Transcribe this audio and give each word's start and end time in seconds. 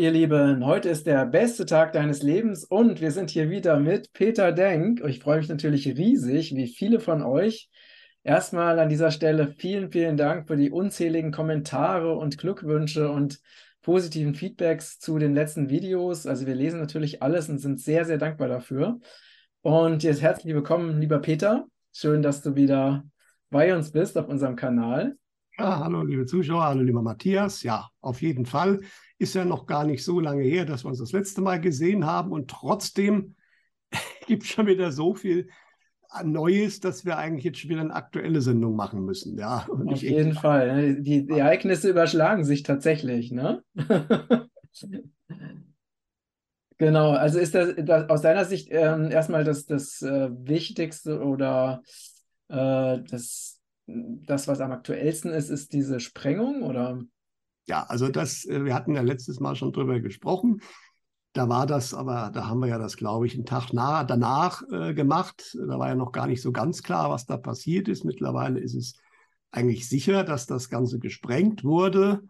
Ihr 0.00 0.12
Lieben, 0.12 0.64
heute 0.64 0.88
ist 0.88 1.06
der 1.06 1.26
beste 1.26 1.66
Tag 1.66 1.92
deines 1.92 2.22
Lebens 2.22 2.64
und 2.64 3.02
wir 3.02 3.10
sind 3.10 3.28
hier 3.28 3.50
wieder 3.50 3.78
mit 3.78 4.14
Peter 4.14 4.50
Denk. 4.50 5.04
Ich 5.04 5.20
freue 5.20 5.36
mich 5.36 5.48
natürlich 5.50 5.86
riesig, 5.88 6.54
wie 6.54 6.68
viele 6.68 7.00
von 7.00 7.22
euch. 7.22 7.68
Erstmal 8.22 8.78
an 8.78 8.88
dieser 8.88 9.10
Stelle 9.10 9.54
vielen, 9.58 9.92
vielen 9.92 10.16
Dank 10.16 10.46
für 10.46 10.56
die 10.56 10.70
unzähligen 10.70 11.32
Kommentare 11.32 12.16
und 12.16 12.38
Glückwünsche 12.38 13.10
und 13.10 13.40
positiven 13.82 14.34
Feedbacks 14.34 14.98
zu 15.00 15.18
den 15.18 15.34
letzten 15.34 15.68
Videos. 15.68 16.26
Also 16.26 16.46
wir 16.46 16.54
lesen 16.54 16.80
natürlich 16.80 17.22
alles 17.22 17.50
und 17.50 17.58
sind 17.58 17.78
sehr, 17.78 18.06
sehr 18.06 18.16
dankbar 18.16 18.48
dafür. 18.48 19.00
Und 19.60 20.02
jetzt 20.02 20.22
herzlich 20.22 20.54
willkommen, 20.54 20.98
lieber 20.98 21.18
Peter. 21.18 21.66
Schön, 21.92 22.22
dass 22.22 22.40
du 22.40 22.54
wieder 22.54 23.04
bei 23.50 23.76
uns 23.76 23.92
bist 23.92 24.16
auf 24.16 24.28
unserem 24.28 24.56
Kanal. 24.56 25.18
Ja, 25.58 25.80
hallo 25.80 26.02
liebe 26.04 26.24
Zuschauer, 26.24 26.64
hallo 26.64 26.80
lieber 26.80 27.02
Matthias. 27.02 27.62
Ja, 27.62 27.90
auf 28.00 28.22
jeden 28.22 28.46
Fall 28.46 28.80
ist 29.20 29.34
ja 29.34 29.44
noch 29.44 29.66
gar 29.66 29.84
nicht 29.84 30.02
so 30.02 30.18
lange 30.18 30.42
her, 30.42 30.64
dass 30.64 30.82
wir 30.84 30.88
uns 30.88 30.98
das 30.98 31.12
letzte 31.12 31.42
Mal 31.42 31.60
gesehen 31.60 32.06
haben 32.06 32.32
und 32.32 32.50
trotzdem 32.50 33.36
gibt 34.26 34.44
es 34.44 34.48
schon 34.48 34.66
wieder 34.66 34.90
so 34.92 35.14
viel 35.14 35.48
Neues, 36.24 36.80
dass 36.80 37.04
wir 37.04 37.18
eigentlich 37.18 37.44
jetzt 37.44 37.58
schon 37.58 37.70
wieder 37.70 37.82
eine 37.82 37.94
aktuelle 37.94 38.40
Sendung 38.40 38.74
machen 38.74 39.04
müssen. 39.04 39.38
Ja, 39.38 39.68
Auf 39.68 40.02
jeden 40.02 40.32
Fall. 40.32 40.74
Ne? 40.74 41.02
Die, 41.02 41.26
die, 41.26 41.38
Ereignisse 41.38 41.90
überschlagen 41.90 42.44
sich 42.44 42.64
tatsächlich, 42.64 43.30
ne? 43.30 43.62
genau, 46.78 47.10
also 47.10 47.38
ist 47.38 47.54
das, 47.54 47.74
das 47.76 48.08
aus 48.08 48.22
deiner 48.22 48.46
Sicht 48.46 48.68
ähm, 48.70 49.10
erstmal 49.10 49.44
das, 49.44 49.66
das 49.66 50.02
äh, 50.02 50.30
Wichtigste 50.32 51.22
oder 51.22 51.82
äh, 52.48 52.98
das, 53.08 53.60
das, 53.86 54.48
was 54.48 54.60
am 54.60 54.72
aktuellsten 54.72 55.30
ist, 55.30 55.50
ist 55.50 55.74
diese 55.74 56.00
Sprengung 56.00 56.62
oder? 56.62 57.00
Ja, 57.66 57.84
also 57.84 58.08
das, 58.08 58.44
äh, 58.46 58.64
wir 58.64 58.74
hatten 58.74 58.94
ja 58.94 59.02
letztes 59.02 59.40
Mal 59.40 59.56
schon 59.56 59.72
drüber 59.72 60.00
gesprochen. 60.00 60.60
Da 61.32 61.48
war 61.48 61.66
das, 61.66 61.94
aber 61.94 62.30
da 62.34 62.48
haben 62.48 62.60
wir 62.60 62.66
ja 62.66 62.78
das, 62.78 62.96
glaube 62.96 63.26
ich, 63.26 63.34
einen 63.34 63.46
Tag 63.46 63.72
nah, 63.72 64.02
danach 64.02 64.62
äh, 64.72 64.94
gemacht. 64.94 65.56
Da 65.68 65.78
war 65.78 65.88
ja 65.88 65.94
noch 65.94 66.10
gar 66.10 66.26
nicht 66.26 66.42
so 66.42 66.50
ganz 66.50 66.82
klar, 66.82 67.10
was 67.10 67.26
da 67.26 67.36
passiert 67.36 67.86
ist. 67.86 68.04
Mittlerweile 68.04 68.58
ist 68.58 68.74
es 68.74 68.94
eigentlich 69.52 69.88
sicher, 69.88 70.24
dass 70.24 70.46
das 70.46 70.68
Ganze 70.68 70.98
gesprengt 70.98 71.62
wurde. 71.62 72.22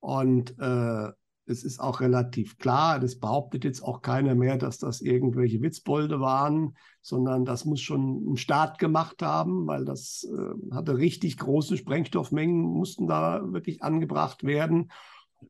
Und 0.00 0.58
äh, 0.58 1.08
es 1.46 1.64
ist 1.64 1.80
auch 1.80 2.00
relativ 2.00 2.58
klar, 2.58 3.00
das 3.00 3.18
behauptet 3.18 3.64
jetzt 3.64 3.82
auch 3.82 4.00
keiner 4.00 4.34
mehr, 4.34 4.58
dass 4.58 4.78
das 4.78 5.00
irgendwelche 5.00 5.60
Witzbolde 5.60 6.20
waren, 6.20 6.76
sondern 7.00 7.44
das 7.44 7.64
muss 7.64 7.80
schon 7.80 8.32
ein 8.32 8.36
Staat 8.36 8.78
gemacht 8.78 9.22
haben, 9.22 9.66
weil 9.66 9.84
das 9.84 10.24
äh, 10.24 10.74
hatte 10.74 10.98
richtig 10.98 11.38
große 11.38 11.76
Sprengstoffmengen, 11.76 12.62
mussten 12.62 13.08
da 13.08 13.40
wirklich 13.52 13.82
angebracht 13.82 14.44
werden. 14.44 14.92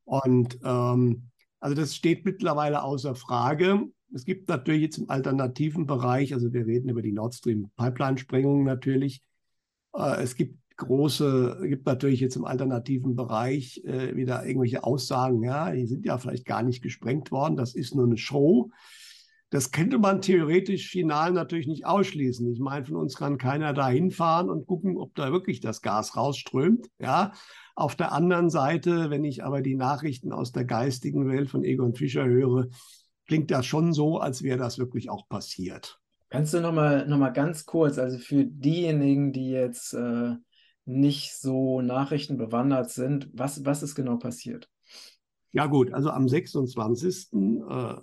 Und 0.04 0.58
ähm, 0.64 1.28
also 1.60 1.76
das 1.76 1.94
steht 1.94 2.24
mittlerweile 2.24 2.82
außer 2.82 3.14
Frage. 3.14 3.82
Es 4.14 4.24
gibt 4.24 4.48
natürlich 4.48 4.82
jetzt 4.82 4.98
im 4.98 5.10
alternativen 5.10 5.86
Bereich, 5.86 6.32
also 6.32 6.52
wir 6.52 6.66
reden 6.66 6.88
über 6.88 7.02
die 7.02 7.12
Nord 7.12 7.34
Stream 7.34 7.70
Pipeline-Sprengung 7.76 8.64
natürlich. 8.64 9.22
Äh, 9.94 10.22
es 10.22 10.36
gibt 10.36 10.61
große, 10.76 11.60
gibt 11.62 11.86
natürlich 11.86 12.20
jetzt 12.20 12.36
im 12.36 12.44
alternativen 12.44 13.14
Bereich 13.14 13.82
äh, 13.84 14.16
wieder 14.16 14.44
irgendwelche 14.46 14.84
Aussagen, 14.84 15.42
ja, 15.42 15.70
die 15.70 15.86
sind 15.86 16.04
ja 16.04 16.18
vielleicht 16.18 16.44
gar 16.44 16.62
nicht 16.62 16.82
gesprengt 16.82 17.30
worden, 17.30 17.56
das 17.56 17.74
ist 17.74 17.94
nur 17.94 18.06
eine 18.06 18.16
Show. 18.16 18.70
Das 19.50 19.70
könnte 19.70 19.98
man 19.98 20.22
theoretisch 20.22 20.88
final 20.88 21.32
natürlich 21.32 21.66
nicht 21.66 21.84
ausschließen. 21.84 22.50
Ich 22.50 22.58
meine, 22.58 22.86
von 22.86 22.96
uns 22.96 23.16
kann 23.16 23.36
keiner 23.36 23.74
da 23.74 23.86
hinfahren 23.90 24.48
und 24.48 24.66
gucken, 24.66 24.96
ob 24.96 25.14
da 25.14 25.30
wirklich 25.30 25.60
das 25.60 25.82
Gas 25.82 26.16
rausströmt. 26.16 26.88
Ja. 26.98 27.32
Auf 27.74 27.94
der 27.94 28.12
anderen 28.12 28.48
Seite, 28.48 29.10
wenn 29.10 29.24
ich 29.24 29.44
aber 29.44 29.60
die 29.60 29.74
Nachrichten 29.74 30.32
aus 30.32 30.52
der 30.52 30.64
geistigen 30.64 31.28
Welt 31.28 31.50
von 31.50 31.64
Egon 31.64 31.94
Fischer 31.94 32.24
höre, 32.24 32.68
klingt 33.26 33.50
das 33.50 33.66
schon 33.66 33.92
so, 33.92 34.18
als 34.18 34.42
wäre 34.42 34.56
das 34.56 34.78
wirklich 34.78 35.10
auch 35.10 35.28
passiert. 35.28 36.00
Kannst 36.30 36.54
du 36.54 36.60
nochmal 36.60 37.06
noch 37.06 37.18
mal 37.18 37.28
ganz 37.28 37.66
kurz, 37.66 37.98
also 37.98 38.16
für 38.16 38.44
diejenigen, 38.46 39.34
die 39.34 39.50
jetzt 39.50 39.92
äh, 39.92 40.34
nicht 40.84 41.34
so 41.34 41.80
nachrichtenbewandert 41.80 42.90
sind. 42.90 43.30
Was, 43.32 43.64
was 43.64 43.82
ist 43.82 43.94
genau 43.94 44.16
passiert? 44.16 44.68
Ja 45.52 45.66
gut, 45.66 45.92
also 45.92 46.10
am 46.10 46.28
26. 46.28 47.32
Äh, 47.68 47.94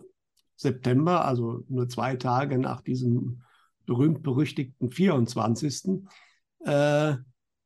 September, 0.56 1.26
also 1.26 1.64
nur 1.70 1.88
zwei 1.88 2.16
Tage 2.16 2.58
nach 2.58 2.82
diesem 2.82 3.42
berühmt-berüchtigten 3.86 4.92
24. 4.92 6.04
Äh, 6.66 7.16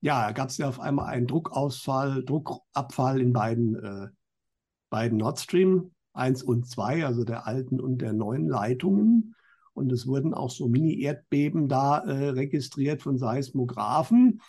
ja, 0.01 0.31
gab 0.31 0.49
es 0.49 0.57
ja 0.57 0.69
auf 0.69 0.79
einmal 0.79 1.07
einen 1.07 1.27
Druckausfall, 1.27 2.23
Druckabfall 2.23 3.19
in 3.19 3.33
beiden, 3.33 3.75
äh, 3.75 4.07
beiden 4.89 5.17
Nord 5.17 5.39
Stream 5.39 5.91
1 6.13 6.43
und 6.43 6.67
2, 6.67 7.05
also 7.05 7.23
der 7.23 7.47
alten 7.47 7.79
und 7.79 7.99
der 7.99 8.13
neuen 8.13 8.47
Leitungen. 8.47 9.35
Und 9.73 9.91
es 9.91 10.05
wurden 10.05 10.33
auch 10.33 10.51
so 10.51 10.67
Mini-Erdbeben 10.67 11.67
da 11.67 11.99
äh, 11.99 12.29
registriert 12.29 13.01
von 13.01 13.17
Seismographen. 13.17 14.39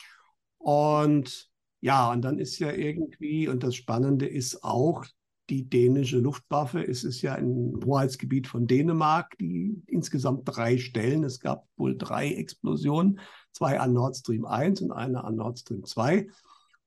Und 0.65 1.51
ja, 1.83 2.11
und 2.11 2.23
dann 2.23 2.39
ist 2.39 2.59
ja 2.59 2.73
irgendwie, 2.73 3.49
und 3.49 3.63
das 3.63 3.75
Spannende 3.75 4.27
ist 4.27 4.65
auch, 4.65 5.05
die 5.51 5.69
dänische 5.69 6.21
Luftwaffe, 6.21 6.83
es 6.83 7.05
ist 7.05 7.21
ja 7.21 7.35
ein 7.35 7.79
Hoheitsgebiet 7.85 8.47
von 8.47 8.67
Dänemark, 8.67 9.37
die 9.39 9.83
insgesamt 9.89 10.45
drei 10.47 10.79
Stellen, 10.79 11.23
es 11.23 11.39
gab 11.39 11.67
wohl 11.77 11.99
drei 11.99 12.33
Explosionen, 12.33 13.21
zwei 13.53 13.79
an 13.79 13.93
Nord 13.93 14.17
Stream 14.17 14.47
1 14.47 14.81
und 14.81 14.93
eine 14.93 15.23
an 15.23 15.37
Nord 15.37 15.59
Stream 15.59 15.85
2. 15.85 16.29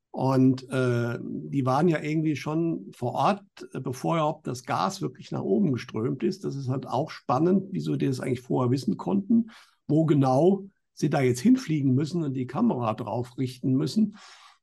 Und 0.09 0.67
äh, 0.71 1.19
die 1.21 1.67
waren 1.67 1.87
ja 1.87 2.01
irgendwie 2.01 2.35
schon 2.35 2.91
vor 2.95 3.13
Ort, 3.13 3.43
bevor 3.73 4.15
überhaupt 4.15 4.47
das 4.47 4.63
Gas 4.63 5.03
wirklich 5.03 5.31
nach 5.31 5.43
oben 5.43 5.71
geströmt 5.71 6.23
ist. 6.23 6.43
Das 6.43 6.55
ist 6.55 6.69
halt 6.69 6.87
auch 6.87 7.11
spannend, 7.11 7.67
wieso 7.69 7.95
die 7.95 8.07
das 8.07 8.19
eigentlich 8.19 8.41
vorher 8.41 8.71
wissen 8.71 8.97
konnten, 8.97 9.51
wo 9.87 10.05
genau 10.05 10.65
sie 10.97 11.09
da 11.09 11.21
jetzt 11.21 11.39
hinfliegen 11.39 11.93
müssen 11.93 12.23
und 12.23 12.33
die 12.33 12.47
Kamera 12.47 12.93
drauf 12.93 13.37
richten 13.37 13.73
müssen. 13.73 14.17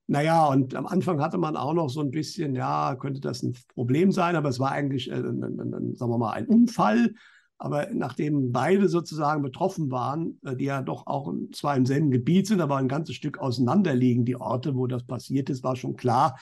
Naja, 0.06 0.46
und 0.46 0.74
am 0.74 0.86
Anfang 0.86 1.20
hatte 1.22 1.38
man 1.38 1.56
auch 1.56 1.72
noch 1.72 1.88
so 1.88 2.00
ein 2.00 2.10
bisschen, 2.10 2.54
ja, 2.54 2.94
könnte 2.96 3.20
das 3.20 3.42
ein 3.42 3.56
Problem 3.74 4.12
sein, 4.12 4.36
aber 4.36 4.50
es 4.50 4.60
war 4.60 4.72
eigentlich, 4.72 5.10
äh, 5.10 5.14
ein, 5.14 5.42
ein, 5.42 5.74
ein, 5.74 5.94
sagen 5.94 6.12
wir 6.12 6.18
mal, 6.18 6.32
ein 6.32 6.46
Unfall. 6.46 7.14
Aber 7.56 7.88
nachdem 7.94 8.52
beide 8.52 8.88
sozusagen 8.88 9.42
betroffen 9.42 9.90
waren, 9.90 10.38
äh, 10.44 10.56
die 10.56 10.66
ja 10.66 10.82
doch 10.82 11.06
auch 11.06 11.32
zwar 11.52 11.76
im 11.76 11.86
selben 11.86 12.10
Gebiet 12.10 12.46
sind, 12.46 12.60
aber 12.60 12.76
ein 12.76 12.88
ganzes 12.88 13.14
Stück 13.14 13.38
auseinander 13.38 13.94
liegen, 13.94 14.26
die 14.26 14.36
Orte, 14.36 14.74
wo 14.74 14.86
das 14.86 15.06
passiert 15.06 15.48
ist, 15.48 15.62
war 15.62 15.76
schon 15.76 15.96
klar, 15.96 16.38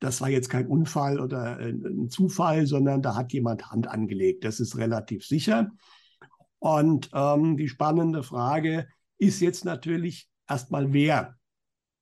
das 0.00 0.20
war 0.20 0.28
jetzt 0.28 0.50
kein 0.50 0.66
Unfall 0.66 1.20
oder 1.20 1.60
äh, 1.60 1.70
ein 1.70 2.08
Zufall, 2.08 2.66
sondern 2.66 3.00
da 3.00 3.14
hat 3.14 3.32
jemand 3.32 3.70
Hand 3.70 3.86
angelegt. 3.88 4.44
Das 4.44 4.58
ist 4.58 4.76
relativ 4.76 5.24
sicher. 5.24 5.70
Und 6.58 7.10
ähm, 7.14 7.56
die 7.56 7.68
spannende 7.68 8.22
Frage, 8.22 8.88
ist 9.18 9.40
jetzt 9.40 9.64
natürlich 9.64 10.28
erstmal 10.48 10.92
wer. 10.92 11.36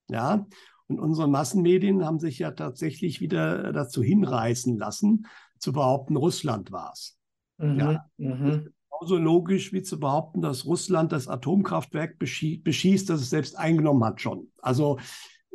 Ja, 0.09 0.45
und 0.87 0.99
unsere 0.99 1.27
Massenmedien 1.27 2.05
haben 2.05 2.19
sich 2.19 2.39
ja 2.39 2.51
tatsächlich 2.51 3.21
wieder 3.21 3.71
dazu 3.71 4.03
hinreißen 4.03 4.77
lassen, 4.77 5.27
zu 5.57 5.71
behaupten, 5.71 6.17
Russland 6.17 6.71
war 6.71 6.91
es. 6.93 7.17
Mhm, 7.57 7.79
ja, 7.79 8.05
mhm. 8.17 8.69
genauso 8.89 9.17
logisch 9.17 9.71
wie 9.71 9.81
zu 9.81 9.99
behaupten, 9.99 10.41
dass 10.41 10.65
Russland 10.65 11.11
das 11.11 11.27
Atomkraftwerk 11.27 12.19
beschie 12.19 12.57
beschießt, 12.57 13.09
das 13.09 13.21
es 13.21 13.29
selbst 13.29 13.57
eingenommen 13.57 14.03
hat 14.03 14.19
schon. 14.19 14.51
Also 14.61 14.99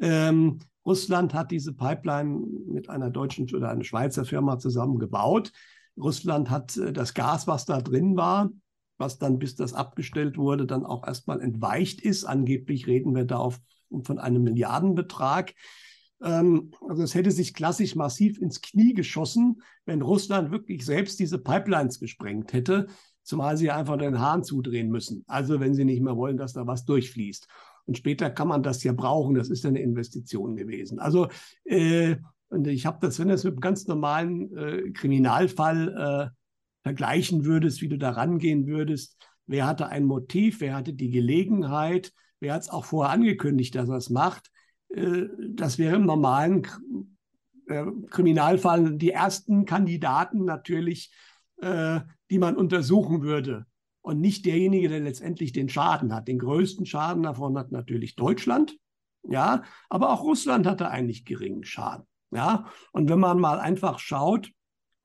ähm, 0.00 0.60
Russland 0.86 1.34
hat 1.34 1.50
diese 1.50 1.74
Pipeline 1.74 2.46
mit 2.66 2.88
einer 2.88 3.10
deutschen 3.10 3.54
oder 3.54 3.68
einer 3.68 3.84
Schweizer 3.84 4.24
Firma 4.24 4.58
zusammen 4.58 4.98
gebaut. 4.98 5.52
Russland 5.98 6.48
hat 6.48 6.76
äh, 6.78 6.92
das 6.92 7.12
Gas, 7.12 7.46
was 7.46 7.66
da 7.66 7.80
drin 7.82 8.16
war, 8.16 8.50
was 8.98 9.18
dann, 9.18 9.38
bis 9.38 9.54
das 9.54 9.72
abgestellt 9.72 10.36
wurde, 10.36 10.66
dann 10.66 10.84
auch 10.84 11.06
erstmal 11.06 11.40
entweicht 11.40 12.00
ist. 12.02 12.24
Angeblich 12.24 12.86
reden 12.86 13.14
wir 13.14 13.24
da 13.24 13.38
auf, 13.38 13.60
von 14.02 14.18
einem 14.18 14.42
Milliardenbetrag. 14.42 15.54
Ähm, 16.22 16.72
also 16.86 17.02
es 17.02 17.14
hätte 17.14 17.30
sich 17.30 17.54
klassisch 17.54 17.94
massiv 17.94 18.38
ins 18.38 18.60
Knie 18.60 18.92
geschossen, 18.92 19.62
wenn 19.86 20.02
Russland 20.02 20.50
wirklich 20.50 20.84
selbst 20.84 21.18
diese 21.20 21.38
Pipelines 21.38 22.00
gesprengt 22.00 22.52
hätte, 22.52 22.88
zumal 23.22 23.56
sie 23.56 23.70
einfach 23.70 23.96
den 23.96 24.20
Hahn 24.20 24.42
zudrehen 24.42 24.90
müssen. 24.90 25.24
Also 25.26 25.60
wenn 25.60 25.74
sie 25.74 25.84
nicht 25.84 26.02
mehr 26.02 26.16
wollen, 26.16 26.36
dass 26.36 26.52
da 26.52 26.66
was 26.66 26.84
durchfließt. 26.84 27.46
Und 27.86 27.96
später 27.96 28.28
kann 28.30 28.48
man 28.48 28.62
das 28.62 28.82
ja 28.82 28.92
brauchen. 28.92 29.34
Das 29.34 29.48
ist 29.48 29.64
eine 29.64 29.80
Investition 29.80 30.56
gewesen. 30.56 30.98
Also 30.98 31.28
äh, 31.64 32.16
und 32.50 32.66
ich 32.66 32.86
habe 32.86 32.98
das, 33.00 33.18
wenn 33.18 33.28
das 33.28 33.44
mit 33.44 33.54
einem 33.54 33.60
ganz 33.60 33.86
normalen 33.86 34.56
äh, 34.56 34.90
Kriminalfall 34.90 36.32
äh, 36.32 36.37
vergleichen 36.88 37.44
würdest, 37.44 37.82
wie 37.82 37.88
du 37.90 37.98
da 37.98 38.12
rangehen 38.12 38.66
würdest. 38.66 39.18
Wer 39.46 39.66
hatte 39.66 39.88
ein 39.88 40.04
Motiv, 40.04 40.62
wer 40.62 40.74
hatte 40.74 40.94
die 40.94 41.10
Gelegenheit, 41.10 42.14
wer 42.40 42.54
hat 42.54 42.62
es 42.62 42.70
auch 42.70 42.86
vorher 42.86 43.12
angekündigt, 43.12 43.74
dass 43.74 43.90
er 43.90 43.96
es 43.96 44.08
macht. 44.08 44.50
Äh, 44.88 45.24
das 45.50 45.76
wäre 45.76 45.96
im 45.96 46.06
normalen 46.06 46.66
äh, 47.66 47.84
Kriminalfall 48.08 48.96
die 48.96 49.10
ersten 49.10 49.66
Kandidaten 49.66 50.46
natürlich, 50.46 51.12
äh, 51.60 52.00
die 52.30 52.38
man 52.38 52.56
untersuchen 52.56 53.20
würde. 53.20 53.66
Und 54.00 54.22
nicht 54.22 54.46
derjenige, 54.46 54.88
der 54.88 55.00
letztendlich 55.00 55.52
den 55.52 55.68
Schaden 55.68 56.14
hat. 56.14 56.26
Den 56.26 56.38
größten 56.38 56.86
Schaden 56.86 57.22
davon 57.22 57.58
hat 57.58 57.70
natürlich 57.70 58.16
Deutschland. 58.16 58.78
Ja, 59.24 59.62
aber 59.90 60.08
auch 60.08 60.22
Russland 60.22 60.66
hatte 60.66 60.88
eigentlich 60.88 61.26
geringen 61.26 61.64
Schaden. 61.64 62.06
Ja, 62.30 62.64
und 62.92 63.10
wenn 63.10 63.18
man 63.18 63.38
mal 63.38 63.58
einfach 63.58 63.98
schaut, 63.98 64.50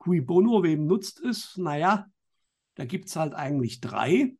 cui 0.04 0.20
bono, 0.20 0.62
wem 0.62 0.86
nutzt 0.86 1.20
es? 1.20 1.56
Naja, 1.56 2.06
da 2.74 2.84
gibt 2.84 3.08
es 3.08 3.16
halt 3.16 3.34
eigentlich 3.34 3.80
drei 3.80 4.36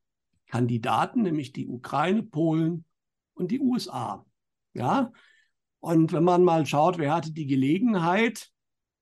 Kandidaten, 0.46 1.22
nämlich 1.22 1.52
die 1.52 1.66
Ukraine, 1.66 2.22
Polen 2.22 2.84
und 3.32 3.50
die 3.50 3.61
USA. 3.61 4.26
Ja, 4.75 5.11
und 5.81 6.12
wenn 6.12 6.25
man 6.25 6.44
mal 6.44 6.66
schaut, 6.66 6.99
wer 6.99 7.14
hatte 7.14 7.32
die 7.32 7.46
Gelegenheit, 7.46 8.50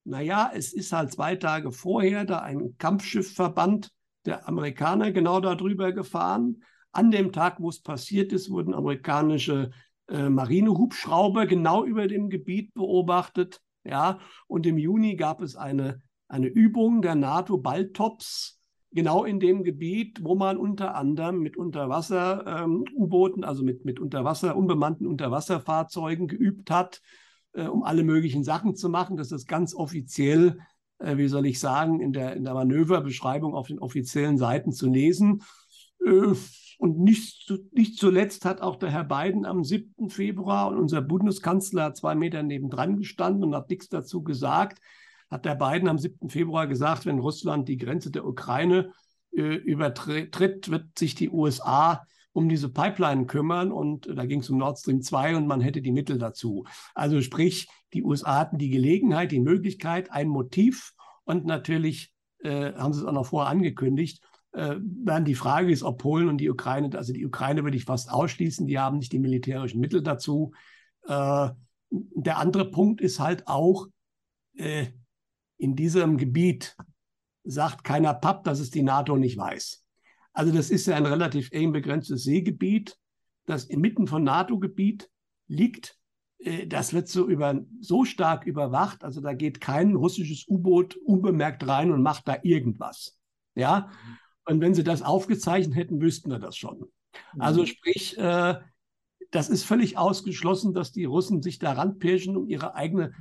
naja, 0.05 0.51
es 0.55 0.73
ist 0.73 0.93
halt 0.93 1.13
zwei 1.13 1.37
Tage 1.37 1.73
vorher 1.73 2.25
da 2.25 2.41
ein 2.41 2.77
Kampfschiffverband 2.79 3.91
der 4.25 4.49
Amerikaner 4.49 5.13
genau 5.13 5.41
darüber 5.41 5.93
gefahren. 5.93 6.63
An 6.93 7.11
dem 7.11 7.33
Tag, 7.33 7.61
wo 7.61 7.71
es 7.71 7.81
passiert 7.81 8.33
ist, 8.33 8.51
wurden 8.51 8.75
amerikanische 8.75 9.71
äh, 10.09 10.29
Marinehubschrauber 10.29 11.47
genau 11.47 11.85
über 11.85 12.07
dem 12.07 12.29
Gebiet 12.29 12.73
beobachtet. 12.75 13.61
Ja, 13.85 14.21
und 14.47 14.67
im 14.67 14.79
Juni 14.79 15.17
gab 15.17 15.41
es 15.41 15.57
eine, 15.57 16.03
eine 16.33 16.47
Übung 16.47 17.03
der 17.03 17.15
NATO-Baltops 17.15 18.59
genau 18.91 19.25
in 19.25 19.39
dem 19.39 19.65
Gebiet, 19.65 20.25
wo 20.25 20.35
man 20.35 20.57
unter 20.57 20.95
anderem 20.95 21.41
mit 21.41 21.59
Unterwasser-U-Booten, 21.59 23.43
ähm, 23.43 23.49
also 23.49 23.63
mit, 23.63 23.85
mit 23.85 24.01
Unterwasser, 24.01 24.57
unbemannten 24.57 25.07
Unterwasserfahrzeugen 25.07 26.29
geübt 26.29 26.71
hat, 26.71 27.03
äh, 27.53 27.67
um 27.67 27.83
alle 27.83 28.03
möglichen 28.03 28.45
Sachen 28.45 28.75
zu 28.77 28.89
machen. 28.89 29.19
Das 29.19 29.31
ist 29.31 29.47
ganz 29.47 29.75
offiziell, 29.75 30.59
äh, 30.99 31.19
wie 31.19 31.29
soll 31.29 31.45
ich 31.45 31.61
sagen, 31.61 32.01
in 32.01 32.15
der, 32.15 32.35
in 32.35 32.45
der 32.45 32.55
Manöverbeschreibung 32.55 33.55
auf 33.55 33.69
den 33.69 33.79
offiziellen 33.79 34.39
Seiten 34.39 34.73
zu 34.73 34.89
lesen. 34.89 35.43
Äh, 36.05 36.35
und 36.79 36.99
nicht, 36.99 37.53
nicht 37.73 37.99
zuletzt 37.99 38.47
hat 38.47 38.63
auch 38.63 38.77
der 38.77 38.91
Herr 38.91 39.05
Biden 39.05 39.45
am 39.45 39.65
7. 39.65 40.09
Februar 40.09 40.69
und 40.69 40.79
unser 40.79 41.03
Bundeskanzler 41.03 41.93
zwei 41.93 42.15
Meter 42.15 42.43
nebendran 42.43 42.97
gestanden 42.97 43.45
und 43.45 43.55
hat 43.55 43.69
nichts 43.69 43.91
dazu 43.91 44.23
gesagt. 44.23 44.81
Hat 45.33 45.47
der 45.47 45.55
Biden 45.55 45.89
am 45.89 45.97
7. 45.97 46.29
Februar 46.29 46.67
gesagt, 46.67 47.07
wenn 47.07 47.19
Russland 47.19 47.67
die 47.67 47.79
Grenze 47.79 48.11
der 48.11 48.27
Ukraine 48.27 48.93
äh, 49.35 49.55
übertritt, 49.55 50.71
wird 50.71 50.99
sich 50.99 51.15
die 51.15 51.31
USA 51.31 52.05
um 52.35 52.51
diese 52.51 52.69
Pipeline 52.69 53.25
kümmern 53.25 53.73
und 53.73 54.07
da 54.15 54.27
ging 54.27 54.41
es 54.41 54.51
um 54.51 54.59
Nord 54.59 54.79
Stream 54.79 55.01
2 55.01 55.37
und 55.37 55.47
man 55.47 55.63
hätte 55.63 55.81
die 55.81 55.91
Mittel 55.91 56.19
dazu. 56.19 56.67
Also 56.95 57.23
sprich, 57.23 57.67
die 57.95 58.05
USA 58.05 58.39
hatten 58.41 58.59
die 58.59 58.69
Gelegenheit, 58.69 59.33
die 59.33 59.41
Möglichkeit, 59.41 60.13
ein 60.13 60.29
Motiv 60.29 60.93
und 61.25 61.47
natürlich 61.47 62.13
äh, 62.43 62.75
haben 62.75 62.93
sie 62.93 63.01
es 63.01 63.07
auch 63.07 63.13
noch 63.13 63.27
vorher 63.27 63.51
angekündigt, 63.51 64.23
äh, 64.53 64.77
dann 64.81 65.25
die 65.25 65.35
Frage 65.35 65.73
ist, 65.73 65.83
ob 65.83 65.99
Polen 65.99 66.29
und 66.29 66.37
die 66.39 66.51
Ukraine, 66.51 66.91
also 66.99 67.15
die 67.15 67.25
Ukraine 67.25 67.65
würde 67.65 67.79
ich 67.79 67.87
fast 67.87 68.11
ausschließen, 68.11 68.67
die 68.67 68.79
haben 68.79 68.99
nicht 68.99 69.13
die 69.13 69.19
militärischen 69.19 69.81
Mittel 69.81 70.03
dazu. 70.03 70.53
Äh, 71.07 71.49
der 71.91 72.39
andere 72.39 72.71
Punkt 72.71 73.01
ist 73.01 73.19
halt 73.19 73.49
auch, 73.49 73.87
äh, 74.57 74.89
in 75.59 75.77
diesem 75.77 76.17
Gebiet 76.17 76.77
sagt 77.45 77.85
keiner 77.85 78.15
Papp, 78.15 78.45
dass 78.45 78.61
es 78.61 78.71
die 78.71 78.83
NATO 78.83 79.17
nicht 79.17 79.37
weiß. 79.37 79.85
Also 80.33 80.53
das 80.53 80.71
ist 80.71 80.87
ja 80.87 80.97
ein 80.97 81.07
relativ 81.07 81.51
eng 81.53 81.73
begrenztes 81.73 82.25
Seegebiet, 82.25 82.97
das 83.47 83.65
inmitten 83.65 84.07
von 84.07 84.25
NATO-Gebiet 84.25 85.11
liegt. 85.47 85.99
Äh, 86.39 86.67
das 86.67 86.93
wird 86.93 87.09
so, 87.09 87.29
über, 87.29 87.61
so 87.81 88.05
stark 88.05 88.47
überwacht, 88.47 89.05
also 89.05 89.21
da 89.21 89.35
geht 89.35 89.61
kein 89.61 89.95
russisches 89.95 90.47
U-Boot 90.49 90.97
unbemerkt 90.97 91.67
rein 91.67 91.91
und 91.91 92.03
macht 92.03 92.29
da 92.29 92.39
irgendwas. 92.43 93.19
Ja, 93.55 93.91
und 94.45 94.61
wenn 94.61 94.75
sie 94.75 94.85
das 94.85 95.03
aufgezeichnet 95.03 95.77
hätten, 95.77 96.01
wüssten 96.01 96.31
wir 96.31 96.39
das 96.39 96.57
schon. 96.57 96.87
Also 97.39 97.63
mhm. 97.63 97.67
sprich, 97.67 98.19
äh, 98.19 98.55
das 99.31 99.49
ist 99.49 99.65
völlig 99.65 99.99
ausgeschlossen, 99.99 100.75
dass 100.75 100.93
die 100.93 101.05
Russen 101.05 101.43
sich 101.43 101.59
da 101.59 101.73
ranpirschen, 101.73 102.37
um 102.37 102.47
ihre 102.47 102.75
eigene 102.75 103.13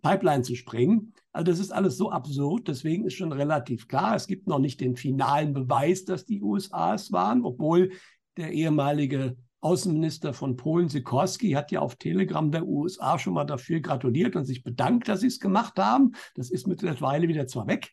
Pipeline 0.00 0.42
zu 0.42 0.54
sprengen. 0.54 1.14
Also 1.32 1.50
das 1.50 1.58
ist 1.58 1.72
alles 1.72 1.96
so 1.96 2.10
absurd. 2.10 2.68
Deswegen 2.68 3.06
ist 3.06 3.14
schon 3.14 3.32
relativ 3.32 3.88
klar, 3.88 4.14
es 4.14 4.26
gibt 4.26 4.46
noch 4.46 4.58
nicht 4.58 4.80
den 4.80 4.96
finalen 4.96 5.52
Beweis, 5.52 6.04
dass 6.04 6.24
die 6.24 6.42
USA 6.42 6.94
es 6.94 7.12
waren, 7.12 7.44
obwohl 7.44 7.92
der 8.36 8.52
ehemalige 8.52 9.36
Außenminister 9.60 10.34
von 10.34 10.56
Polen, 10.56 10.88
Sikorski, 10.88 11.52
hat 11.52 11.70
ja 11.70 11.80
auf 11.80 11.96
Telegram 11.96 12.50
der 12.50 12.66
USA 12.66 13.18
schon 13.18 13.34
mal 13.34 13.44
dafür 13.44 13.80
gratuliert 13.80 14.34
und 14.34 14.44
sich 14.44 14.64
bedankt, 14.64 15.08
dass 15.08 15.20
sie 15.20 15.28
es 15.28 15.38
gemacht 15.38 15.78
haben. 15.78 16.12
Das 16.34 16.50
ist 16.50 16.66
mittlerweile 16.66 17.28
wieder 17.28 17.46
zwar 17.46 17.68
weg, 17.68 17.92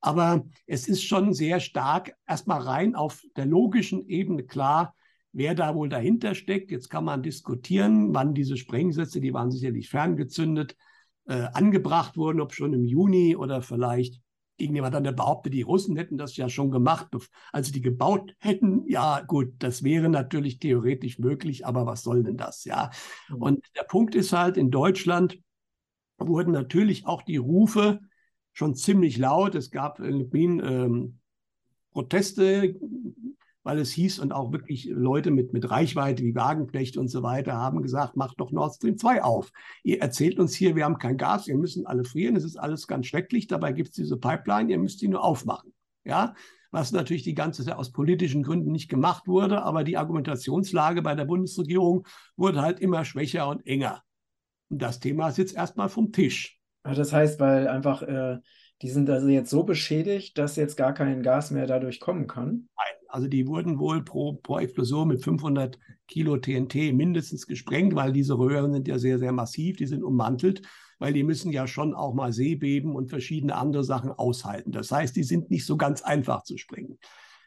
aber 0.00 0.46
es 0.66 0.88
ist 0.88 1.04
schon 1.04 1.34
sehr 1.34 1.60
stark 1.60 2.14
erstmal 2.26 2.62
rein 2.62 2.94
auf 2.94 3.22
der 3.36 3.44
logischen 3.44 4.06
Ebene 4.08 4.44
klar, 4.44 4.94
wer 5.32 5.54
da 5.54 5.74
wohl 5.74 5.90
dahinter 5.90 6.34
steckt. 6.34 6.70
Jetzt 6.70 6.88
kann 6.88 7.04
man 7.04 7.22
diskutieren, 7.22 8.14
wann 8.14 8.32
diese 8.32 8.56
Sprengsätze, 8.56 9.20
die 9.20 9.34
waren 9.34 9.50
sicherlich 9.50 9.90
ferngezündet, 9.90 10.76
äh, 11.26 11.48
angebracht 11.52 12.16
wurden, 12.16 12.40
ob 12.40 12.52
schon 12.52 12.72
im 12.72 12.84
Juni 12.84 13.36
oder 13.36 13.62
vielleicht 13.62 14.20
irgendjemand 14.56 14.94
dann 14.94 15.16
behauptet, 15.16 15.54
die 15.54 15.62
Russen 15.62 15.96
hätten 15.96 16.18
das 16.18 16.36
ja 16.36 16.48
schon 16.48 16.70
gemacht, 16.70 17.08
als 17.52 17.66
sie 17.66 17.72
die 17.72 17.80
gebaut 17.80 18.34
hätten. 18.38 18.86
Ja, 18.86 19.20
gut, 19.20 19.54
das 19.58 19.82
wäre 19.82 20.08
natürlich 20.08 20.58
theoretisch 20.58 21.18
möglich, 21.18 21.66
aber 21.66 21.86
was 21.86 22.02
soll 22.02 22.22
denn 22.22 22.36
das? 22.36 22.64
Ja. 22.64 22.90
Mhm. 23.28 23.42
Und 23.42 23.66
der 23.76 23.82
Punkt 23.82 24.14
ist 24.14 24.32
halt, 24.32 24.56
in 24.56 24.70
Deutschland 24.70 25.38
wurden 26.18 26.52
natürlich 26.52 27.06
auch 27.06 27.22
die 27.22 27.38
Rufe 27.38 28.00
schon 28.52 28.74
ziemlich 28.74 29.18
laut. 29.18 29.54
Es 29.54 29.70
gab 29.70 29.98
in 29.98 30.32
Wien 30.32 30.60
ähm, 30.64 31.18
Proteste, 31.92 32.76
weil 33.62 33.78
es 33.78 33.92
hieß 33.92 34.18
und 34.18 34.32
auch 34.32 34.52
wirklich 34.52 34.86
Leute 34.86 35.30
mit, 35.30 35.52
mit 35.52 35.70
Reichweite 35.70 36.22
wie 36.22 36.34
Wagenknecht 36.34 36.96
und 36.96 37.08
so 37.08 37.22
weiter 37.22 37.54
haben 37.54 37.82
gesagt, 37.82 38.16
macht 38.16 38.40
doch 38.40 38.50
Nord 38.50 38.74
Stream 38.74 38.98
2 38.98 39.22
auf. 39.22 39.50
Ihr 39.82 40.00
erzählt 40.00 40.38
uns 40.38 40.54
hier, 40.54 40.76
wir 40.76 40.84
haben 40.84 40.98
kein 40.98 41.16
Gas, 41.16 41.46
wir 41.46 41.56
müssen 41.56 41.86
alle 41.86 42.04
frieren, 42.04 42.36
es 42.36 42.44
ist 42.44 42.56
alles 42.56 42.86
ganz 42.86 43.06
schrecklich, 43.06 43.46
dabei 43.46 43.72
gibt 43.72 43.90
es 43.90 43.94
diese 43.94 44.16
Pipeline, 44.16 44.70
ihr 44.70 44.78
müsst 44.78 45.00
die 45.02 45.08
nur 45.08 45.22
aufmachen. 45.22 45.72
Ja, 46.04 46.34
was 46.70 46.90
natürlich 46.90 47.22
die 47.22 47.34
ganze 47.34 47.64
Zeit 47.64 47.76
aus 47.76 47.92
politischen 47.92 48.42
Gründen 48.42 48.72
nicht 48.72 48.88
gemacht 48.88 49.28
wurde, 49.28 49.62
aber 49.62 49.84
die 49.84 49.96
Argumentationslage 49.96 51.02
bei 51.02 51.14
der 51.14 51.26
Bundesregierung 51.26 52.06
wurde 52.36 52.62
halt 52.62 52.80
immer 52.80 53.04
schwächer 53.04 53.48
und 53.48 53.66
enger. 53.66 54.02
Und 54.70 54.80
das 54.80 54.98
Thema 54.98 55.28
ist 55.28 55.38
jetzt 55.38 55.54
erstmal 55.54 55.88
vom 55.88 56.12
Tisch. 56.12 56.58
Das 56.82 57.12
heißt, 57.12 57.38
weil 57.38 57.68
einfach 57.68 58.02
äh, 58.02 58.38
die 58.82 58.90
sind 58.90 59.08
also 59.08 59.28
jetzt 59.28 59.50
so 59.50 59.62
beschädigt, 59.62 60.36
dass 60.36 60.56
jetzt 60.56 60.76
gar 60.76 60.92
kein 60.92 61.22
Gas 61.22 61.52
mehr 61.52 61.66
dadurch 61.66 62.00
kommen 62.00 62.26
kann? 62.26 62.68
Nein, 62.76 62.94
also 63.12 63.28
die 63.28 63.46
wurden 63.46 63.78
wohl 63.78 64.02
pro, 64.02 64.32
pro 64.32 64.58
Explosion 64.58 65.08
mit 65.08 65.22
500 65.22 65.78
Kilo 66.08 66.38
TNT 66.38 66.94
mindestens 66.94 67.46
gesprengt, 67.46 67.94
weil 67.94 68.12
diese 68.12 68.38
Röhren 68.38 68.72
sind 68.72 68.88
ja 68.88 68.98
sehr, 68.98 69.18
sehr 69.18 69.32
massiv, 69.32 69.76
die 69.76 69.86
sind 69.86 70.02
ummantelt, 70.02 70.62
weil 70.98 71.12
die 71.12 71.22
müssen 71.22 71.52
ja 71.52 71.66
schon 71.66 71.94
auch 71.94 72.14
mal 72.14 72.32
Seebeben 72.32 72.96
und 72.96 73.10
verschiedene 73.10 73.54
andere 73.56 73.84
Sachen 73.84 74.10
aushalten. 74.10 74.72
Das 74.72 74.90
heißt, 74.90 75.14
die 75.14 75.24
sind 75.24 75.50
nicht 75.50 75.66
so 75.66 75.76
ganz 75.76 76.00
einfach 76.00 76.42
zu 76.44 76.56
sprengen. 76.56 76.98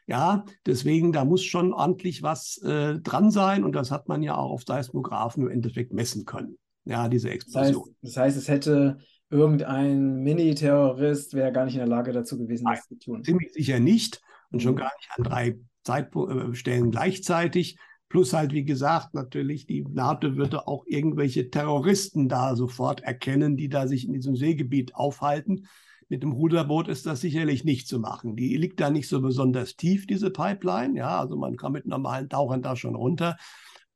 Ja, 0.06 0.44
deswegen, 0.64 1.12
da 1.12 1.24
muss 1.24 1.42
schon 1.42 1.72
ordentlich 1.72 2.22
was 2.22 2.58
äh, 2.58 3.00
dran 3.00 3.32
sein 3.32 3.64
und 3.64 3.72
das 3.72 3.90
hat 3.90 4.06
man 4.06 4.22
ja 4.22 4.36
auch 4.36 4.52
auf 4.52 4.62
Seismographen 4.64 5.42
im 5.42 5.50
Endeffekt 5.50 5.92
messen 5.92 6.24
können. 6.24 6.58
Ja, 6.84 7.08
diese 7.08 7.30
Explosion. 7.30 7.96
Das 8.02 8.16
heißt, 8.16 8.16
das 8.16 8.22
heißt 8.22 8.36
es 8.36 8.48
hätte 8.48 8.98
irgendein 9.30 10.22
Mini-Terrorist 10.22 11.34
wäre 11.34 11.50
gar 11.50 11.64
nicht 11.64 11.74
in 11.74 11.80
der 11.80 11.88
Lage 11.88 12.12
dazu 12.12 12.38
gewesen, 12.38 12.62
Nein, 12.64 12.76
das 12.76 12.86
zu 12.86 12.98
tun. 12.98 13.24
Ziemlich 13.24 13.52
sicher 13.52 13.80
nicht 13.80 14.22
und 14.50 14.62
schon 14.62 14.74
mhm. 14.74 14.78
gar 14.78 14.92
nicht 14.96 15.10
an 15.16 15.24
drei 15.24 15.58
Zeitstellen 15.84 16.90
gleichzeitig. 16.90 17.78
Plus 18.08 18.32
halt, 18.32 18.52
wie 18.52 18.64
gesagt, 18.64 19.14
natürlich, 19.14 19.66
die 19.66 19.82
NATO 19.82 20.36
würde 20.36 20.68
auch 20.68 20.84
irgendwelche 20.86 21.50
Terroristen 21.50 22.28
da 22.28 22.54
sofort 22.54 23.00
erkennen, 23.02 23.56
die 23.56 23.68
da 23.68 23.88
sich 23.88 24.06
in 24.06 24.12
diesem 24.12 24.36
Seegebiet 24.36 24.94
aufhalten. 24.94 25.66
Mit 26.08 26.22
dem 26.22 26.32
Ruderboot 26.32 26.86
ist 26.86 27.04
das 27.04 27.20
sicherlich 27.20 27.64
nicht 27.64 27.88
zu 27.88 27.98
machen. 27.98 28.36
Die 28.36 28.56
liegt 28.56 28.80
da 28.80 28.90
nicht 28.90 29.08
so 29.08 29.20
besonders 29.20 29.74
tief, 29.74 30.06
diese 30.06 30.30
Pipeline. 30.30 30.96
Ja, 30.96 31.18
also 31.18 31.36
man 31.36 31.56
kann 31.56 31.72
mit 31.72 31.86
normalen 31.86 32.28
Tauchern 32.28 32.62
da 32.62 32.76
schon 32.76 32.94
runter. 32.94 33.36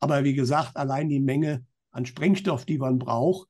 Aber 0.00 0.25
wie 0.25 0.35
gesagt, 0.35 0.76
allein 0.76 1.09
die 1.09 1.21
Menge 1.21 1.64
an 1.92 2.07
Sprengstoff, 2.07 2.64
die 2.64 2.78
man 2.78 2.99
braucht, 2.99 3.49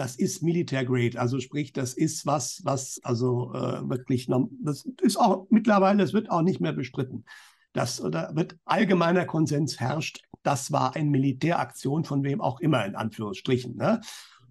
das 0.00 0.16
ist 0.16 0.42
Militär 0.42 0.86
Grade, 0.86 1.20
also 1.20 1.40
sprich, 1.40 1.74
das 1.74 1.92
ist 1.92 2.24
was, 2.24 2.62
was 2.64 3.00
also 3.02 3.52
äh, 3.52 3.86
wirklich, 3.86 4.30
das 4.62 4.88
ist 5.02 5.18
auch 5.18 5.46
mittlerweile, 5.50 6.02
es 6.02 6.14
wird 6.14 6.30
auch 6.30 6.40
nicht 6.40 6.58
mehr 6.58 6.72
bestritten. 6.72 7.26
Das 7.74 8.00
oder 8.00 8.34
wird 8.34 8.56
allgemeiner 8.64 9.26
Konsens 9.26 9.78
herrscht, 9.78 10.22
das 10.42 10.72
war 10.72 10.96
eine 10.96 11.10
Militäraktion 11.10 12.04
von 12.04 12.24
wem 12.24 12.40
auch 12.40 12.60
immer, 12.60 12.86
in 12.86 12.94
Anführungsstrichen. 12.94 13.76
Ne? 13.76 14.00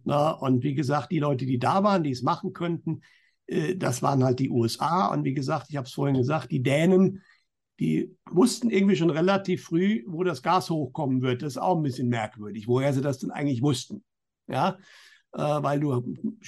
Na, 0.03 0.33
und 0.33 0.61
wie 0.61 0.75
gesagt, 0.75 1.11
die 1.11 1.17
Leute, 1.17 1.47
die 1.47 1.57
da 1.57 1.83
waren, 1.83 2.03
die 2.03 2.11
es 2.11 2.21
machen 2.21 2.53
könnten, 2.53 3.01
äh, 3.47 3.75
das 3.75 4.03
waren 4.03 4.23
halt 4.23 4.37
die 4.37 4.51
USA. 4.51 5.07
Und 5.07 5.23
wie 5.23 5.33
gesagt, 5.33 5.65
ich 5.69 5.77
habe 5.77 5.87
es 5.87 5.93
vorhin 5.93 6.17
gesagt, 6.17 6.51
die 6.51 6.61
Dänen, 6.61 7.23
die 7.79 8.15
wussten 8.29 8.69
irgendwie 8.69 8.97
schon 8.97 9.09
relativ 9.09 9.63
früh, 9.63 10.03
wo 10.05 10.23
das 10.23 10.43
Gas 10.43 10.69
hochkommen 10.69 11.23
wird. 11.23 11.41
Das 11.41 11.53
ist 11.53 11.57
auch 11.57 11.75
ein 11.75 11.83
bisschen 11.83 12.09
merkwürdig, 12.09 12.67
woher 12.67 12.93
sie 12.93 13.01
das 13.01 13.17
denn 13.17 13.31
eigentlich 13.31 13.63
wussten. 13.63 14.03
Ja, 14.47 14.77
weil 15.37 15.79
du 15.79 16.03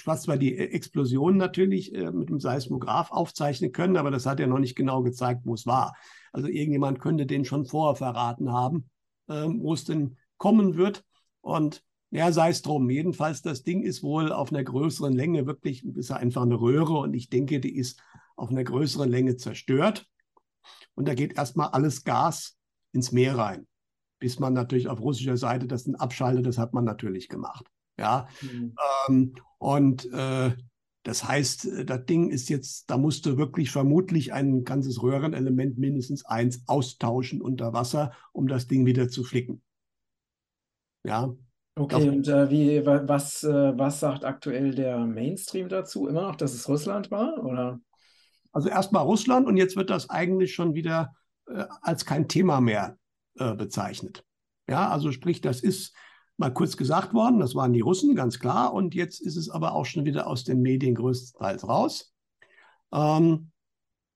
hast 0.05 0.23
zwar 0.23 0.38
die 0.38 0.57
Explosion 0.57 1.38
natürlich 1.38 1.93
äh, 1.93 2.11
mit 2.11 2.29
dem 2.29 2.39
Seismograph 2.39 3.11
aufzeichnen 3.11 3.71
können, 3.71 3.97
aber 3.97 4.11
das 4.11 4.25
hat 4.25 4.39
ja 4.39 4.47
noch 4.47 4.59
nicht 4.59 4.75
genau 4.75 5.03
gezeigt, 5.03 5.41
wo 5.43 5.53
es 5.53 5.65
war. 5.65 5.95
Also 6.31 6.47
irgendjemand 6.47 7.00
könnte 7.00 7.25
den 7.25 7.45
schon 7.45 7.65
vorher 7.65 7.95
verraten 7.95 8.51
haben, 8.51 8.89
ähm, 9.29 9.61
wo 9.61 9.73
es 9.73 9.85
denn 9.85 10.17
kommen 10.38 10.75
wird. 10.75 11.03
Und 11.41 11.83
Ja, 12.13 12.33
sei 12.33 12.50
es 12.50 12.61
drum. 12.61 12.89
Jedenfalls, 12.89 13.41
das 13.41 13.63
Ding 13.63 13.83
ist 13.83 14.03
wohl 14.03 14.33
auf 14.33 14.51
einer 14.51 14.65
größeren 14.65 15.13
Länge 15.13 15.45
wirklich, 15.45 15.85
ist 15.85 16.11
einfach 16.11 16.41
eine 16.41 16.59
Röhre 16.59 16.97
und 16.97 17.13
ich 17.13 17.29
denke, 17.29 17.61
die 17.61 17.73
ist 17.77 18.01
auf 18.35 18.50
einer 18.50 18.65
größeren 18.65 19.09
Länge 19.09 19.38
zerstört. 19.38 20.07
Und 20.93 21.07
da 21.07 21.13
geht 21.13 21.38
erstmal 21.38 21.69
alles 21.69 22.03
Gas 22.03 22.57
ins 22.91 23.13
Meer 23.13 23.38
rein. 23.38 23.65
Bis 24.19 24.39
man 24.39 24.53
natürlich 24.53 24.89
auf 24.89 25.00
russischer 25.00 25.38
Seite 25.38 25.67
das 25.67 25.85
dann 25.85 25.95
abschaltet, 25.95 26.45
das 26.45 26.57
hat 26.57 26.73
man 26.73 26.83
natürlich 26.83 27.29
gemacht. 27.29 27.65
Ja. 27.98 28.27
Mhm. 28.41 28.75
Ähm, 29.07 29.36
und 29.57 30.12
äh, 30.12 30.51
das 31.03 31.27
heißt, 31.27 31.65
äh, 31.65 31.86
das 31.86 32.05
Ding 32.05 32.29
ist 32.29 32.50
jetzt, 32.50 32.89
da 32.89 32.98
musste 32.98 33.38
wirklich 33.38 33.71
vermutlich 33.71 34.33
ein 34.33 34.63
ganzes 34.63 35.01
Röhrenelement 35.01 35.77
mindestens 35.77 36.25
eins 36.25 36.63
austauschen 36.67 37.41
unter 37.41 37.74
Wasser, 37.74 38.12
um 38.33 38.48
das 38.48 38.67
Ding 38.67 38.86
wieder 38.86 39.10
zu 39.10 39.24
flicken. 39.24 39.62
Ja. 41.03 41.33
Okay, 41.75 42.10
und 42.10 42.27
äh, 42.27 42.50
wie, 42.50 42.86
was, 42.86 43.43
äh, 43.43 43.77
was 43.77 44.00
sagt 44.01 44.25
aktuell 44.25 44.75
der 44.75 45.00
Mainstream 45.00 45.69
dazu? 45.69 46.07
Immer 46.07 46.24
noch, 46.24 46.36
dass 46.36 46.53
es 46.53 46.67
Russland 46.67 47.10
war? 47.12 47.43
Oder? 47.43 47.79
Also 48.51 48.67
erstmal 48.67 49.03
Russland 49.03 49.48
und 49.48 49.57
jetzt 49.57 49.77
wird 49.77 49.89
das 49.89 50.10
eigentlich 50.10 50.53
schon 50.53 50.74
wieder 50.74 51.15
äh, 51.48 51.65
als 51.81 52.05
kein 52.05 52.27
Thema 52.27 52.60
mehr 52.60 52.98
äh, 53.38 53.55
bezeichnet. 53.55 54.25
Ja, 54.67 54.89
also 54.89 55.12
sprich, 55.12 55.41
das 55.41 55.62
ist 55.62 55.95
mal 56.41 56.53
kurz 56.53 56.75
gesagt 56.75 57.13
worden, 57.13 57.39
das 57.39 57.55
waren 57.55 57.71
die 57.71 57.81
Russen, 57.81 58.15
ganz 58.15 58.39
klar. 58.39 58.74
Und 58.74 58.93
jetzt 58.93 59.21
ist 59.21 59.38
es 59.38 59.50
aber 59.50 59.74
auch 59.74 59.86
schon 59.86 60.03
wieder 60.03 60.27
aus 60.27 60.43
den 60.43 60.62
Medien 60.62 60.95
größtenteils 60.95 61.67
raus, 61.67 62.13
ähm, 62.91 63.51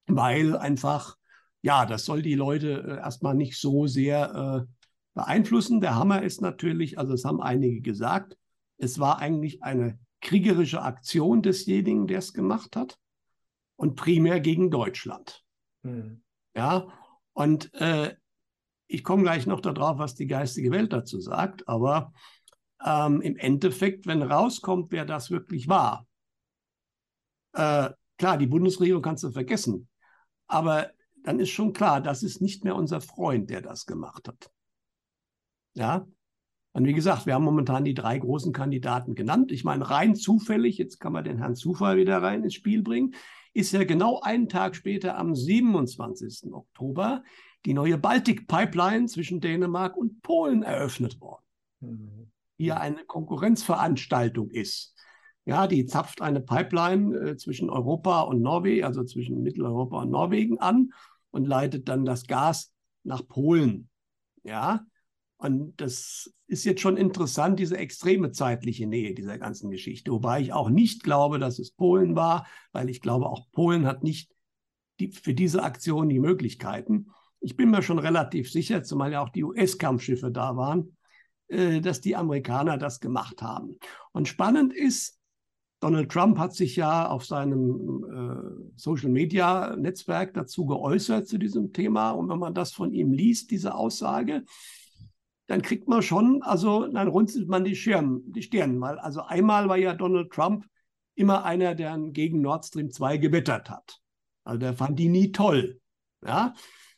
weil 0.08 0.58
einfach, 0.58 1.18
ja, 1.62 1.86
das 1.86 2.04
soll 2.04 2.22
die 2.22 2.36
Leute 2.36 2.84
äh, 2.84 2.98
erstmal 2.98 3.36
nicht 3.36 3.58
so 3.58 3.88
sehr 3.88 4.66
äh, 4.68 4.90
beeinflussen. 5.14 5.80
Der 5.80 5.96
Hammer 5.96 6.24
ist 6.24 6.42
natürlich, 6.42 7.00
also 7.00 7.14
es 7.14 7.24
haben 7.24 7.42
einige 7.42 7.82
gesagt, 7.82 8.38
es 8.78 9.00
war 9.00 9.20
eigentlich 9.20 9.64
eine 9.64 9.98
kriegerische 10.22 10.82
Aktion 10.82 11.42
desjenigen, 11.42 12.08
der 12.08 12.20
es 12.20 12.34
gemacht 12.34 12.76
hat 12.76 12.98
und 13.76 13.96
primär 13.96 14.40
gegen 14.40 14.72
Deutschland. 14.72 15.44
Mhm. 15.84 16.24
Ja, 16.56 16.88
und 17.34 17.74
äh, 17.76 18.16
ich 18.88 19.04
komme 19.04 19.24
gleich 19.24 19.46
noch 19.46 19.62
darauf, 19.62 19.98
was 19.98 20.16
die 20.16 20.28
geistige 20.28 20.72
Welt 20.72 20.94
dazu 20.94 21.20
sagt, 21.20 21.68
aber 21.68 22.14
ähm, 22.86 23.22
im 23.22 23.36
Endeffekt, 23.38 24.08
wenn 24.08 24.22
rauskommt, 24.22 24.92
wer 24.92 25.06
das 25.06 25.32
wirklich 25.32 25.68
war, 25.68 26.08
äh, 27.54 27.90
klar, 28.18 28.38
die 28.38 28.48
Bundesregierung 28.48 29.02
kannst 29.02 29.24
du 29.24 29.32
vergessen, 29.32 29.88
aber 30.48 30.92
dann 31.24 31.40
ist 31.40 31.50
schon 31.50 31.74
klar, 31.74 32.02
das 32.02 32.22
ist 32.22 32.42
nicht 32.42 32.64
mehr 32.64 32.76
unser 32.76 33.02
Freund, 33.02 33.50
der 33.50 33.62
das 33.62 33.86
gemacht 33.86 34.28
hat. 34.28 34.52
Ja, 35.74 36.06
und 36.76 36.86
wie 36.86 36.94
gesagt, 36.94 37.26
wir 37.26 37.34
haben 37.34 37.46
momentan 37.46 37.86
die 37.86 37.94
drei 37.94 38.20
großen 38.20 38.52
Kandidaten 38.52 39.16
genannt. 39.16 39.54
Ich 39.54 39.64
meine, 39.64 39.90
rein 39.90 40.14
zufällig, 40.14 40.78
jetzt 40.78 41.00
kann 41.00 41.14
man 41.14 41.24
den 41.24 41.38
Herrn 41.38 41.56
Zufall 41.56 41.96
wieder 41.96 42.22
rein 42.22 42.44
ins 42.44 42.54
Spiel 42.54 42.84
bringen, 42.84 43.16
ist 43.54 43.72
ja 43.72 43.86
genau 43.86 44.20
einen 44.20 44.50
Tag 44.50 44.76
später 44.76 45.18
am 45.18 45.34
27. 45.34 46.54
Oktober 46.54 47.24
die 47.66 47.74
neue 47.74 47.98
Baltic-Pipeline 47.98 49.08
zwischen 49.08 49.42
Dänemark 49.42 49.98
und 49.98 50.22
Polen 50.22 50.64
eröffnet 50.64 51.20
worden, 51.20 51.46
mhm. 51.82 52.32
die 52.60 52.66
ja 52.66 52.78
eine 52.78 53.04
Konkurrenzveranstaltung 53.06 54.50
ist. 54.50 54.96
Ja, 55.46 55.68
die 55.68 55.86
zapft 55.86 56.22
eine 56.22 56.42
Pipeline 56.42 57.16
äh, 57.18 57.38
zwischen 57.38 57.70
Europa 57.70 58.22
und 58.22 58.42
Norwegen, 58.42 58.84
also 58.84 59.04
zwischen 59.04 59.44
Mitteleuropa 59.44 60.02
und 60.02 60.10
Norwegen 60.10 60.60
an 60.60 60.92
und 61.32 61.46
leitet 61.46 61.88
dann 61.88 62.06
das 62.06 62.26
Gas 62.26 62.74
nach 63.04 63.28
Polen. 63.28 63.90
Ja, 64.44 64.86
und 65.38 65.80
das 65.82 66.34
ist 66.48 66.64
jetzt 66.66 66.82
schon 66.82 66.98
interessant, 66.98 67.60
diese 67.60 67.78
extreme 67.78 68.32
zeitliche 68.32 68.88
Nähe 68.88 69.14
dieser 69.14 69.38
ganzen 69.38 69.70
Geschichte. 69.70 70.12
Wobei 70.12 70.42
ich 70.42 70.54
auch 70.54 70.70
nicht 70.70 71.04
glaube, 71.04 71.40
dass 71.40 71.60
es 71.60 71.72
Polen 71.72 72.16
war, 72.16 72.48
weil 72.72 72.90
ich 72.90 73.02
glaube, 73.02 73.28
auch 73.28 73.52
Polen 73.52 73.86
hat 73.86 74.04
nicht 74.04 74.32
die, 75.00 75.12
für 75.12 75.34
diese 75.34 75.64
Aktion 75.64 76.10
die 76.10 76.20
Möglichkeiten. 76.20 77.08
Ich 77.46 77.56
bin 77.56 77.70
mir 77.70 77.84
schon 77.84 78.00
relativ 78.00 78.52
sicher, 78.52 78.82
zumal 78.82 79.12
ja 79.12 79.22
auch 79.22 79.30
die 79.30 79.44
US-Kampfschiffe 79.44 80.32
da 80.32 80.58
waren, 80.58 80.98
äh, 81.48 81.80
dass 81.80 82.02
die 82.02 82.16
Amerikaner 82.16 82.80
das 82.80 83.00
gemacht 83.00 83.44
haben. 83.44 83.78
Und 84.14 84.28
spannend 84.28 84.74
ist, 84.74 85.20
Donald 85.80 86.12
Trump 86.12 86.40
hat 86.40 86.56
sich 86.56 86.76
ja 86.76 87.08
auf 87.08 87.24
seinem 87.24 88.04
äh, 88.04 88.78
Social-Media-Netzwerk 88.78 90.34
dazu 90.34 90.66
geäußert 90.66 91.28
zu 91.28 91.38
diesem 91.38 91.72
Thema. 91.72 92.10
Und 92.12 92.30
wenn 92.30 92.40
man 92.40 92.56
das 92.56 92.72
von 92.72 92.92
ihm 92.92 93.12
liest, 93.12 93.52
diese 93.52 93.76
Aussage, 93.76 94.44
dann 95.46 95.62
kriegt 95.62 95.88
man 95.88 96.02
schon, 96.02 96.42
also 96.42 96.88
dann 96.88 97.08
runzelt 97.08 97.48
man 97.48 97.64
die, 97.64 97.76
Schirm, 97.76 98.24
die 98.26 98.42
Stirn, 98.42 98.82
weil 98.82 98.98
also 98.98 99.22
einmal 99.22 99.70
war 99.70 99.78
ja 99.78 99.94
Donald 99.94 100.32
Trump 100.32 100.66
immer 101.14 101.46
einer, 101.46 101.76
der 101.76 101.96
gegen 102.10 102.42
Nord 102.42 102.66
Stream 102.66 102.90
2 102.90 103.18
gewettert 103.18 103.70
hat. 103.70 104.02
Also 104.44 104.58
der 104.58 104.74
fand 104.74 104.98
die 104.98 105.10
nie 105.10 105.32
toll. 105.32 105.80
Ja, 106.26 106.56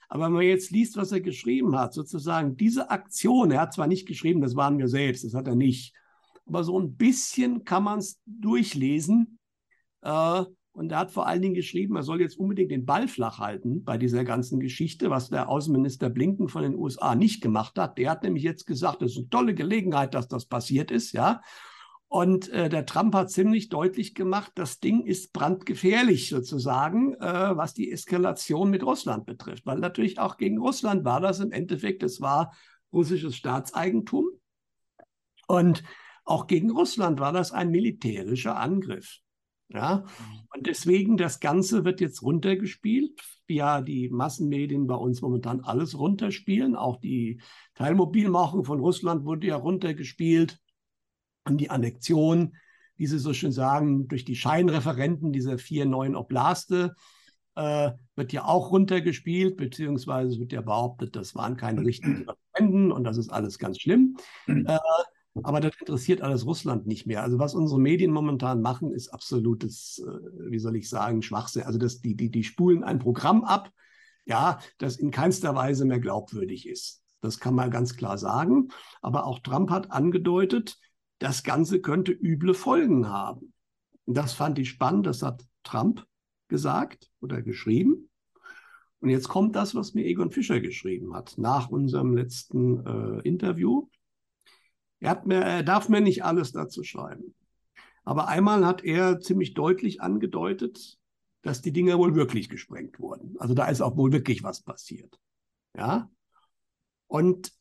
aber 0.07 0.25
wenn 0.25 0.33
man 0.33 0.43
jetzt 0.43 0.71
liest, 0.71 0.97
was 0.97 1.11
er 1.11 1.21
geschrieben 1.21 1.77
hat, 1.77 1.93
sozusagen 1.93 2.55
diese 2.55 2.89
Aktion, 2.89 3.51
er 3.51 3.61
hat 3.61 3.73
zwar 3.73 3.87
nicht 3.87 4.07
geschrieben, 4.07 4.41
das 4.41 4.55
waren 4.55 4.77
wir 4.77 4.87
selbst, 4.87 5.23
das 5.23 5.33
hat 5.33 5.47
er 5.47 5.55
nicht, 5.55 5.93
aber 6.45 6.63
so 6.63 6.79
ein 6.79 6.95
bisschen 6.95 7.65
kann 7.65 7.83
man 7.83 7.99
es 7.99 8.19
durchlesen. 8.25 9.39
Äh, 10.01 10.43
und 10.71 10.91
er 10.91 10.99
hat 10.99 11.11
vor 11.11 11.25
allen 11.25 11.41
Dingen 11.41 11.55
geschrieben, 11.55 11.95
er 11.95 12.03
soll 12.03 12.21
jetzt 12.21 12.37
unbedingt 12.37 12.69
den 12.69 12.85
Ball 12.85 13.07
flach 13.07 13.39
halten 13.39 13.83
bei 13.83 13.97
dieser 13.97 14.23
ganzen 14.23 14.59
Geschichte, 14.59 15.09
was 15.09 15.29
der 15.29 15.49
Außenminister 15.49 16.09
Blinken 16.09 16.49
von 16.49 16.61
den 16.61 16.75
USA 16.75 17.15
nicht 17.15 17.41
gemacht 17.41 17.79
hat. 17.79 17.97
Der 17.97 18.11
hat 18.11 18.21
nämlich 18.21 18.43
jetzt 18.43 18.67
gesagt, 18.67 19.01
es 19.01 19.13
ist 19.13 19.17
eine 19.17 19.29
tolle 19.29 19.55
Gelegenheit, 19.55 20.13
dass 20.13 20.27
das 20.27 20.45
passiert 20.45 20.91
ist, 20.91 21.13
ja. 21.13 21.41
Und 22.09 22.49
äh, 22.49 22.69
der 22.69 22.85
Trump 22.85 23.13
hat 23.15 23.31
ziemlich 23.31 23.67
deutlich 23.67 24.15
gemacht, 24.15 24.53
das 24.55 24.79
Ding 24.79 25.05
ist 25.05 25.33
brandgefährlich 25.33 26.29
sozusagen, 26.29 27.15
äh, 27.15 27.57
was 27.57 27.73
die 27.73 27.91
Eskalation 27.91 28.69
mit 28.69 28.83
Russland 28.83 29.25
betrifft. 29.25 29.65
Weil 29.65 29.79
natürlich 29.79 30.17
auch 30.17 30.37
gegen 30.37 30.57
Russland 30.57 31.03
war 31.03 31.19
das 31.19 31.39
im 31.41 31.51
Endeffekt, 31.51 32.03
es 32.03 32.21
war 32.21 32.53
russisches 32.93 33.35
Staatseigentum. 33.35 34.25
Und 35.47 35.83
auch 36.23 36.47
gegen 36.47 36.71
Russland 36.71 37.19
war 37.19 37.33
das 37.33 37.51
ein 37.51 37.71
militärischer 37.71 38.57
Angriff. 38.57 39.19
Ja, 39.69 40.05
und 40.55 40.65
deswegen 40.65 41.17
das 41.17 41.41
Ganze 41.41 41.83
wird 41.83 41.99
jetzt 41.99 42.21
runtergespielt, 42.21 43.19
ja 43.49 43.81
die 43.81 44.07
Massenmedien 44.07 44.87
bei 44.87 44.95
uns 44.95 45.21
momentan 45.21 45.59
alles 45.59 45.99
runterspielen. 45.99 46.77
Auch 46.77 46.95
die 47.01 47.41
Teilmobilmachung 47.73 48.63
von 48.63 48.79
Russland 48.79 49.25
wurde 49.25 49.47
ja 49.47 49.57
runtergespielt 49.57 50.61
an 51.47 51.57
die 51.57 51.69
Annexion, 51.69 52.55
wie 52.97 53.07
Sie 53.07 53.19
so 53.19 53.33
schön 53.33 53.51
sagen, 53.51 54.07
durch 54.07 54.25
die 54.25 54.35
Scheinreferenten 54.35 55.31
dieser 55.31 55.57
vier 55.57 55.85
neuen 55.85 56.15
Oblaste 56.15 56.95
äh, 57.55 57.91
wird 58.15 58.33
ja 58.33 58.45
auch 58.45 58.71
runtergespielt, 58.71 59.57
beziehungsweise 59.57 60.39
wird 60.39 60.51
ja 60.51 60.61
behauptet, 60.61 61.15
das 61.15 61.35
waren 61.35 61.57
keine 61.57 61.81
richtigen 61.81 62.27
Referenten 62.29 62.91
und 62.91 63.03
das 63.03 63.17
ist 63.17 63.29
alles 63.29 63.57
ganz 63.59 63.79
schlimm. 63.79 64.17
Äh, 64.47 64.77
aber 65.43 65.59
das 65.59 65.73
interessiert 65.79 66.21
alles 66.21 66.45
Russland 66.45 66.87
nicht 66.87 67.05
mehr. 67.05 67.23
Also 67.23 67.39
was 67.39 67.53
unsere 67.53 67.79
Medien 67.79 68.11
momentan 68.11 68.61
machen, 68.61 68.91
ist 68.91 69.09
absolutes, 69.09 69.99
äh, 69.99 70.51
wie 70.51 70.59
soll 70.59 70.75
ich 70.75 70.89
sagen, 70.89 71.21
Schwachsinn. 71.21 71.63
Also 71.63 71.77
das, 71.79 71.99
die, 71.99 72.15
die, 72.15 72.31
die 72.31 72.43
spulen 72.43 72.83
ein 72.83 72.99
Programm 72.99 73.43
ab, 73.43 73.71
ja, 74.25 74.59
das 74.77 74.97
in 74.97 75.11
keinster 75.11 75.55
Weise 75.55 75.85
mehr 75.85 75.99
glaubwürdig 75.99 76.67
ist. 76.67 77.03
Das 77.21 77.39
kann 77.39 77.55
man 77.55 77.71
ganz 77.71 77.95
klar 77.95 78.17
sagen. 78.17 78.69
Aber 79.01 79.25
auch 79.25 79.39
Trump 79.39 79.69
hat 79.69 79.91
angedeutet, 79.91 80.77
das 81.19 81.43
Ganze 81.43 81.81
könnte 81.81 82.11
üble 82.11 82.53
Folgen 82.53 83.09
haben. 83.09 83.53
Das 84.05 84.33
fand 84.33 84.59
ich 84.59 84.69
spannend, 84.69 85.05
das 85.05 85.21
hat 85.21 85.45
Trump 85.63 86.05
gesagt 86.47 87.11
oder 87.19 87.41
geschrieben. 87.41 88.09
Und 88.99 89.09
jetzt 89.09 89.27
kommt 89.27 89.55
das, 89.55 89.75
was 89.75 89.93
mir 89.93 90.05
Egon 90.05 90.31
Fischer 90.31 90.59
geschrieben 90.59 91.13
hat, 91.13 91.37
nach 91.37 91.69
unserem 91.69 92.15
letzten 92.15 92.85
äh, 92.85 93.21
Interview. 93.27 93.87
Er, 94.99 95.11
hat 95.11 95.27
mir, 95.27 95.35
er 95.35 95.63
darf 95.63 95.89
mir 95.89 96.01
nicht 96.01 96.23
alles 96.23 96.51
dazu 96.51 96.83
schreiben. 96.83 97.35
Aber 98.03 98.27
einmal 98.27 98.65
hat 98.65 98.83
er 98.83 99.19
ziemlich 99.19 99.53
deutlich 99.53 100.01
angedeutet, 100.01 100.97
dass 101.41 101.61
die 101.61 101.71
Dinger 101.71 101.99
wohl 101.99 102.15
wirklich 102.15 102.49
gesprengt 102.49 102.99
wurden. 102.99 103.35
Also 103.37 103.53
da 103.53 103.67
ist 103.67 103.81
auch 103.81 103.97
wohl 103.97 104.11
wirklich 104.11 104.43
was 104.43 104.61
passiert. 104.61 105.19
Ja. 105.75 106.09
Und 107.07 107.51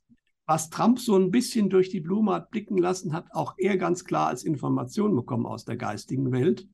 was 0.46 0.70
Trump 0.70 1.00
so 1.00 1.16
ein 1.16 1.30
bisschen 1.30 1.68
durch 1.68 1.90
die 1.90 2.00
Blume 2.00 2.32
hat 2.32 2.50
blicken 2.50 2.78
lassen, 2.78 3.12
hat 3.12 3.26
auch 3.32 3.54
er 3.58 3.76
ganz 3.76 4.04
klar 4.04 4.28
als 4.28 4.44
Information 4.44 5.14
bekommen 5.14 5.44
aus 5.44 5.64
der 5.64 5.76
geistigen 5.76 6.30
Welt. 6.30 6.68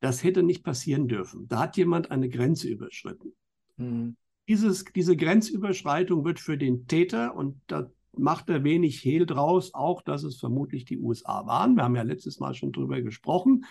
Das 0.00 0.24
hätte 0.24 0.42
nicht 0.42 0.64
passieren 0.64 1.06
dürfen. 1.06 1.48
Da 1.48 1.60
hat 1.60 1.76
jemand 1.76 2.10
eine 2.10 2.28
Grenze 2.28 2.68
überschritten. 2.68 3.32
Mhm. 3.76 4.16
Dieses, 4.48 4.84
diese 4.84 5.16
Grenzüberschreitung 5.16 6.24
wird 6.24 6.40
für 6.40 6.56
den 6.56 6.86
Täter, 6.86 7.36
und 7.36 7.60
da 7.66 7.90
macht 8.16 8.48
er 8.48 8.64
wenig 8.64 9.04
Hehl 9.04 9.26
draus, 9.26 9.74
auch 9.74 10.00
dass 10.00 10.22
es 10.22 10.38
vermutlich 10.38 10.86
die 10.86 10.98
USA 10.98 11.44
waren. 11.46 11.76
Wir 11.76 11.84
haben 11.84 11.96
ja 11.96 12.02
letztes 12.02 12.40
Mal 12.40 12.54
schon 12.54 12.72
drüber 12.72 13.02
gesprochen, 13.02 13.66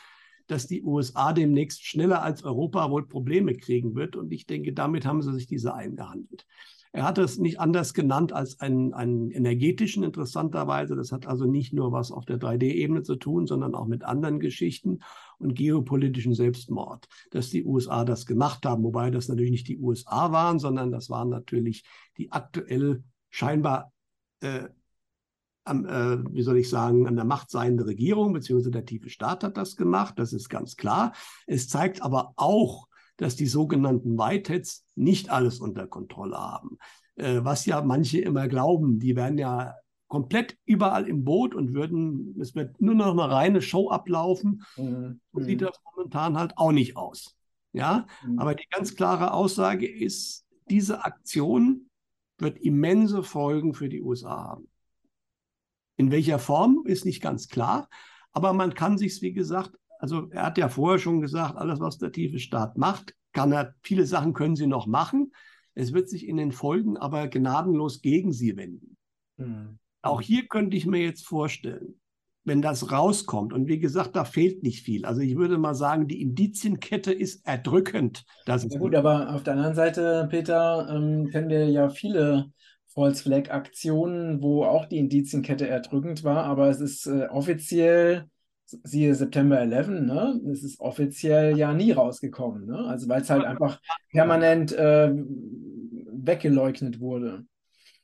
dass 0.46 0.68
die 0.68 0.84
USA 0.84 1.34
demnächst 1.34 1.84
schneller 1.84 2.22
als 2.22 2.44
Europa 2.44 2.92
wohl 2.92 3.08
Probleme 3.08 3.56
kriegen 3.56 3.96
wird. 3.96 4.16
Und 4.16 4.32
ich 4.32 4.46
denke, 4.46 4.74
damit 4.74 5.06
haben 5.08 5.24
sie 5.24 5.34
sich 5.34 5.48
diese 5.48 5.74
eingehandelt. 5.74 6.46
Er 6.92 7.04
hat 7.04 7.18
es 7.18 7.38
nicht 7.38 7.60
anders 7.60 7.94
genannt 7.94 8.34
als 8.34 8.60
einen, 8.60 8.94
einen 8.94 9.32
energetischen, 9.32 10.04
interessanterweise. 10.04 10.96
Das 10.96 11.12
hat 11.12 11.28
also 11.28 11.46
nicht 11.46 11.74
nur 11.74 11.92
was 11.92 12.12
auf 12.12 12.26
der 12.26 12.40
3D-Ebene 12.40 13.04
zu 13.04 13.16
tun, 13.16 13.48
sondern 13.48 13.76
auch 13.76 13.88
mit 13.88 14.04
anderen 14.04 14.40
Geschichten 14.40 15.00
und 15.38 15.56
geopolitischen 15.56 16.34
Selbstmord, 16.34 17.08
dass 17.32 17.50
die 17.50 17.66
USA 17.66 18.06
das 18.06 18.26
gemacht 18.26 18.66
haben, 18.66 18.84
wobei 18.84 19.12
das 19.12 19.28
natürlich 19.28 19.52
nicht 19.52 19.68
die 19.68 19.80
USA 19.80 20.32
waren, 20.32 20.60
sondern 20.60 20.92
das 20.92 21.10
waren 21.10 21.30
natürlich 21.30 21.84
die 22.18 22.32
aktuell 22.32 23.04
scheinbar 23.30 23.92
äh, 24.42 24.70
am, 25.68 25.86
äh, 25.86 26.34
wie 26.34 26.42
soll 26.42 26.58
ich 26.58 26.70
sagen, 26.70 27.08
an 27.08 27.16
der 27.16 27.26
Macht 27.26 27.52
seiende 27.52 27.86
Regierung, 27.86 28.34
beziehungsweise 28.34 28.72
der 28.72 28.86
tiefe 28.86 29.10
Staat 29.10 29.44
hat 29.44 29.58
das 29.58 29.76
gemacht, 29.76 30.18
das 30.18 30.34
ist 30.34 30.50
ganz 30.50 30.78
klar. 30.78 31.14
Es 31.46 31.68
zeigt 31.68 32.02
aber 32.02 32.34
auch, 32.38 32.88
dass 33.18 33.36
die 33.36 33.48
sogenannten 33.48 34.18
Whiteheads 34.18 34.86
nicht 34.96 35.30
alles 35.30 35.60
unter 35.60 35.88
Kontrolle 35.88 36.38
haben. 36.38 36.78
Äh, 37.16 37.44
was 37.44 37.66
ja 37.66 37.82
manche 37.82 38.20
immer 38.20 38.48
glauben, 38.48 39.00
die 39.00 39.16
werden 39.16 39.38
ja 39.38 39.76
komplett 40.08 40.58
überall 40.66 41.08
im 41.08 41.24
Boot 41.24 41.54
und 41.54 41.74
würden, 41.74 42.40
es 42.40 42.56
wird 42.56 42.80
nur 42.80 42.96
noch 42.96 43.12
eine 43.12 43.30
reine 43.30 43.62
Show 43.62 43.90
ablaufen. 43.90 44.64
Mhm. 44.78 45.20
So 45.34 45.42
sieht 45.42 45.62
das 45.62 45.80
momentan 45.84 46.38
halt 46.38 46.58
auch 46.58 46.72
nicht 46.72 46.96
aus. 46.96 47.36
Ja, 47.74 48.08
mhm. 48.26 48.40
aber 48.40 48.56
die 48.56 48.68
ganz 48.70 48.96
klare 48.96 49.34
Aussage 49.34 49.88
ist, 49.88 50.46
diese 50.70 51.04
Aktion 51.04 51.90
wird 52.38 52.60
immense 52.60 53.24
Folgen 53.24 53.74
für 53.74 53.90
die 53.90 54.02
USA 54.02 54.44
haben. 54.44 54.70
In 55.98 56.12
welcher 56.12 56.40
Form 56.40 56.84
ist 56.86 57.06
nicht 57.06 57.22
ganz 57.22 57.50
klar, 57.50 57.90
aber 58.32 58.54
man 58.54 58.74
kann 58.74 58.98
sich, 58.98 59.22
wie 59.22 59.34
gesagt, 59.34 59.76
also 60.00 60.30
er 60.32 60.44
hat 60.44 60.58
ja 60.58 60.70
vorher 60.70 61.00
schon 61.00 61.22
gesagt, 61.22 61.56
alles, 61.56 61.80
was 61.80 61.98
der 61.98 62.12
tiefe 62.12 62.40
Staat 62.40 62.78
macht, 62.78 63.16
kann 63.34 63.52
er, 63.52 63.76
viele 63.82 64.06
Sachen 64.06 64.34
können 64.34 64.56
sie 64.56 64.68
noch 64.68 64.88
machen. 64.88 65.32
Es 65.74 65.94
wird 65.94 66.10
sich 66.10 66.28
in 66.28 66.38
den 66.38 66.52
Folgen 66.52 66.98
aber 66.98 67.28
gnadenlos 67.28 68.02
gegen 68.02 68.32
sie 68.32 68.58
wenden. 68.58 68.98
Mhm. 69.38 69.78
Auch 70.02 70.22
hier 70.22 70.48
könnte 70.48 70.78
ich 70.78 70.86
mir 70.86 71.02
jetzt 71.02 71.26
vorstellen, 71.26 72.00
wenn 72.44 72.62
das 72.62 72.92
rauskommt, 72.92 73.52
und 73.52 73.68
wie 73.68 73.78
gesagt, 73.78 74.16
da 74.16 74.24
fehlt 74.24 74.64
nicht 74.64 74.84
viel. 74.84 75.06
Also 75.06 75.20
ich 75.22 75.36
würde 75.36 75.58
mal 75.58 75.76
sagen, 75.76 76.08
die 76.08 76.22
Indizienkette 76.22 77.12
ist 77.12 77.46
erdrückend. 77.46 78.24
Das 78.46 78.64
ist 78.64 78.74
ja 78.74 78.80
gut, 78.80 78.96
aber 78.96 79.36
auf 79.36 79.44
der 79.44 79.54
anderen 79.54 79.76
Seite, 79.76 80.28
Peter, 80.30 80.88
ähm, 80.90 81.30
kennen 81.30 81.50
wir 81.50 81.70
ja 81.70 81.90
viele 81.90 82.52
False 82.88 83.22
Flag 83.22 83.52
Aktionen, 83.52 84.42
wo 84.42 84.64
auch 84.64 84.86
die 84.86 84.98
Indizienkette 84.98 85.68
erdrückend 85.68 86.24
war, 86.24 86.46
aber 86.46 86.70
es 86.70 86.80
ist 86.80 87.06
äh, 87.06 87.28
offiziell, 87.28 88.30
siehe 88.84 89.16
September 89.16 89.60
11, 89.60 89.88
ne? 89.88 90.42
Es 90.52 90.64
ist 90.64 90.80
offiziell 90.80 91.58
ja 91.58 91.74
nie 91.74 91.92
rausgekommen, 91.92 92.66
ne? 92.66 92.80
Also 92.80 93.08
weil 93.08 93.22
es 93.22 93.30
halt 93.30 93.46
einfach 93.46 93.80
permanent 94.12 94.72
äh, 94.74 95.12
weggeleugnet 95.14 97.00
wurde. 97.00 97.46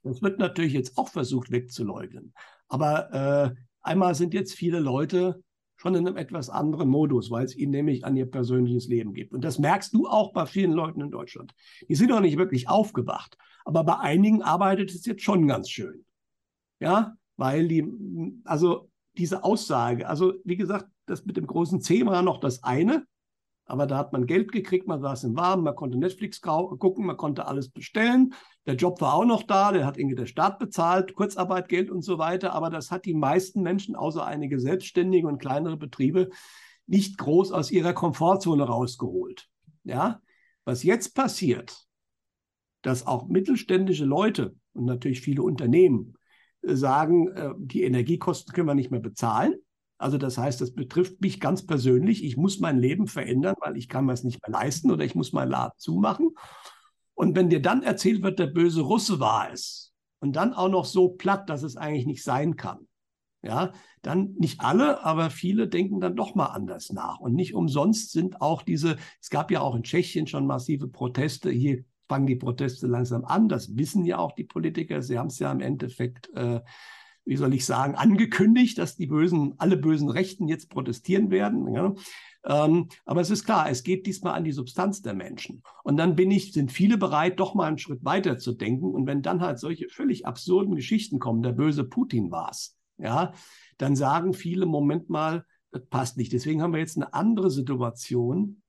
Das 0.03 0.21
wird 0.21 0.39
natürlich 0.39 0.73
jetzt 0.73 0.97
auch 0.97 1.09
versucht 1.09 1.51
wegzuleugnen. 1.51 2.33
Aber 2.67 3.53
äh, 3.55 3.61
einmal 3.81 4.15
sind 4.15 4.33
jetzt 4.33 4.53
viele 4.53 4.79
Leute 4.79 5.41
schon 5.75 5.95
in 5.95 6.07
einem 6.07 6.17
etwas 6.17 6.49
anderen 6.49 6.87
Modus, 6.87 7.29
weil 7.29 7.43
es 7.43 7.57
ihnen 7.57 7.71
nämlich 7.71 8.05
an 8.05 8.15
ihr 8.15 8.29
persönliches 8.29 8.87
Leben 8.87 9.13
geht. 9.13 9.33
Und 9.33 9.43
das 9.43 9.59
merkst 9.59 9.93
du 9.93 10.07
auch 10.07 10.31
bei 10.31 10.45
vielen 10.45 10.71
Leuten 10.71 11.01
in 11.01 11.11
Deutschland. 11.11 11.53
Die 11.89 11.95
sind 11.95 12.09
noch 12.09 12.21
nicht 12.21 12.37
wirklich 12.37 12.69
aufgewacht, 12.69 13.37
aber 13.65 13.83
bei 13.83 13.97
einigen 13.99 14.41
arbeitet 14.41 14.91
es 14.91 15.05
jetzt 15.05 15.23
schon 15.23 15.47
ganz 15.47 15.69
schön. 15.69 16.05
Ja, 16.79 17.15
weil 17.35 17.67
die, 17.67 17.85
also 18.45 18.89
diese 19.17 19.43
Aussage, 19.43 20.07
also 20.07 20.33
wie 20.43 20.57
gesagt, 20.57 20.87
das 21.05 21.25
mit 21.25 21.37
dem 21.37 21.47
großen 21.47 21.81
C 21.81 22.05
war 22.05 22.21
noch 22.21 22.39
das 22.39 22.63
eine, 22.63 23.05
aber 23.65 23.87
da 23.87 23.97
hat 23.97 24.11
man 24.11 24.25
Geld 24.25 24.51
gekriegt, 24.51 24.87
man 24.87 25.01
saß 25.01 25.23
im 25.23 25.37
Warmen, 25.37 25.63
man 25.63 25.75
konnte 25.75 25.97
Netflix 25.97 26.41
gucken, 26.41 27.05
man 27.05 27.15
konnte 27.15 27.47
alles 27.47 27.69
bestellen. 27.69 28.33
Der 28.65 28.75
Job 28.75 28.99
war 28.99 29.13
auch 29.13 29.25
noch 29.25 29.43
da, 29.43 29.71
der 29.71 29.85
hat 29.85 29.97
irgendwie 29.97 30.15
der 30.15 30.25
Staat 30.25 30.59
bezahlt, 30.59 31.13
Kurzarbeitgeld 31.13 31.89
und 31.89 32.01
so 32.01 32.17
weiter. 32.17 32.53
Aber 32.53 32.69
das 32.69 32.91
hat 32.91 33.05
die 33.05 33.13
meisten 33.13 33.61
Menschen, 33.61 33.95
außer 33.95 34.25
einige 34.25 34.59
Selbstständige 34.59 35.27
und 35.27 35.39
kleinere 35.39 35.77
Betriebe, 35.77 36.29
nicht 36.87 37.17
groß 37.17 37.53
aus 37.53 37.71
ihrer 37.71 37.93
Komfortzone 37.93 38.63
rausgeholt. 38.63 39.47
Ja, 39.85 40.21
was 40.65 40.83
jetzt 40.83 41.15
passiert, 41.15 41.85
dass 42.81 43.07
auch 43.07 43.27
mittelständische 43.27 44.05
Leute 44.05 44.55
und 44.73 44.85
natürlich 44.85 45.21
viele 45.21 45.41
Unternehmen 45.41 46.15
sagen, 46.63 47.27
äh, 47.29 47.51
die 47.57 47.83
Energiekosten 47.83 48.53
können 48.53 48.67
wir 48.67 48.75
nicht 48.75 48.91
mehr 48.91 48.99
bezahlen. 48.99 49.55
Also 49.97 50.17
das 50.17 50.37
heißt, 50.37 50.59
das 50.59 50.73
betrifft 50.73 51.21
mich 51.21 51.39
ganz 51.39 51.65
persönlich. 51.65 52.23
Ich 52.23 52.35
muss 52.35 52.59
mein 52.59 52.79
Leben 52.79 53.07
verändern, 53.07 53.55
weil 53.59 53.77
ich 53.77 53.87
kann 53.87 54.05
mir 54.05 54.13
es 54.13 54.23
nicht 54.23 54.45
mehr 54.45 54.51
leisten 54.51 54.91
oder 54.91 55.05
ich 55.05 55.15
muss 55.15 55.33
meinen 55.33 55.51
Laden 55.51 55.77
zumachen. 55.77 56.31
Und 57.13 57.35
wenn 57.35 57.49
dir 57.49 57.61
dann 57.61 57.83
erzählt 57.83 58.23
wird, 58.23 58.39
der 58.39 58.47
böse 58.47 58.81
Russe 58.81 59.19
war 59.19 59.51
es 59.51 59.93
und 60.19 60.35
dann 60.35 60.53
auch 60.53 60.69
noch 60.69 60.85
so 60.85 61.09
platt, 61.09 61.49
dass 61.49 61.63
es 61.63 61.77
eigentlich 61.77 62.05
nicht 62.05 62.23
sein 62.23 62.55
kann, 62.55 62.87
ja, 63.43 63.71
dann 64.01 64.33
nicht 64.37 64.61
alle, 64.61 65.03
aber 65.03 65.29
viele 65.29 65.67
denken 65.67 65.99
dann 65.99 66.15
doch 66.15 66.33
mal 66.33 66.47
anders 66.47 66.91
nach. 66.91 67.19
Und 67.19 67.33
nicht 67.33 67.53
umsonst 67.53 68.11
sind 68.11 68.41
auch 68.41 68.61
diese, 68.61 68.97
es 69.21 69.29
gab 69.29 69.51
ja 69.51 69.61
auch 69.61 69.75
in 69.75 69.83
Tschechien 69.83 70.27
schon 70.27 70.47
massive 70.47 70.87
Proteste. 70.87 71.49
Hier 71.49 71.83
fangen 72.07 72.27
die 72.27 72.35
Proteste 72.35 72.87
langsam 72.87 73.25
an. 73.25 73.49
Das 73.49 73.75
wissen 73.75 74.05
ja 74.05 74.17
auch 74.17 74.33
die 74.33 74.43
Politiker. 74.43 75.01
Sie 75.01 75.17
haben 75.17 75.27
es 75.27 75.39
ja 75.39 75.51
im 75.51 75.61
Endeffekt 75.61 76.29
äh, 76.35 76.61
wie 77.25 77.37
soll 77.37 77.53
ich 77.53 77.65
sagen, 77.65 77.95
angekündigt, 77.95 78.77
dass 78.77 78.95
die 78.95 79.07
bösen, 79.07 79.53
alle 79.57 79.77
bösen 79.77 80.09
Rechten 80.09 80.47
jetzt 80.47 80.69
protestieren 80.69 81.31
werden. 81.31 81.73
Ja. 81.73 81.93
Ähm, 82.45 82.89
aber 83.05 83.21
es 83.21 83.29
ist 83.29 83.45
klar, 83.45 83.69
es 83.69 83.83
geht 83.83 84.05
diesmal 84.05 84.33
an 84.33 84.43
die 84.43 84.51
Substanz 84.51 85.01
der 85.01 85.13
Menschen. 85.13 85.63
Und 85.83 85.97
dann 85.97 86.15
bin 86.15 86.31
ich, 86.31 86.51
sind 86.51 86.71
viele 86.71 86.97
bereit, 86.97 87.39
doch 87.39 87.53
mal 87.53 87.67
einen 87.67 87.77
Schritt 87.77 88.03
weiter 88.03 88.37
zu 88.37 88.53
denken. 88.53 88.93
Und 88.93 89.07
wenn 89.07 89.21
dann 89.21 89.41
halt 89.41 89.59
solche 89.59 89.87
völlig 89.89 90.25
absurden 90.25 90.75
Geschichten 90.75 91.19
kommen, 91.19 91.43
der 91.43 91.53
böse 91.53 91.85
Putin 91.85 92.31
war 92.31 92.49
es, 92.51 92.77
ja, 92.97 93.33
dann 93.77 93.95
sagen 93.95 94.33
viele, 94.33 94.65
Moment 94.65 95.09
mal, 95.09 95.45
das 95.71 95.85
passt 95.87 96.17
nicht. 96.17 96.33
Deswegen 96.33 96.61
haben 96.61 96.73
wir 96.73 96.79
jetzt 96.79 96.97
eine 96.97 97.13
andere 97.13 97.49
Situation 97.49 98.61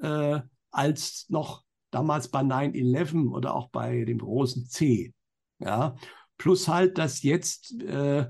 äh, 0.00 0.40
als 0.70 1.26
noch 1.28 1.64
damals 1.90 2.28
bei 2.28 2.40
9-11 2.40 3.30
oder 3.30 3.54
auch 3.54 3.70
bei 3.70 4.04
dem 4.04 4.18
großen 4.18 4.66
C. 4.66 5.12
Ja, 5.58 5.94
Plus 6.40 6.68
halt, 6.68 6.96
dass 6.96 7.22
jetzt, 7.22 7.78
äh, 7.82 8.26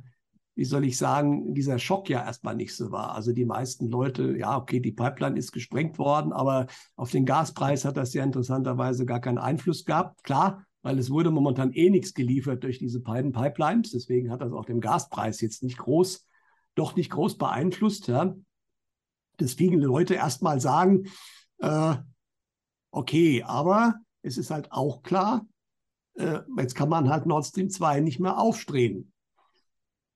wie 0.56 0.64
soll 0.64 0.84
ich 0.84 0.98
sagen, 0.98 1.54
dieser 1.54 1.78
Schock 1.78 2.08
ja 2.08 2.24
erstmal 2.24 2.56
nicht 2.56 2.74
so 2.74 2.90
war. 2.90 3.14
Also 3.14 3.32
die 3.32 3.44
meisten 3.44 3.88
Leute, 3.88 4.36
ja, 4.36 4.56
okay, 4.56 4.80
die 4.80 4.90
Pipeline 4.90 5.38
ist 5.38 5.52
gesprengt 5.52 5.96
worden, 5.96 6.32
aber 6.32 6.66
auf 6.96 7.12
den 7.12 7.24
Gaspreis 7.24 7.84
hat 7.84 7.96
das 7.96 8.12
ja 8.12 8.24
interessanterweise 8.24 9.06
gar 9.06 9.20
keinen 9.20 9.38
Einfluss 9.38 9.84
gehabt. 9.84 10.24
Klar, 10.24 10.66
weil 10.82 10.98
es 10.98 11.08
wurde 11.08 11.30
momentan 11.30 11.72
eh 11.72 11.88
nichts 11.88 12.12
geliefert 12.12 12.64
durch 12.64 12.80
diese 12.80 12.98
beiden 12.98 13.30
Pipelines. 13.30 13.92
Deswegen 13.92 14.32
hat 14.32 14.40
das 14.40 14.52
auch 14.52 14.64
den 14.64 14.80
Gaspreis 14.80 15.40
jetzt 15.40 15.62
nicht 15.62 15.78
groß, 15.78 16.26
doch 16.74 16.96
nicht 16.96 17.10
groß 17.10 17.38
beeinflusst. 17.38 18.08
Ja. 18.08 18.34
Dass 19.36 19.54
viele 19.54 19.76
Leute 19.76 20.14
erstmal 20.14 20.60
sagen, 20.60 21.04
äh, 21.58 21.94
okay, 22.90 23.42
aber 23.42 23.94
es 24.22 24.38
ist 24.38 24.50
halt 24.50 24.70
auch 24.72 25.02
klar, 25.02 25.46
äh, 26.14 26.40
jetzt 26.58 26.74
kann 26.74 26.88
man 26.88 27.08
halt 27.08 27.26
Nord 27.26 27.46
Stream 27.46 27.70
2 27.70 28.00
nicht 28.00 28.20
mehr 28.20 28.38
aufstreben. 28.38 29.12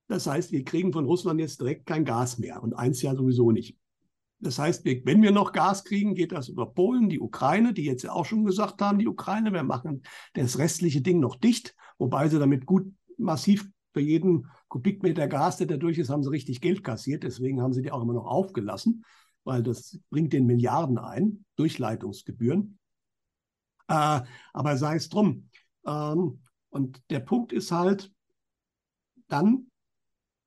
Das 0.07 0.27
heißt, 0.27 0.51
wir 0.51 0.63
kriegen 0.63 0.93
von 0.93 1.05
Russland 1.05 1.39
jetzt 1.39 1.59
direkt 1.59 1.85
kein 1.87 2.05
Gas 2.05 2.37
mehr 2.37 2.61
und 2.61 2.73
eins 2.73 3.01
ja 3.01 3.15
sowieso 3.15 3.51
nicht. 3.51 3.77
Das 4.39 4.59
heißt, 4.59 4.85
wir, 4.85 5.03
wenn 5.05 5.23
wir 5.23 5.31
noch 5.31 5.53
Gas 5.53 5.83
kriegen, 5.83 6.13
geht 6.13 6.31
das 6.31 6.49
über 6.49 6.71
Polen, 6.71 7.09
die 7.09 7.19
Ukraine, 7.19 7.73
die 7.73 7.85
jetzt 7.85 8.03
ja 8.03 8.11
auch 8.11 8.25
schon 8.25 8.45
gesagt 8.45 8.81
haben, 8.81 8.99
die 8.99 9.07
Ukraine, 9.07 9.51
wir 9.53 9.63
machen 9.63 10.03
das 10.33 10.59
restliche 10.59 11.01
Ding 11.01 11.19
noch 11.19 11.35
dicht, 11.35 11.75
wobei 11.97 12.29
sie 12.29 12.37
damit 12.37 12.65
gut 12.65 12.93
massiv 13.17 13.67
für 13.93 14.01
jeden 14.01 14.47
Kubikmeter 14.67 15.27
Gas, 15.27 15.57
der 15.57 15.67
da 15.67 15.77
durch 15.77 15.97
ist, 15.97 16.09
haben 16.09 16.21
sie 16.21 16.29
richtig 16.29 16.59
Geld 16.59 16.83
kassiert. 16.83 17.23
Deswegen 17.23 17.61
haben 17.61 17.73
sie 17.73 17.81
die 17.81 17.91
auch 17.91 18.03
immer 18.03 18.13
noch 18.13 18.25
aufgelassen, 18.25 19.05
weil 19.45 19.63
das 19.63 19.99
bringt 20.09 20.33
den 20.33 20.45
Milliarden 20.45 20.97
ein, 20.97 21.45
Durchleitungsgebühren. 21.55 22.77
Äh, 23.87 24.21
aber 24.51 24.77
sei 24.77 24.95
es 24.95 25.07
drum, 25.09 25.49
ähm, 25.85 26.41
und 26.69 27.01
der 27.09 27.21
Punkt 27.21 27.53
ist 27.53 27.71
halt, 27.71 28.11
dann, 29.27 29.67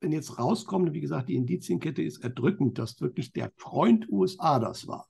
wenn 0.00 0.12
jetzt 0.12 0.38
rauskommt, 0.38 0.92
wie 0.92 1.00
gesagt, 1.00 1.28
die 1.28 1.36
Indizienkette 1.36 2.02
ist 2.02 2.18
erdrückend, 2.18 2.78
dass 2.78 3.00
wirklich 3.00 3.32
der 3.32 3.50
Freund 3.56 4.08
USA 4.10 4.58
das 4.58 4.86
war. 4.86 5.08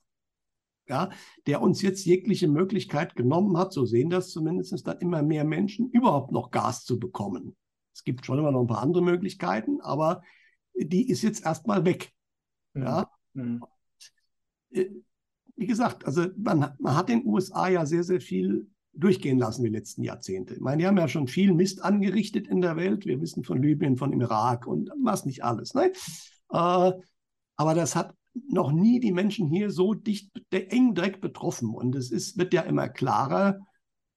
Ja, 0.87 1.11
der 1.47 1.61
uns 1.61 1.83
jetzt 1.83 2.07
jegliche 2.07 2.49
Möglichkeit 2.49 3.15
genommen 3.15 3.59
hat, 3.59 3.75
so 3.75 3.85
sehen 3.85 4.09
das 4.09 4.31
zumindest 4.31 4.87
dann 4.87 4.99
immer 5.01 5.23
mehr 5.23 5.45
Menschen, 5.45 5.91
überhaupt 5.91 6.33
noch 6.33 6.51
Gas 6.51 6.85
zu 6.85 6.99
bekommen. 6.99 7.57
Es 7.93 8.05
gibt 8.05 8.25
schon 8.25 8.39
immer 8.39 8.53
noch 8.53 8.63
ein 8.63 8.69
paar 8.69 8.81
andere 8.81 9.03
Möglichkeiten, 9.03 9.83
aber 9.83 10.23
die 10.75 11.11
ist 11.11 11.23
jetzt 11.23 11.45
erstmal 11.45 11.85
weg. 11.85 12.13
Mhm. 12.73 12.83
Ja. 12.83 13.11
Mhm. 13.35 13.65
Äh, 14.71 14.87
wie 15.57 15.67
gesagt, 15.67 16.05
also 16.05 16.27
man, 16.37 16.75
man 16.79 16.97
hat 16.97 17.09
den 17.09 17.27
USA 17.27 17.69
ja 17.69 17.85
sehr, 17.85 18.05
sehr 18.05 18.21
viel 18.21 18.69
durchgehen 18.93 19.39
lassen 19.39 19.65
die 19.65 19.71
letzten 19.71 20.03
Jahrzehnte. 20.03 20.55
Ich 20.55 20.61
meine, 20.61 20.79
die 20.79 20.87
haben 20.87 20.97
ja 20.97 21.09
schon 21.09 21.29
viel 21.29 21.53
Mist 21.53 21.83
angerichtet 21.83 22.49
in 22.49 22.61
der 22.61 22.77
Welt. 22.77 23.07
Wir 23.07 23.21
wissen 23.21 23.45
von 23.45 23.63
Libyen, 23.63 23.97
von 23.97 24.13
Irak 24.13 24.67
und 24.67 24.91
was 25.03 25.25
nicht 25.25 25.45
alles. 25.45 25.75
Ne? 25.75 25.93
Äh, 26.51 26.93
aber 27.57 27.75
das 27.75 27.97
hat 27.97 28.15
noch 28.49 28.73
nie 28.73 29.01
die 29.01 29.13
Menschen 29.13 29.49
hier 29.49 29.71
so 29.71 29.95
dicht, 29.95 30.31
eng 30.51 30.95
direkt 30.95 31.21
betroffen. 31.21 31.75
Und 31.75 31.95
es 31.95 32.11
ist, 32.11 32.39
wird 32.39 32.55
ja 32.55 32.63
immer 32.63 32.89
klarer, 32.89 33.59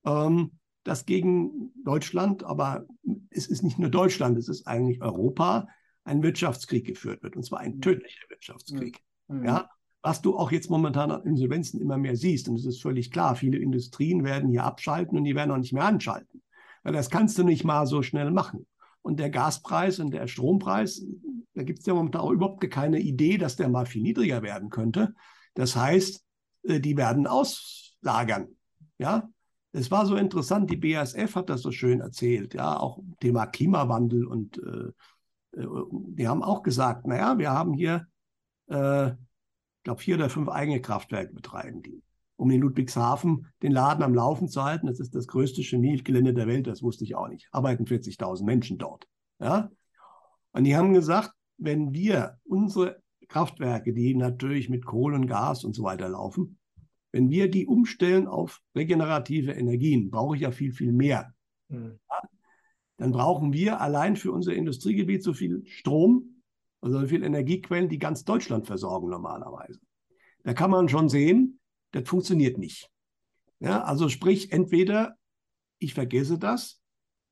ähm, 0.05 0.51
dass 0.83 1.05
gegen 1.05 1.71
Deutschland, 1.83 2.43
aber 2.43 2.85
es 3.29 3.47
ist 3.47 3.63
nicht 3.63 3.77
nur 3.77 3.89
Deutschland, 3.89 4.37
es 4.37 4.49
ist 4.49 4.67
eigentlich 4.67 5.01
Europa, 5.01 5.67
ein 6.03 6.23
Wirtschaftskrieg 6.23 6.85
geführt 6.85 7.21
wird, 7.21 7.35
und 7.35 7.43
zwar 7.43 7.59
ein 7.59 7.75
mhm. 7.75 7.81
tödlicher 7.81 8.29
Wirtschaftskrieg. 8.29 8.99
Mhm. 9.27 9.45
Ja, 9.45 9.69
was 10.01 10.21
du 10.21 10.37
auch 10.37 10.51
jetzt 10.51 10.69
momentan 10.69 11.11
an 11.11 11.23
Insolvenzen 11.23 11.79
immer 11.79 11.97
mehr 11.97 12.15
siehst, 12.15 12.49
und 12.49 12.55
es 12.55 12.65
ist 12.65 12.81
völlig 12.81 13.11
klar, 13.11 13.35
viele 13.35 13.57
Industrien 13.57 14.23
werden 14.23 14.49
hier 14.49 14.63
abschalten 14.63 15.17
und 15.17 15.23
die 15.23 15.35
werden 15.35 15.51
auch 15.51 15.57
nicht 15.57 15.73
mehr 15.73 15.85
anschalten. 15.85 16.41
Weil 16.83 16.93
das 16.93 17.09
kannst 17.09 17.37
du 17.37 17.43
nicht 17.43 17.63
mal 17.63 17.85
so 17.85 18.01
schnell 18.01 18.31
machen. 18.31 18.65
Und 19.03 19.19
der 19.19 19.29
Gaspreis 19.29 19.99
und 19.99 20.11
der 20.11 20.27
Strompreis, 20.27 21.05
da 21.53 21.63
gibt 21.63 21.79
es 21.79 21.85
ja 21.85 21.93
momentan 21.93 22.21
auch 22.21 22.31
überhaupt 22.31 22.67
keine 22.71 22.99
Idee, 22.99 23.37
dass 23.37 23.55
der 23.55 23.69
mal 23.69 23.85
viel 23.85 24.01
niedriger 24.01 24.41
werden 24.41 24.69
könnte. 24.69 25.13
Das 25.53 25.75
heißt, 25.75 26.23
äh, 26.63 26.79
die 26.79 26.97
werden 26.97 27.27
auslagern. 27.27 28.47
Ja, 28.97 29.29
es 29.73 29.89
war 29.89 30.05
so 30.05 30.15
interessant, 30.15 30.69
die 30.69 30.77
BASF 30.77 31.35
hat 31.35 31.49
das 31.49 31.61
so 31.61 31.71
schön 31.71 32.01
erzählt, 32.01 32.53
ja, 32.53 32.77
auch 32.77 32.99
Thema 33.19 33.45
Klimawandel 33.45 34.25
und 34.25 34.57
äh, 34.57 35.59
äh, 35.59 35.67
die 35.91 36.27
haben 36.27 36.43
auch 36.43 36.61
gesagt, 36.61 37.07
naja, 37.07 37.37
wir 37.37 37.51
haben 37.51 37.73
hier, 37.73 38.07
äh, 38.67 39.11
ich 39.81 39.85
glaube, 39.85 39.99
vier 39.99 40.13
oder 40.13 40.29
fünf 40.29 40.47
eigene 40.47 40.79
Kraftwerke 40.79 41.33
betreiben 41.33 41.81
die, 41.81 42.03
um 42.35 42.51
in 42.51 42.61
Ludwigshafen 42.61 43.47
den 43.63 43.71
Laden 43.71 44.03
am 44.03 44.13
Laufen 44.13 44.47
zu 44.47 44.63
halten. 44.63 44.85
Das 44.85 44.99
ist 44.99 45.15
das 45.15 45.25
größte 45.25 45.63
Chemiegelände 45.63 46.35
der 46.35 46.45
Welt, 46.45 46.67
das 46.67 46.83
wusste 46.83 47.03
ich 47.03 47.15
auch 47.15 47.27
nicht. 47.27 47.47
Arbeiten 47.51 47.85
40.000 47.85 48.43
Menschen 48.43 48.77
dort. 48.77 49.07
Ja? 49.39 49.71
Und 50.51 50.65
die 50.65 50.75
haben 50.75 50.93
gesagt, 50.93 51.31
wenn 51.57 51.93
wir 51.93 52.37
unsere 52.43 53.01
Kraftwerke, 53.27 53.91
die 53.91 54.13
natürlich 54.13 54.69
mit 54.69 54.85
Kohle 54.85 55.15
und 55.15 55.25
Gas 55.25 55.63
und 55.63 55.73
so 55.73 55.81
weiter 55.81 56.09
laufen, 56.09 56.59
wenn 57.11 57.31
wir 57.31 57.49
die 57.49 57.65
umstellen 57.65 58.27
auf 58.27 58.61
regenerative 58.75 59.53
Energien, 59.53 60.11
brauche 60.11 60.35
ich 60.35 60.43
ja 60.43 60.51
viel, 60.51 60.73
viel 60.73 60.91
mehr. 60.91 61.33
Mhm. 61.69 61.97
Dann 62.97 63.11
brauchen 63.13 63.51
wir 63.51 63.81
allein 63.81 64.15
für 64.15 64.31
unser 64.31 64.53
Industriegebiet 64.53 65.23
so 65.23 65.33
viel 65.33 65.63
Strom, 65.65 66.30
also 66.81 66.99
so 66.99 67.07
viele 67.07 67.25
Energiequellen, 67.25 67.89
die 67.89 67.99
ganz 67.99 68.23
Deutschland 68.25 68.67
versorgen 68.67 69.09
normalerweise. 69.09 69.79
Da 70.43 70.53
kann 70.53 70.71
man 70.71 70.89
schon 70.89 71.09
sehen, 71.09 71.59
das 71.91 72.07
funktioniert 72.09 72.57
nicht. 72.57 72.89
Ja, 73.59 73.83
also 73.83 74.09
sprich, 74.09 74.51
entweder 74.51 75.15
ich 75.77 75.93
vergesse 75.93 76.39
das 76.39 76.81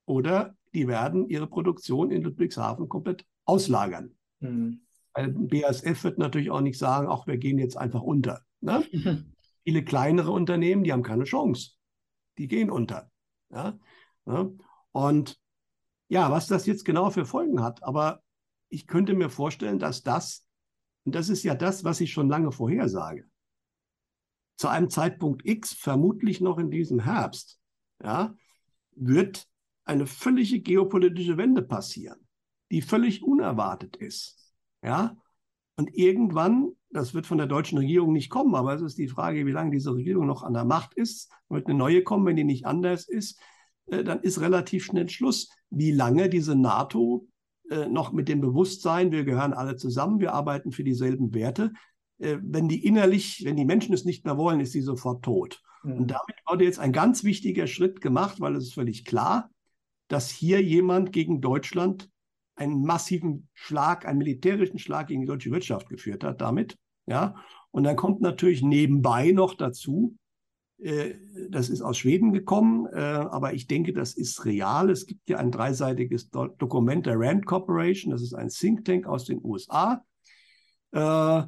oder 0.06 0.56
die 0.72 0.86
werden 0.86 1.28
ihre 1.28 1.48
Produktion 1.48 2.12
in 2.12 2.22
Ludwigshafen 2.22 2.88
komplett 2.88 3.26
auslagern. 3.44 4.14
Mhm. 4.38 4.82
Weil 5.12 5.28
BASF 5.32 6.04
wird 6.04 6.18
natürlich 6.18 6.50
auch 6.50 6.60
nicht 6.60 6.78
sagen, 6.78 7.08
ach, 7.10 7.26
wir 7.26 7.36
gehen 7.36 7.58
jetzt 7.58 7.76
einfach 7.76 8.02
unter. 8.02 8.42
Ne? 8.60 8.84
Viele 9.64 9.84
kleinere 9.84 10.30
Unternehmen, 10.30 10.84
die 10.84 10.92
haben 10.92 11.02
keine 11.02 11.24
Chance. 11.24 11.72
Die 12.38 12.46
gehen 12.46 12.70
unter. 12.70 13.10
Ja? 13.50 13.78
ja? 14.26 14.48
Und 14.92 15.40
ja, 16.08 16.30
was 16.30 16.46
das 16.46 16.66
jetzt 16.66 16.84
genau 16.84 17.10
für 17.10 17.24
Folgen 17.24 17.62
hat, 17.62 17.82
aber 17.82 18.22
ich 18.70 18.86
könnte 18.86 19.14
mir 19.14 19.28
vorstellen, 19.28 19.78
dass 19.78 20.02
das, 20.02 20.46
und 21.04 21.14
das 21.14 21.28
ist 21.28 21.42
ja 21.42 21.54
das, 21.54 21.84
was 21.84 22.00
ich 22.00 22.12
schon 22.12 22.28
lange 22.28 22.52
vorhersage, 22.52 23.28
zu 24.56 24.68
einem 24.68 24.90
Zeitpunkt 24.90 25.46
X, 25.46 25.74
vermutlich 25.74 26.40
noch 26.40 26.58
in 26.58 26.70
diesem 26.70 27.00
Herbst, 27.00 27.58
ja, 28.02 28.34
wird 28.92 29.46
eine 29.84 30.06
völlige 30.06 30.60
geopolitische 30.60 31.36
Wende 31.36 31.62
passieren, 31.62 32.26
die 32.70 32.82
völlig 32.82 33.22
unerwartet 33.22 33.96
ist. 33.96 34.54
Ja? 34.82 35.16
Und 35.76 35.94
irgendwann 35.94 36.72
das 36.92 37.14
wird 37.14 37.26
von 37.26 37.38
der 37.38 37.46
deutschen 37.46 37.78
Regierung 37.78 38.12
nicht 38.12 38.30
kommen, 38.30 38.54
aber 38.54 38.74
es 38.74 38.82
ist 38.82 38.98
die 38.98 39.08
Frage, 39.08 39.46
wie 39.46 39.52
lange 39.52 39.70
diese 39.70 39.94
Regierung 39.94 40.26
noch 40.26 40.42
an 40.42 40.54
der 40.54 40.64
Macht 40.64 40.94
ist. 40.94 41.30
Wird 41.48 41.66
eine 41.66 41.78
neue 41.78 42.02
kommen, 42.02 42.26
wenn 42.26 42.36
die 42.36 42.44
nicht 42.44 42.66
anders 42.66 43.08
ist, 43.08 43.40
äh, 43.86 44.02
dann 44.02 44.20
ist 44.20 44.40
relativ 44.40 44.86
schnell 44.86 45.08
Schluss. 45.08 45.50
Wie 45.70 45.92
lange 45.92 46.28
diese 46.28 46.56
NATO 46.56 47.28
äh, 47.70 47.88
noch 47.88 48.12
mit 48.12 48.28
dem 48.28 48.40
Bewusstsein, 48.40 49.12
wir 49.12 49.24
gehören 49.24 49.52
alle 49.52 49.76
zusammen, 49.76 50.20
wir 50.20 50.34
arbeiten 50.34 50.72
für 50.72 50.84
dieselben 50.84 51.32
Werte, 51.32 51.72
äh, 52.18 52.36
wenn 52.42 52.68
die 52.68 52.84
innerlich, 52.84 53.42
wenn 53.44 53.56
die 53.56 53.64
Menschen 53.64 53.94
es 53.94 54.04
nicht 54.04 54.24
mehr 54.24 54.36
wollen, 54.36 54.60
ist 54.60 54.72
sie 54.72 54.82
sofort 54.82 55.24
tot. 55.24 55.62
Mhm. 55.82 55.98
Und 55.98 56.10
damit 56.10 56.36
wurde 56.46 56.64
jetzt 56.64 56.78
ein 56.78 56.92
ganz 56.92 57.24
wichtiger 57.24 57.66
Schritt 57.66 58.00
gemacht, 58.00 58.40
weil 58.40 58.56
es 58.56 58.64
ist 58.64 58.74
völlig 58.74 59.04
klar, 59.04 59.50
dass 60.08 60.30
hier 60.30 60.62
jemand 60.62 61.12
gegen 61.12 61.40
Deutschland 61.40 62.10
einen 62.56 62.84
massiven 62.84 63.48
Schlag, 63.54 64.06
einen 64.06 64.18
militärischen 64.18 64.78
Schlag 64.78 65.06
gegen 65.06 65.22
die 65.22 65.26
deutsche 65.26 65.50
Wirtschaft 65.50 65.88
geführt 65.88 66.24
hat 66.24 66.40
damit. 66.40 66.76
Ja, 67.06 67.36
und 67.70 67.84
dann 67.84 67.96
kommt 67.96 68.20
natürlich 68.20 68.62
nebenbei 68.62 69.30
noch 69.30 69.54
dazu, 69.54 70.16
das 71.50 71.68
ist 71.68 71.82
aus 71.82 71.98
Schweden 71.98 72.32
gekommen, 72.32 72.86
äh, 72.86 72.98
aber 72.98 73.52
ich 73.52 73.66
denke, 73.66 73.92
das 73.92 74.14
ist 74.14 74.44
real. 74.44 74.90
Es 74.90 75.06
gibt 75.06 75.28
ja 75.28 75.38
ein 75.38 75.50
dreiseitiges 75.50 76.30
Do 76.30 76.48
Dokument 76.48 77.06
der 77.06 77.18
Rand 77.18 77.44
Corporation, 77.46 78.12
das 78.12 78.22
ist 78.22 78.34
ein 78.34 78.48
Think 78.48 78.84
Tank 78.84 79.06
aus 79.06 79.24
den 79.24 79.44
USA, 79.44 80.02
äh, 80.92 81.42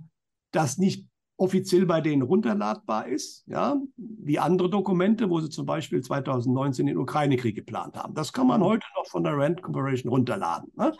das 0.51 0.79
nicht 0.79 1.07
offiziell 1.37 1.87
bei 1.87 2.01
denen 2.01 2.23
runterladbar 2.23 3.09
ist, 3.09 3.45
ja, 3.47 3.81
wie 3.97 4.38
andere 4.38 4.71
Dokumente, 4.71 5.29
wo 5.31 5.40
sie 5.40 5.49
zum 5.49 5.66
Beispiel 5.66 6.01
2019 6.03 6.87
den 6.87 6.99
Ukraine-Krieg 6.99 7.57
geplant 7.57 7.97
haben. 7.97 8.14
Das 8.14 8.33
kann 8.33 8.47
man 8.47 8.61
mhm. 8.61 8.66
heute 8.66 8.87
noch 8.97 9.07
von 9.07 9.25
der 9.25 9.37
Rand 9.37 9.62
Corporation 9.62 10.11
runterladen. 10.11 10.71
Ne? 10.77 10.92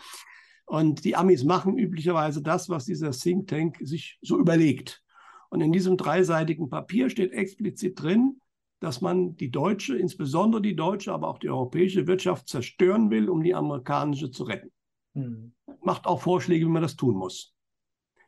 Und 0.65 1.05
die 1.05 1.15
Amis 1.15 1.43
machen 1.43 1.77
üblicherweise 1.77 2.41
das, 2.41 2.67
was 2.67 2.85
dieser 2.85 3.11
Think 3.11 3.47
Tank 3.47 3.77
sich 3.81 4.17
so 4.21 4.39
überlegt. 4.39 5.03
Und 5.53 5.61
in 5.61 5.71
diesem 5.71 5.97
dreiseitigen 5.97 6.67
Papier 6.67 7.11
steht 7.11 7.31
explizit 7.31 8.01
drin, 8.01 8.39
dass 8.79 9.01
man 9.01 9.35
die 9.35 9.51
deutsche, 9.51 9.95
insbesondere 9.95 10.63
die 10.63 10.75
deutsche, 10.75 11.13
aber 11.13 11.27
auch 11.27 11.37
die 11.37 11.51
europäische 11.51 12.07
Wirtschaft 12.07 12.47
zerstören 12.47 13.11
will, 13.11 13.29
um 13.29 13.43
die 13.43 13.53
amerikanische 13.53 14.31
zu 14.31 14.45
retten. 14.45 14.71
Mhm. 15.13 15.53
Macht 15.83 16.07
auch 16.07 16.23
Vorschläge, 16.23 16.65
wie 16.65 16.71
man 16.71 16.81
das 16.81 16.95
tun 16.95 17.15
muss. 17.15 17.53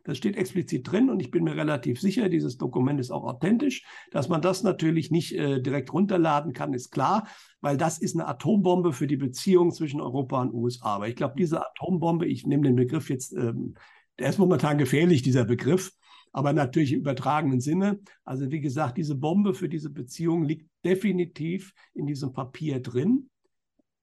Das 0.04 0.20
steht 0.20 0.38
explizit 0.38 0.92
drin 0.92 1.10
und 1.10 1.20
ich 1.20 1.32
bin 1.32 1.44
mir 1.44 1.56
relativ 1.56 2.00
sicher, 2.00 2.30
dieses 2.30 2.60
Dokument 2.60 3.00
ist 3.00 3.10
auch 3.10 3.24
authentisch. 3.24 3.84
Dass 4.12 4.30
man 4.30 4.44
das 4.44 4.62
natürlich 4.62 5.10
nicht 5.10 5.34
äh, 5.34 5.60
direkt 5.60 5.92
runterladen 5.92 6.54
kann, 6.54 6.76
ist 6.76 6.92
klar, 6.92 7.28
weil 7.60 7.76
das 7.76 7.98
ist 7.98 8.16
eine 8.16 8.28
Atombombe 8.28 8.94
für 8.94 9.08
die 9.08 9.18
Beziehung 9.18 9.72
zwischen 9.72 10.00
Europa 10.00 10.44
und 10.44 10.54
USA. 10.54 10.98
Aber 10.98 11.08
ich 11.08 11.16
glaube, 11.16 11.34
diese 11.40 11.66
Atombombe, 11.66 12.28
ich 12.28 12.46
nehme 12.46 12.62
den 12.62 12.76
Begriff 12.76 13.10
jetzt, 13.10 13.34
ähm, 13.34 13.74
der 14.20 14.30
ist 14.30 14.38
momentan 14.38 14.78
gefährlich, 14.78 15.24
dieser 15.24 15.44
Begriff, 15.44 15.92
aber 16.36 16.52
natürlich 16.52 16.92
im 16.92 17.00
übertragenen 17.00 17.62
Sinne. 17.62 18.02
Also 18.26 18.52
wie 18.52 18.60
gesagt, 18.60 18.98
diese 18.98 19.16
Bombe 19.16 19.54
für 19.54 19.70
diese 19.70 19.90
Beziehung 19.90 20.44
liegt 20.44 20.70
definitiv 20.84 21.74
in 21.94 22.06
diesem 22.08 22.34
Papier 22.34 22.82
drin. 22.82 23.30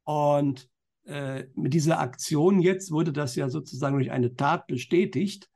Und 0.05 0.67
äh, 1.05 1.45
mit 1.55 1.75
dieser 1.75 2.01
Aktion 2.01 2.63
jetzt 2.63 2.91
wurde 2.91 3.13
das 3.13 3.37
ja 3.37 3.51
sozusagen 3.51 3.97
durch 3.97 4.11
eine 4.11 4.35
Tat 4.35 4.67
bestätigt. 4.67 5.51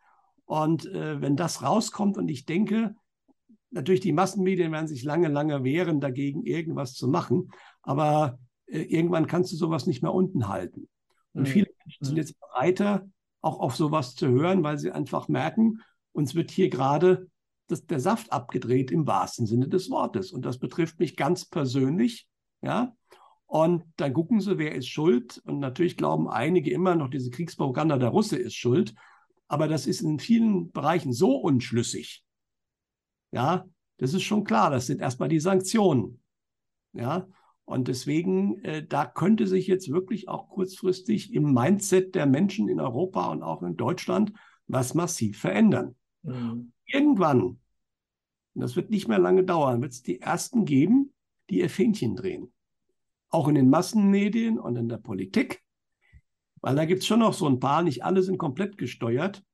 Und 0.44 0.84
äh, 0.84 1.18
wenn 1.22 1.34
das 1.34 1.62
rauskommt 1.62 2.18
und 2.18 2.28
ich 2.28 2.44
denke, 2.44 2.94
natürlich 3.70 4.00
die 4.00 4.12
Massenmedien 4.12 4.70
werden 4.70 4.86
sich 4.86 5.02
lange, 5.02 5.28
lange 5.28 5.64
wehren, 5.64 5.98
dagegen 5.98 6.44
irgendwas 6.44 6.92
zu 6.92 7.08
machen, 7.08 7.52
aber 7.80 8.38
äh, 8.66 8.82
irgendwann 8.82 9.26
kannst 9.26 9.50
du 9.50 9.56
sowas 9.56 9.86
nicht 9.86 10.02
mehr 10.02 10.12
unten 10.12 10.46
halten. 10.46 10.90
Und 11.32 11.44
mhm. 11.44 11.46
viele 11.46 11.68
Menschen 11.86 12.04
sind 12.04 12.16
jetzt 12.16 12.38
bereiter, 12.38 13.08
auch 13.40 13.60
auf 13.60 13.74
sowas 13.76 14.14
zu 14.14 14.28
hören, 14.28 14.62
weil 14.62 14.78
sie 14.78 14.92
einfach 14.92 15.28
merken, 15.28 15.80
uns 16.16 16.34
wird 16.34 16.50
hier 16.50 16.68
gerade 16.68 17.28
das, 17.68 17.86
der 17.86 18.00
Saft 18.00 18.32
abgedreht 18.32 18.90
im 18.90 19.06
wahrsten 19.06 19.46
Sinne 19.46 19.68
des 19.68 19.90
Wortes. 19.90 20.32
Und 20.32 20.44
das 20.44 20.58
betrifft 20.58 20.98
mich 20.98 21.16
ganz 21.16 21.44
persönlich, 21.44 22.26
ja. 22.62 22.94
Und 23.48 23.84
dann 23.96 24.12
gucken 24.12 24.40
sie, 24.40 24.58
wer 24.58 24.74
ist 24.74 24.88
schuld. 24.88 25.40
Und 25.44 25.60
natürlich 25.60 25.96
glauben 25.96 26.28
einige 26.28 26.72
immer 26.72 26.96
noch, 26.96 27.08
diese 27.08 27.30
Kriegspropaganda 27.30 27.96
der 27.96 28.08
Russe 28.08 28.36
ist 28.36 28.54
schuld 28.54 28.94
aber 29.48 29.68
das 29.68 29.86
ist 29.86 30.00
in 30.00 30.18
vielen 30.18 30.72
Bereichen 30.72 31.12
so 31.12 31.36
unschlüssig. 31.36 32.24
Ja, 33.32 33.66
das 33.98 34.14
ist 34.14 34.22
schon 34.22 34.44
klar. 34.44 34.70
Das 34.70 34.86
sind 34.86 35.00
erstmal 35.00 35.28
die 35.28 35.40
Sanktionen. 35.40 36.20
Ja, 36.92 37.28
und 37.64 37.88
deswegen, 37.88 38.62
äh, 38.64 38.86
da 38.86 39.04
könnte 39.06 39.46
sich 39.46 39.66
jetzt 39.66 39.90
wirklich 39.90 40.28
auch 40.28 40.48
kurzfristig 40.48 41.32
im 41.34 41.52
Mindset 41.52 42.14
der 42.14 42.26
Menschen 42.26 42.68
in 42.68 42.80
Europa 42.80 43.26
und 43.30 43.42
auch 43.42 43.62
in 43.62 43.76
Deutschland 43.76 44.32
was 44.66 44.94
massiv 44.94 45.38
verändern. 45.38 45.94
Mhm. 46.26 46.72
Irgendwann, 46.86 47.42
und 47.42 47.58
das 48.54 48.76
wird 48.76 48.90
nicht 48.90 49.08
mehr 49.08 49.18
lange 49.18 49.44
dauern, 49.44 49.82
wird 49.82 49.92
es 49.92 50.02
die 50.02 50.20
ersten 50.20 50.64
geben, 50.64 51.12
die 51.50 51.60
ihr 51.60 51.70
Fähnchen 51.70 52.16
drehen. 52.16 52.52
Auch 53.28 53.48
in 53.48 53.54
den 53.54 53.70
Massenmedien 53.70 54.58
und 54.58 54.76
in 54.76 54.88
der 54.88 54.98
Politik. 54.98 55.62
Weil 56.60 56.74
da 56.74 56.84
gibt 56.84 57.02
es 57.02 57.06
schon 57.06 57.20
noch 57.20 57.34
so 57.34 57.46
ein 57.46 57.60
paar, 57.60 57.82
nicht 57.82 58.04
alle 58.04 58.22
sind 58.22 58.38
komplett 58.38 58.78
gesteuert, 58.78 59.44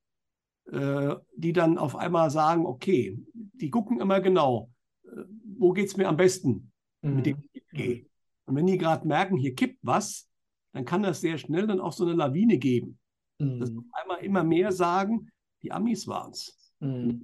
äh, 0.71 1.15
die 1.37 1.53
dann 1.53 1.79
auf 1.79 1.97
einmal 1.97 2.31
sagen, 2.31 2.67
okay, 2.67 3.19
die 3.35 3.71
gucken 3.71 4.01
immer 4.01 4.21
genau, 4.21 4.71
äh, 5.05 5.25
wo 5.59 5.73
geht 5.73 5.89
es 5.89 5.97
mir 5.97 6.09
am 6.09 6.17
besten 6.17 6.73
mhm. 7.03 7.17
mit 7.17 7.27
dem 7.27 7.43
G. 7.73 8.07
Und 8.47 8.57
wenn 8.57 8.67
die 8.67 8.79
gerade 8.79 9.07
merken, 9.07 9.37
hier 9.37 9.55
kippt 9.55 9.79
was, 9.83 10.29
dann 10.73 10.85
kann 10.85 11.03
das 11.03 11.21
sehr 11.21 11.39
schnell 11.39 11.67
dann 11.67 11.81
auch 11.81 11.93
so 11.93 12.05
eine 12.05 12.15
Lawine 12.15 12.59
geben. 12.59 12.99
Mhm. 13.39 13.61
Dass 13.61 13.71
auf 13.71 13.85
einmal 13.93 14.25
immer 14.25 14.45
mehr 14.45 14.73
sagen, 14.73 15.31
die 15.63 15.73
Amis 15.73 16.07
waren 16.07 16.31
es. 16.31 16.62
Mhm. 16.83 17.23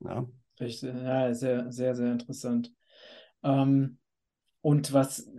Ja. 0.00 0.26
ja, 0.58 1.34
sehr, 1.34 1.70
sehr, 1.72 1.94
sehr 1.94 2.12
interessant. 2.12 2.72
Ähm, 3.42 3.98
Und 4.62 4.92
was, 4.92 5.30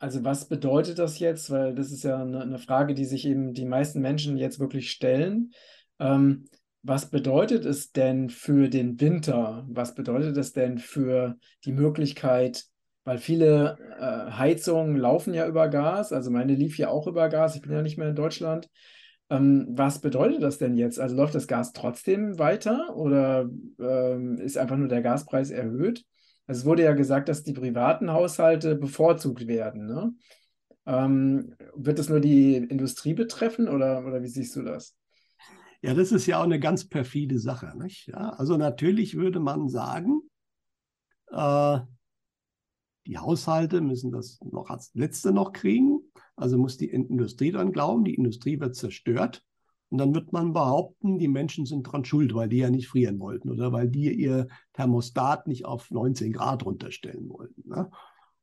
also 0.00 0.24
was 0.24 0.48
bedeutet 0.48 0.98
das 1.00 1.18
jetzt? 1.20 1.50
Weil 1.50 1.74
das 1.74 1.92
ist 1.92 2.04
ja 2.04 2.20
eine, 2.22 2.42
eine 2.42 2.58
Frage, 2.58 2.94
die 2.94 3.04
sich 3.06 3.26
eben 3.26 3.54
die 3.54 3.66
meisten 3.66 4.00
Menschen 4.02 4.36
jetzt 4.38 4.60
wirklich 4.60 4.90
stellen. 4.92 5.52
Ähm, 6.00 6.46
was 6.82 7.10
bedeutet 7.10 7.64
es 7.66 7.92
denn 7.92 8.30
für 8.30 8.68
den 8.70 9.00
Winter? 9.00 9.66
Was 9.70 9.94
bedeutet 9.94 10.36
es 10.38 10.52
denn 10.52 10.78
für 10.78 11.38
die 11.64 11.72
Möglichkeit, 11.72 12.64
weil 13.04 13.18
viele 13.18 13.78
äh, 14.00 14.32
Heizungen 14.38 14.96
laufen 14.96 15.34
ja 15.34 15.48
über 15.48 15.68
Gas, 15.68 16.12
also 16.12 16.30
meine 16.30 16.54
lief 16.54 16.78
ja 16.78 16.90
auch 16.90 17.06
über 17.08 17.28
Gas, 17.30 17.56
ich 17.56 17.62
bin 17.62 17.72
ja 17.72 17.82
nicht 17.82 17.98
mehr 17.98 18.10
in 18.10 18.16
Deutschland. 18.16 18.70
Ähm, 19.28 19.66
was 19.70 20.00
bedeutet 20.00 20.42
das 20.42 20.58
denn 20.58 20.76
jetzt? 20.76 21.00
Also 21.00 21.16
läuft 21.16 21.34
das 21.34 21.48
Gas 21.48 21.72
trotzdem 21.72 22.38
weiter 22.38 22.94
oder 22.96 23.50
ähm, 23.78 24.38
ist 24.38 24.56
einfach 24.56 24.76
nur 24.76 24.88
der 24.88 25.02
Gaspreis 25.02 25.50
erhöht? 25.50 26.04
Also 26.46 26.60
es 26.60 26.64
wurde 26.64 26.84
ja 26.84 26.92
gesagt, 26.92 27.28
dass 27.28 27.42
die 27.42 27.52
privaten 27.52 28.12
Haushalte 28.12 28.76
bevorzugt 28.76 29.48
werden. 29.48 29.86
Ne? 29.86 30.14
Ähm, 30.86 31.56
wird 31.74 31.98
das 31.98 32.08
nur 32.08 32.20
die 32.20 32.56
Industrie 32.56 33.14
betreffen 33.14 33.68
oder, 33.68 34.06
oder 34.06 34.22
wie 34.22 34.28
siehst 34.28 34.54
du 34.54 34.62
das? 34.62 34.96
Ja, 35.82 35.94
das 35.94 36.12
ist 36.12 36.26
ja 36.26 36.38
auch 36.38 36.44
eine 36.44 36.60
ganz 36.60 36.88
perfide 36.88 37.38
Sache. 37.38 37.72
Nicht? 37.76 38.06
Ja, 38.06 38.30
also 38.30 38.56
natürlich 38.56 39.16
würde 39.16 39.40
man 39.40 39.68
sagen, 39.68 40.22
äh, 41.32 41.78
die 43.06 43.18
Haushalte 43.18 43.80
müssen 43.80 44.10
das 44.10 44.38
noch 44.42 44.68
als 44.68 44.90
Letzte 44.94 45.32
noch 45.32 45.52
kriegen. 45.52 46.00
Also 46.34 46.58
muss 46.58 46.76
die 46.76 46.90
Industrie 46.90 47.52
dann 47.52 47.72
glauben, 47.72 48.04
die 48.04 48.14
Industrie 48.14 48.60
wird 48.60 48.74
zerstört. 48.74 49.42
Und 49.88 49.98
dann 49.98 50.14
wird 50.14 50.32
man 50.32 50.52
behaupten, 50.52 51.18
die 51.18 51.28
Menschen 51.28 51.64
sind 51.64 51.84
dran 51.84 52.04
schuld, 52.04 52.34
weil 52.34 52.48
die 52.48 52.58
ja 52.58 52.70
nicht 52.70 52.88
frieren 52.88 53.20
wollten 53.20 53.50
oder 53.50 53.72
weil 53.72 53.88
die 53.88 54.12
ihr 54.12 54.48
Thermostat 54.72 55.46
nicht 55.46 55.64
auf 55.64 55.90
19 55.90 56.32
Grad 56.32 56.66
runterstellen 56.66 57.28
wollten. 57.28 57.68
Ne? 57.68 57.88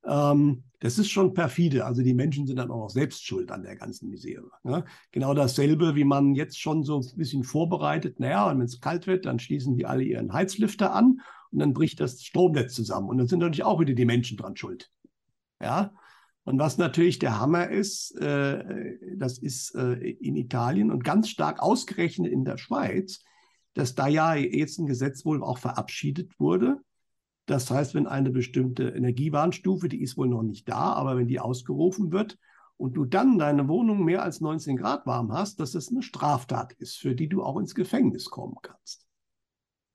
Ähm, 0.05 0.63
das 0.79 0.97
ist 0.97 1.09
schon 1.09 1.33
perfide. 1.33 1.85
Also 1.85 2.01
die 2.01 2.13
Menschen 2.13 2.47
sind 2.47 2.57
dann 2.57 2.71
auch 2.71 2.89
selbst 2.89 3.25
schuld 3.25 3.51
an 3.51 3.63
der 3.63 3.75
ganzen 3.75 4.09
Misere. 4.09 4.49
Ne? 4.63 4.85
Genau 5.11 5.33
dasselbe, 5.33 5.95
wie 5.95 6.05
man 6.05 6.33
jetzt 6.33 6.59
schon 6.59 6.83
so 6.83 6.99
ein 6.99 7.17
bisschen 7.17 7.43
vorbereitet. 7.43 8.21
Naja, 8.21 8.49
wenn 8.49 8.61
es 8.61 8.79
kalt 8.79 9.05
wird, 9.05 9.25
dann 9.25 9.39
schließen 9.39 9.75
die 9.75 9.85
alle 9.85 10.03
ihren 10.03 10.31
Heizlüfter 10.31 10.93
an 10.93 11.19
und 11.53 11.59
dann 11.59 11.73
bricht 11.73 11.99
das 11.99 12.21
Stromnetz 12.21 12.73
zusammen. 12.73 13.09
Und 13.09 13.19
dann 13.19 13.27
sind 13.27 13.39
natürlich 13.39 13.63
auch 13.63 13.79
wieder 13.79 13.93
die 13.93 14.05
Menschen 14.05 14.37
dran 14.37 14.57
schuld. 14.57 14.91
Ja, 15.61 15.93
und 16.43 16.59
was 16.59 16.77
natürlich 16.77 17.19
der 17.19 17.39
Hammer 17.39 17.69
ist, 17.69 18.17
äh, 18.17 18.97
das 19.15 19.37
ist 19.37 19.75
äh, 19.75 19.93
in 19.93 20.35
Italien 20.35 20.91
und 20.91 21.03
ganz 21.03 21.29
stark 21.29 21.61
ausgerechnet 21.61 22.31
in 22.31 22.43
der 22.43 22.57
Schweiz, 22.57 23.23
dass 23.75 23.95
da 23.95 24.07
ja 24.07 24.35
jetzt 24.35 24.77
ein 24.77 24.85
Gesetz 24.85 25.25
wohl 25.25 25.41
auch 25.41 25.57
verabschiedet 25.57 26.39
wurde. 26.39 26.81
Das 27.45 27.71
heißt, 27.71 27.95
wenn 27.95 28.07
eine 28.07 28.29
bestimmte 28.29 28.89
Energiewarnstufe, 28.89 29.89
die 29.89 30.01
ist 30.01 30.17
wohl 30.17 30.27
noch 30.27 30.43
nicht 30.43 30.67
da, 30.67 30.93
aber 30.93 31.17
wenn 31.17 31.27
die 31.27 31.39
ausgerufen 31.39 32.11
wird 32.11 32.37
und 32.77 32.93
du 32.93 33.05
dann 33.05 33.37
deine 33.37 33.67
Wohnung 33.67 34.03
mehr 34.03 34.23
als 34.23 34.41
19 34.41 34.77
Grad 34.77 35.05
warm 35.05 35.31
hast, 35.31 35.59
dass 35.59 35.75
es 35.75 35.89
eine 35.89 36.03
Straftat 36.03 36.73
ist, 36.73 36.97
für 36.97 37.15
die 37.15 37.29
du 37.29 37.43
auch 37.43 37.57
ins 37.57 37.75
Gefängnis 37.75 38.25
kommen 38.25 38.57
kannst. 38.61 39.07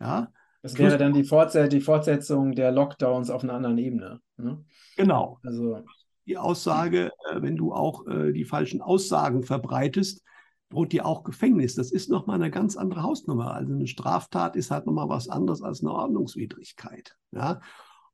Ja. 0.00 0.32
Das 0.62 0.76
wäre 0.76 0.98
dann 0.98 1.12
die, 1.12 1.24
Fortset 1.24 1.72
die 1.72 1.80
Fortsetzung 1.80 2.52
der 2.54 2.72
Lockdowns 2.72 3.30
auf 3.30 3.44
einer 3.44 3.54
anderen 3.54 3.78
Ebene. 3.78 4.20
Ne? 4.36 4.64
Genau. 4.96 5.38
Also 5.44 5.84
die 6.26 6.36
Aussage, 6.36 7.10
äh, 7.30 7.40
wenn 7.40 7.56
du 7.56 7.72
auch 7.72 8.06
äh, 8.06 8.32
die 8.32 8.44
falschen 8.44 8.82
Aussagen 8.82 9.44
verbreitest, 9.44 10.22
droht 10.70 10.92
dir 10.92 11.06
auch 11.06 11.24
Gefängnis. 11.24 11.74
Das 11.74 11.90
ist 11.90 12.10
nochmal 12.10 12.36
eine 12.36 12.50
ganz 12.50 12.76
andere 12.76 13.02
Hausnummer. 13.02 13.54
Also 13.54 13.72
eine 13.72 13.86
Straftat 13.86 14.56
ist 14.56 14.70
halt 14.70 14.86
nochmal 14.86 15.08
was 15.08 15.28
anderes 15.28 15.62
als 15.62 15.80
eine 15.80 15.92
Ordnungswidrigkeit. 15.92 17.16
Ja? 17.30 17.60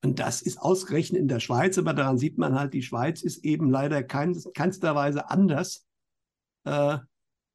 Und 0.03 0.21
das 0.21 0.43
ist 0.43 0.61
ausgerechnet 0.61 1.21
in 1.21 1.29
der 1.29 1.41
Schweiz, 1.41 1.79
aber 1.79 1.95
daran 1.95 2.19
sieht 2.19 2.39
man 2.39 2.55
halt, 2.55 2.75
die 2.75 2.83
Schweiz 2.83 3.23
ist 3.23 3.45
eben 3.45 3.71
leider 3.71 4.03
kein, 4.03 4.39
keinster 4.55 4.95
Weise 4.95 5.31
anders 5.31 5.87
äh, 6.65 6.99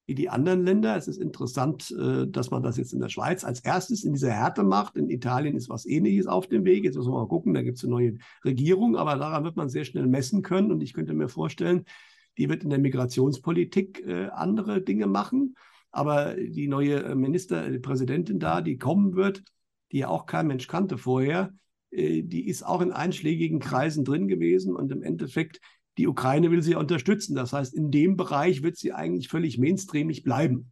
wie 0.09 0.15
die 0.15 0.29
anderen 0.29 0.65
Länder. 0.65 0.97
Es 0.97 1.07
ist 1.07 1.21
interessant, 1.21 1.91
äh, 1.91 2.25
dass 2.27 2.49
man 2.49 2.63
das 2.63 2.77
jetzt 2.77 2.93
in 2.93 2.99
der 2.99 3.09
Schweiz 3.09 3.43
als 3.43 3.59
erstes 3.59 4.03
in 4.03 4.13
dieser 4.13 4.31
Härte 4.31 4.63
macht. 4.63 4.97
In 4.97 5.07
Italien 5.07 5.55
ist 5.55 5.69
was 5.69 5.85
Ähnliches 5.85 6.25
auf 6.25 6.47
dem 6.47 6.65
Weg. 6.65 6.83
Jetzt 6.83 6.95
müssen 6.95 7.11
wir 7.11 7.19
mal 7.19 7.27
gucken, 7.27 7.53
da 7.53 7.61
gibt 7.61 7.77
es 7.77 7.83
eine 7.83 7.91
neue 7.91 8.17
Regierung, 8.43 8.95
aber 8.95 9.17
daran 9.17 9.43
wird 9.43 9.55
man 9.55 9.69
sehr 9.69 9.85
schnell 9.85 10.07
messen 10.07 10.41
können. 10.41 10.71
Und 10.71 10.81
ich 10.81 10.93
könnte 10.93 11.13
mir 11.13 11.29
vorstellen, 11.29 11.85
die 12.39 12.49
wird 12.49 12.63
in 12.63 12.71
der 12.71 12.79
Migrationspolitik 12.79 14.03
äh, 14.03 14.29
andere 14.29 14.81
Dinge 14.81 15.05
machen. 15.05 15.53
Aber 15.91 16.33
die 16.33 16.67
neue 16.67 17.03
äh, 17.03 17.13
Minister, 17.13 17.69
die 17.69 17.77
Präsidentin 17.77 18.39
da, 18.39 18.61
die 18.61 18.79
kommen 18.79 19.15
wird, 19.15 19.43
die 19.91 19.99
ja 19.99 20.07
auch 20.07 20.25
kein 20.25 20.47
Mensch 20.47 20.67
kannte 20.67 20.97
vorher, 20.97 21.53
die 21.91 22.47
ist 22.47 22.61
auch 22.61 22.81
in 22.81 22.91
einschlägigen 22.91 23.57
Kreisen 23.59 24.05
drin 24.05 24.27
gewesen 24.27 24.75
und 24.75 24.91
im 24.91 25.01
Endeffekt 25.01 25.59
die 25.97 26.07
Ukraine 26.07 26.51
will 26.51 26.61
sie 26.61 26.75
unterstützen. 26.75 27.35
Das 27.35 27.53
heißt, 27.53 27.73
in 27.73 27.91
dem 27.91 28.15
Bereich 28.15 28.63
wird 28.63 28.77
sie 28.77 28.93
eigentlich 28.93 29.27
völlig 29.27 29.57
mainstreamig 29.57 30.23
bleiben. 30.23 30.71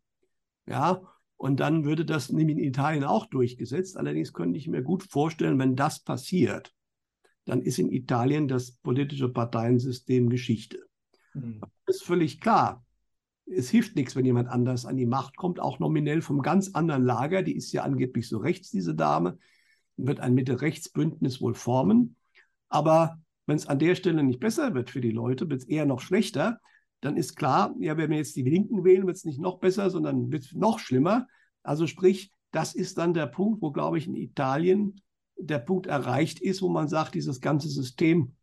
Ja, 0.66 1.02
und 1.38 1.60
dann 1.60 1.86
würde 1.86 2.04
das 2.04 2.32
nämlich 2.32 2.58
in 2.58 2.64
Italien 2.64 3.04
auch 3.04 3.28
durchgesetzt. 3.28 3.98
Allerdings 3.98 4.34
könnte 4.34 4.58
ich 4.58 4.68
mir 4.68 4.82
gut 4.82 5.04
vorstellen, 5.04 5.60
wenn 5.60 5.76
das 5.76 6.00
passiert, 6.00 6.74
dann 7.46 7.62
ist 7.62 7.80
in 7.80 7.92
Italien 7.92 8.48
das 8.48 8.72
politische 8.72 9.30
Parteiensystem 9.30 10.30
Geschichte. 10.30 10.80
Mhm. 11.34 11.62
Das 11.86 11.98
ist 11.98 12.04
völlig 12.04 12.42
klar. 12.42 12.84
Es 13.46 13.70
hilft 13.70 13.96
nichts, 13.96 14.16
wenn 14.16 14.26
jemand 14.26 14.50
anders 14.50 14.86
an 14.86 14.98
die 14.98 15.06
Macht 15.06 15.38
kommt, 15.38 15.60
auch 15.60 15.80
nominell 15.80 16.22
vom 16.22 16.42
ganz 16.42 16.72
anderen 16.74 17.04
Lager. 17.04 17.44
Die 17.44 17.56
ist 17.56 17.72
ja 17.72 17.84
angeblich 17.84 18.28
so 18.28 18.40
rechts, 18.40 18.72
diese 18.72 18.94
Dame, 18.94 19.38
wird 19.96 20.20
ein 20.20 20.34
Mitte-Rechts-Bündnis 20.34 21.40
wohl 21.40 21.54
formen. 21.54 22.18
Aber 22.68 23.22
wenn 23.48 23.56
es 23.56 23.68
an 23.68 23.80
der 23.80 23.96
Stelle 23.96 24.24
nicht 24.24 24.40
besser 24.40 24.76
wird 24.76 24.92
für 24.92 25.02
die 25.02 25.12
Leute, 25.12 25.50
wird 25.50 25.62
es 25.62 25.68
eher 25.68 25.86
noch 25.86 26.02
schlechter, 26.02 26.60
dann 27.02 27.18
ist 27.18 27.36
klar, 27.36 27.74
ja, 27.80 27.98
wenn 27.98 28.10
wir 28.12 28.18
jetzt 28.18 28.36
die 28.36 28.44
Linken 28.44 28.84
wählen, 28.84 29.08
wird 29.08 29.18
es 29.18 29.26
nicht 29.26 29.40
noch 29.40 29.60
besser, 29.60 29.90
sondern 29.90 30.32
wird 30.32 30.44
es 30.44 30.54
noch 30.54 30.80
schlimmer. 30.80 31.28
Also 31.64 31.88
sprich, 31.88 32.32
das 32.52 32.76
ist 32.76 32.98
dann 32.98 33.14
der 33.14 33.28
Punkt, 33.28 33.62
wo, 33.62 33.72
glaube 33.72 33.98
ich, 33.98 34.08
in 34.08 34.16
Italien 34.16 35.02
der 35.38 35.60
Punkt 35.60 35.88
erreicht 35.88 36.40
ist, 36.40 36.62
wo 36.62 36.70
man 36.70 36.88
sagt, 36.88 37.16
dieses 37.16 37.42
ganze 37.42 37.70
System 37.70 38.36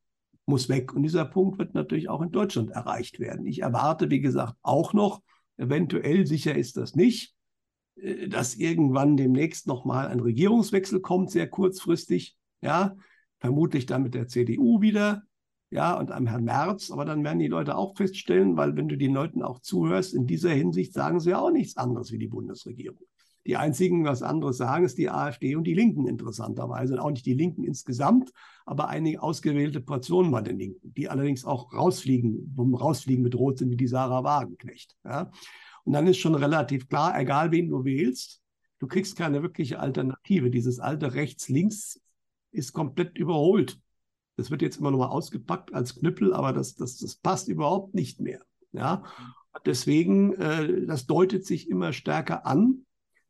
muss 0.47 0.69
weg. 0.69 0.95
Und 0.95 1.03
dieser 1.03 1.25
Punkt 1.25 1.59
wird 1.59 1.75
natürlich 1.75 2.09
auch 2.09 2.23
in 2.23 2.31
Deutschland 2.31 2.71
erreicht 2.71 3.19
werden. 3.19 3.47
Ich 3.47 3.61
erwarte, 3.61 4.11
wie 4.11 4.21
gesagt, 4.21 4.55
auch 4.63 4.93
noch, 4.93 5.23
eventuell 5.57 6.27
sicher 6.27 6.55
ist 6.55 6.77
das 6.77 6.95
nicht, 6.95 7.35
äh, 7.97 8.29
dass 8.29 8.55
irgendwann 8.55 9.17
demnächst 9.17 9.67
nochmal 9.67 10.09
ein 10.09 10.21
Regierungswechsel 10.21 11.01
kommt, 11.01 11.31
sehr 11.31 11.49
kurzfristig. 11.49 12.37
Ja, 12.61 12.97
vermutlich 13.45 13.85
dann 13.85 14.03
mit 14.03 14.15
der 14.15 14.27
CDU 14.27 14.81
wieder, 14.81 15.23
ja, 15.69 15.99
und 15.99 16.11
einem 16.11 16.27
Herrn 16.27 16.45
Merz. 16.45 16.91
Aber 16.91 17.05
dann 17.05 17.23
werden 17.25 17.41
die 17.41 17.47
Leute 17.49 17.77
auch 17.77 17.95
feststellen, 17.95 18.57
weil 18.57 18.75
wenn 18.75 18.89
du 18.89 18.97
den 18.97 19.13
Leuten 19.13 19.43
auch 19.43 19.61
zuhörst, 19.61 20.15
in 20.15 20.27
dieser 20.27 20.49
Hinsicht 20.49 20.95
sagen 20.95 21.21
sie 21.21 21.31
ja 21.31 21.41
auch 21.41 21.51
nichts 21.51 21.77
anderes 21.77 22.11
wie 22.11 22.17
die 22.17 22.29
Bundesregierung. 22.29 23.05
Die 23.47 23.59
einzigen, 23.59 24.07
was 24.07 24.23
anderes 24.23 24.57
sagen, 24.57 24.87
ist 24.87 24.97
die 24.97 25.11
AfD 25.11 25.57
und 25.57 25.65
die 25.65 25.75
Linken 25.75 26.07
interessanterweise. 26.07 26.95
Und 26.95 27.01
auch 27.01 27.11
nicht 27.11 27.27
die 27.27 27.35
Linken 27.35 27.65
insgesamt, 27.65 28.33
aber 28.65 28.89
einige 28.89 29.23
ausgewählte 29.23 29.83
Portionen 29.83 30.33
bei 30.33 30.41
den 30.41 30.59
Linken, 30.59 30.95
die 30.95 31.11
allerdings 31.11 31.45
auch 31.45 31.75
rausfliegen, 31.75 32.55
vom 32.57 32.75
Rausfliegen 32.75 33.23
bedroht 33.23 33.59
sind, 33.59 33.69
wie 33.69 33.77
die 33.77 33.89
Sarah 33.89 34.25
Wagenknecht. 34.25 34.97
Ja. 35.05 35.31
Und 35.85 35.93
dann 35.93 36.07
ist 36.07 36.17
schon 36.17 36.35
relativ 36.35 36.89
klar, 36.89 37.21
egal 37.21 37.51
wen 37.51 37.69
du 37.69 37.85
wählst, 37.85 38.41
du 38.79 38.87
kriegst 38.87 39.17
keine 39.17 39.43
wirkliche 39.43 39.81
Alternative. 39.81 40.51
Dieses 40.51 40.81
alte 40.81 41.13
Rechts-Links 41.13 42.01
ist 42.55 42.73
komplett 42.73 43.19
überholt. 43.19 43.79
Das 44.37 44.51
wird 44.51 44.63
jetzt 44.63 44.79
immer 44.79 44.91
noch 44.91 44.99
mal 44.99 45.09
ausgepackt 45.09 45.73
als 45.75 45.95
Knüppel, 45.95 46.35
aber 46.35 46.53
das, 46.53 46.75
das, 46.75 46.99
das 46.99 47.17
passt 47.17 47.49
überhaupt 47.49 47.95
nicht 47.95 48.21
mehr. 48.21 48.41
Ja? 48.73 49.05
Deswegen, 49.65 50.35
äh, 50.35 50.87
das 50.87 51.07
deutet 51.07 51.47
sich 51.47 51.69
immer 51.71 51.93
stärker 51.93 52.47
an, 52.47 52.85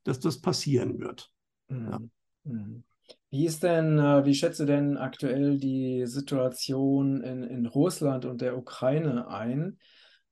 dass 0.04 0.20
das 0.20 0.40
passieren 0.40 0.98
wird. 0.98 1.30
Mhm. 1.68 1.90
Ja. 1.90 2.00
Mhm. 2.44 2.84
Wie 3.30 3.46
ist 3.46 3.62
denn, 3.62 3.98
äh, 3.98 4.24
wie 4.24 4.34
schätzt 4.34 4.60
du 4.60 4.64
denn 4.64 4.96
aktuell 4.96 5.58
die 5.58 6.06
Situation 6.06 7.20
in, 7.20 7.42
in 7.42 7.66
Russland 7.66 8.24
und 8.24 8.40
der 8.40 8.56
Ukraine 8.56 9.28
ein? 9.28 9.78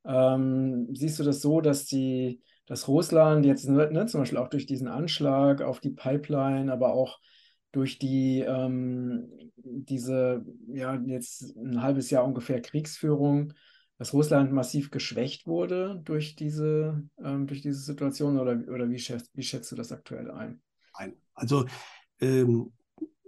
Ähm, 0.04 0.88
siehst 0.94 1.18
du 1.18 1.24
das 1.24 1.40
so, 1.40 1.60
dass 1.60 1.84
die, 1.84 2.42
dass 2.66 2.88
Russland 2.88 3.44
jetzt 3.44 3.68
ne, 3.68 4.06
zum 4.06 4.20
Beispiel 4.20 4.38
auch 4.38 4.48
durch 4.48 4.66
diesen 4.66 4.88
Anschlag 4.88 5.62
auf 5.62 5.80
die 5.80 5.90
Pipeline, 5.90 6.72
aber 6.72 6.94
auch 6.94 7.18
durch 7.72 7.98
die 7.98 8.40
ähm, 8.40 9.28
diese, 9.56 10.44
ja, 10.68 10.94
jetzt 11.06 11.56
ein 11.56 11.82
halbes 11.82 12.10
Jahr 12.10 12.24
ungefähr 12.24 12.60
Kriegsführung, 12.60 13.54
dass 13.98 14.12
Russland 14.12 14.52
massiv 14.52 14.90
geschwächt 14.90 15.46
wurde 15.46 16.00
durch 16.04 16.36
diese, 16.36 17.02
ähm, 17.22 17.46
durch 17.46 17.62
diese 17.62 17.80
Situation 17.80 18.38
oder, 18.38 18.60
oder 18.68 18.90
wie, 18.90 18.98
schätzt, 18.98 19.30
wie 19.34 19.42
schätzt 19.42 19.70
du 19.72 19.76
das 19.76 19.92
aktuell 19.92 20.30
ein? 20.30 20.60
Nein, 20.98 21.14
also, 21.34 21.66
ähm, 22.20 22.72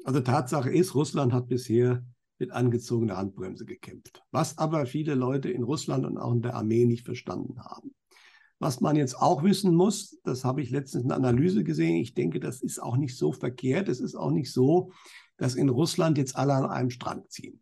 also 0.04 0.20
Tatsache 0.20 0.70
ist, 0.70 0.94
Russland 0.94 1.33
hat 1.33 1.48
bisher 1.48 2.04
mit 2.38 2.50
angezogener 2.50 3.16
Handbremse 3.16 3.64
gekämpft. 3.64 4.22
Was 4.30 4.59
aber 4.59 4.87
viele 4.87 5.14
Leute 5.14 5.48
in 5.48 5.62
Russland 5.62 6.04
und 6.04 6.18
auch 6.18 6.33
in 6.33 6.42
der 6.42 6.54
Armee 6.54 6.85
nicht 6.85 7.04
verstanden 7.04 7.61
haben. 7.61 7.94
Was 8.59 8.81
man 8.81 8.97
jetzt 8.97 9.21
auch 9.21 9.43
wissen 9.43 9.75
muss, 9.75 10.19
das 10.25 10.45
habe 10.45 10.62
ich 10.62 10.71
letztens 10.71 11.05
in 11.05 11.12
einer 11.12 11.29
Analyse 11.29 11.64
gesehen, 11.64 11.97
ich 11.97 12.14
denke, 12.14 12.40
das 12.40 12.62
ist 12.62 12.81
auch 12.81 12.97
nicht 12.97 13.17
so 13.17 13.33
verkehrt. 13.33 13.88
Es 13.88 14.01
ist 14.01 14.14
auch 14.14 14.31
nicht 14.31 14.53
so, 14.53 14.93
dass 15.37 15.55
in 15.55 15.69
Russland 15.69 16.19
jetzt 16.19 16.37
alle 16.37 16.55
an 16.55 16.67
einem 16.67 16.90
Strang 16.90 17.25
ziehen. 17.29 17.61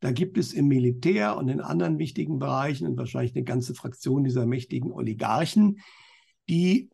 Da 0.00 0.10
gibt 0.10 0.36
es 0.36 0.52
im 0.52 0.66
Militär 0.66 1.36
und 1.36 1.48
in 1.48 1.60
anderen 1.60 1.98
wichtigen 1.98 2.38
Bereichen 2.38 2.88
und 2.88 2.96
wahrscheinlich 2.96 3.36
eine 3.36 3.44
ganze 3.44 3.74
Fraktion 3.74 4.24
dieser 4.24 4.46
mächtigen 4.46 4.90
Oligarchen, 4.90 5.78
die 6.48 6.90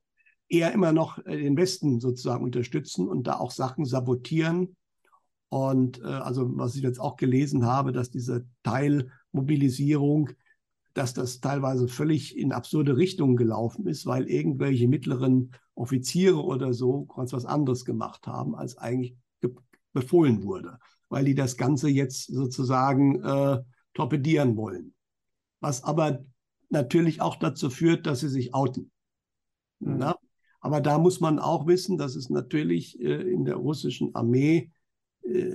eher 0.49 0.73
immer 0.73 0.93
noch 0.93 1.19
äh, 1.25 1.39
den 1.39 1.57
Westen 1.57 2.01
sozusagen 2.01 2.45
unterstützen 2.45 3.09
und 3.09 3.27
da 3.27 3.39
auch 3.39 3.51
Sachen 3.51 3.85
sabotieren. 3.85 4.77
Und 5.49 6.01
äh, 6.01 6.05
also 6.05 6.51
was 6.57 6.75
ich 6.77 6.83
jetzt 6.83 7.01
auch 7.01 7.17
gelesen 7.17 7.65
habe, 7.65 7.93
dass 7.93 8.11
diese 8.11 8.47
Teilmobilisierung, 8.63 10.31
dass 10.99 11.15
das 11.15 11.41
teilweise 11.41 11.87
völlig 11.87 12.37
in 12.37 12.53
absurde 12.53 12.97
Richtungen 12.97 13.37
gelaufen 13.37 13.87
ist, 13.87 14.05
weil 14.05 14.29
irgendwelche 14.29 14.89
mittleren 14.89 15.53
Offiziere 15.75 16.43
oder 16.43 16.73
so 16.73 17.05
ganz 17.05 17.33
was 17.33 17.45
anderes 17.45 17.85
gemacht 17.85 18.27
haben, 18.27 18.57
als 18.57 18.77
eigentlich 18.79 19.17
befohlen 19.93 20.43
wurde, 20.43 20.79
weil 21.09 21.25
die 21.25 21.37
das 21.37 21.57
Ganze 21.57 21.89
jetzt 21.89 22.27
sozusagen 22.27 23.23
äh, 23.23 23.63
torpedieren 23.95 24.57
wollen. 24.57 24.95
Was 25.61 25.85
aber 25.85 26.25
natürlich 26.69 27.21
auch 27.21 27.37
dazu 27.37 27.71
führt, 27.71 28.07
dass 28.07 28.21
sie 28.21 28.29
sich 28.29 28.53
outen. 28.53 28.91
Mhm. 29.79 30.15
Aber 30.61 30.81
da 30.81 30.99
muss 30.99 31.21
man 31.21 31.39
auch 31.39 31.67
wissen, 31.69 31.97
dass 31.97 32.17
es 32.17 32.29
natürlich 32.29 33.01
äh, 33.01 33.23
in 33.23 33.45
der 33.45 33.57
russischen 33.57 34.15
Armee, 34.17 34.73
äh, 35.23 35.55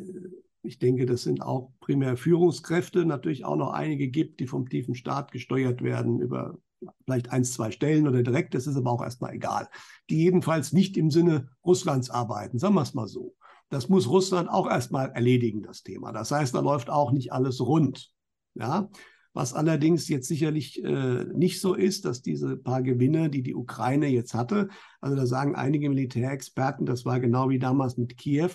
ich 0.63 0.79
denke, 0.79 1.05
das 1.05 1.23
sind 1.23 1.41
auch 1.41 1.71
primär 1.81 2.17
Führungskräfte, 2.17 3.05
natürlich 3.05 3.45
auch 3.45 3.57
noch 3.57 3.73
einige 3.73 4.07
gibt, 4.07 4.39
die 4.39 4.47
vom 4.47 4.69
tiefen 4.69 4.95
Staat 4.95 5.31
gesteuert 5.31 5.83
werden 5.83 6.19
über 6.19 6.57
vielleicht 7.05 7.31
ein, 7.31 7.43
zwei 7.43 7.71
Stellen 7.71 8.07
oder 8.07 8.23
direkt, 8.23 8.55
das 8.55 8.67
ist 8.67 8.75
aber 8.75 8.91
auch 8.91 9.03
erstmal 9.03 9.33
egal. 9.33 9.67
Die 10.09 10.17
jedenfalls 10.17 10.73
nicht 10.73 10.97
im 10.97 11.11
Sinne 11.11 11.49
Russlands 11.65 12.09
arbeiten, 12.09 12.59
sagen 12.59 12.75
wir 12.75 12.81
es 12.81 12.93
mal 12.93 13.07
so. 13.07 13.35
Das 13.69 13.89
muss 13.89 14.09
Russland 14.09 14.49
auch 14.49 14.69
erstmal 14.69 15.11
erledigen, 15.11 15.63
das 15.63 15.83
Thema. 15.83 16.11
Das 16.11 16.31
heißt, 16.31 16.53
da 16.53 16.59
läuft 16.59 16.89
auch 16.89 17.11
nicht 17.11 17.31
alles 17.33 17.61
rund. 17.61 18.11
Ja, 18.55 18.89
was 19.33 19.53
allerdings 19.53 20.07
jetzt 20.09 20.27
sicherlich 20.27 20.83
äh, 20.83 21.25
nicht 21.33 21.59
so 21.59 21.73
ist, 21.73 22.05
dass 22.05 22.21
diese 22.21 22.55
paar 22.55 22.83
Gewinne, 22.83 23.29
die 23.29 23.41
die 23.41 23.55
Ukraine 23.55 24.07
jetzt 24.07 24.35
hatte, 24.35 24.69
also 25.01 25.15
da 25.15 25.25
sagen 25.25 25.55
einige 25.55 25.89
Militärexperten, 25.89 26.85
das 26.85 27.03
war 27.03 27.19
genau 27.19 27.49
wie 27.49 27.59
damals 27.59 27.97
mit 27.97 28.15
Kiew, 28.15 28.51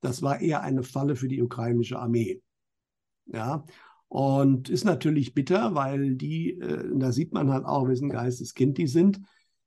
das 0.00 0.22
war 0.22 0.40
eher 0.40 0.62
eine 0.62 0.82
Falle 0.82 1.16
für 1.16 1.28
die 1.28 1.42
ukrainische 1.42 1.98
Armee. 1.98 2.42
Ja, 3.26 3.64
und 4.08 4.68
ist 4.68 4.84
natürlich 4.84 5.34
bitter, 5.34 5.74
weil 5.74 6.14
die, 6.14 6.52
äh, 6.60 6.90
da 6.94 7.10
sieht 7.10 7.32
man 7.32 7.50
halt 7.50 7.64
auch, 7.64 7.88
wessen 7.88 8.10
Geisteskind 8.10 8.78
die 8.78 8.86
sind, 8.86 9.20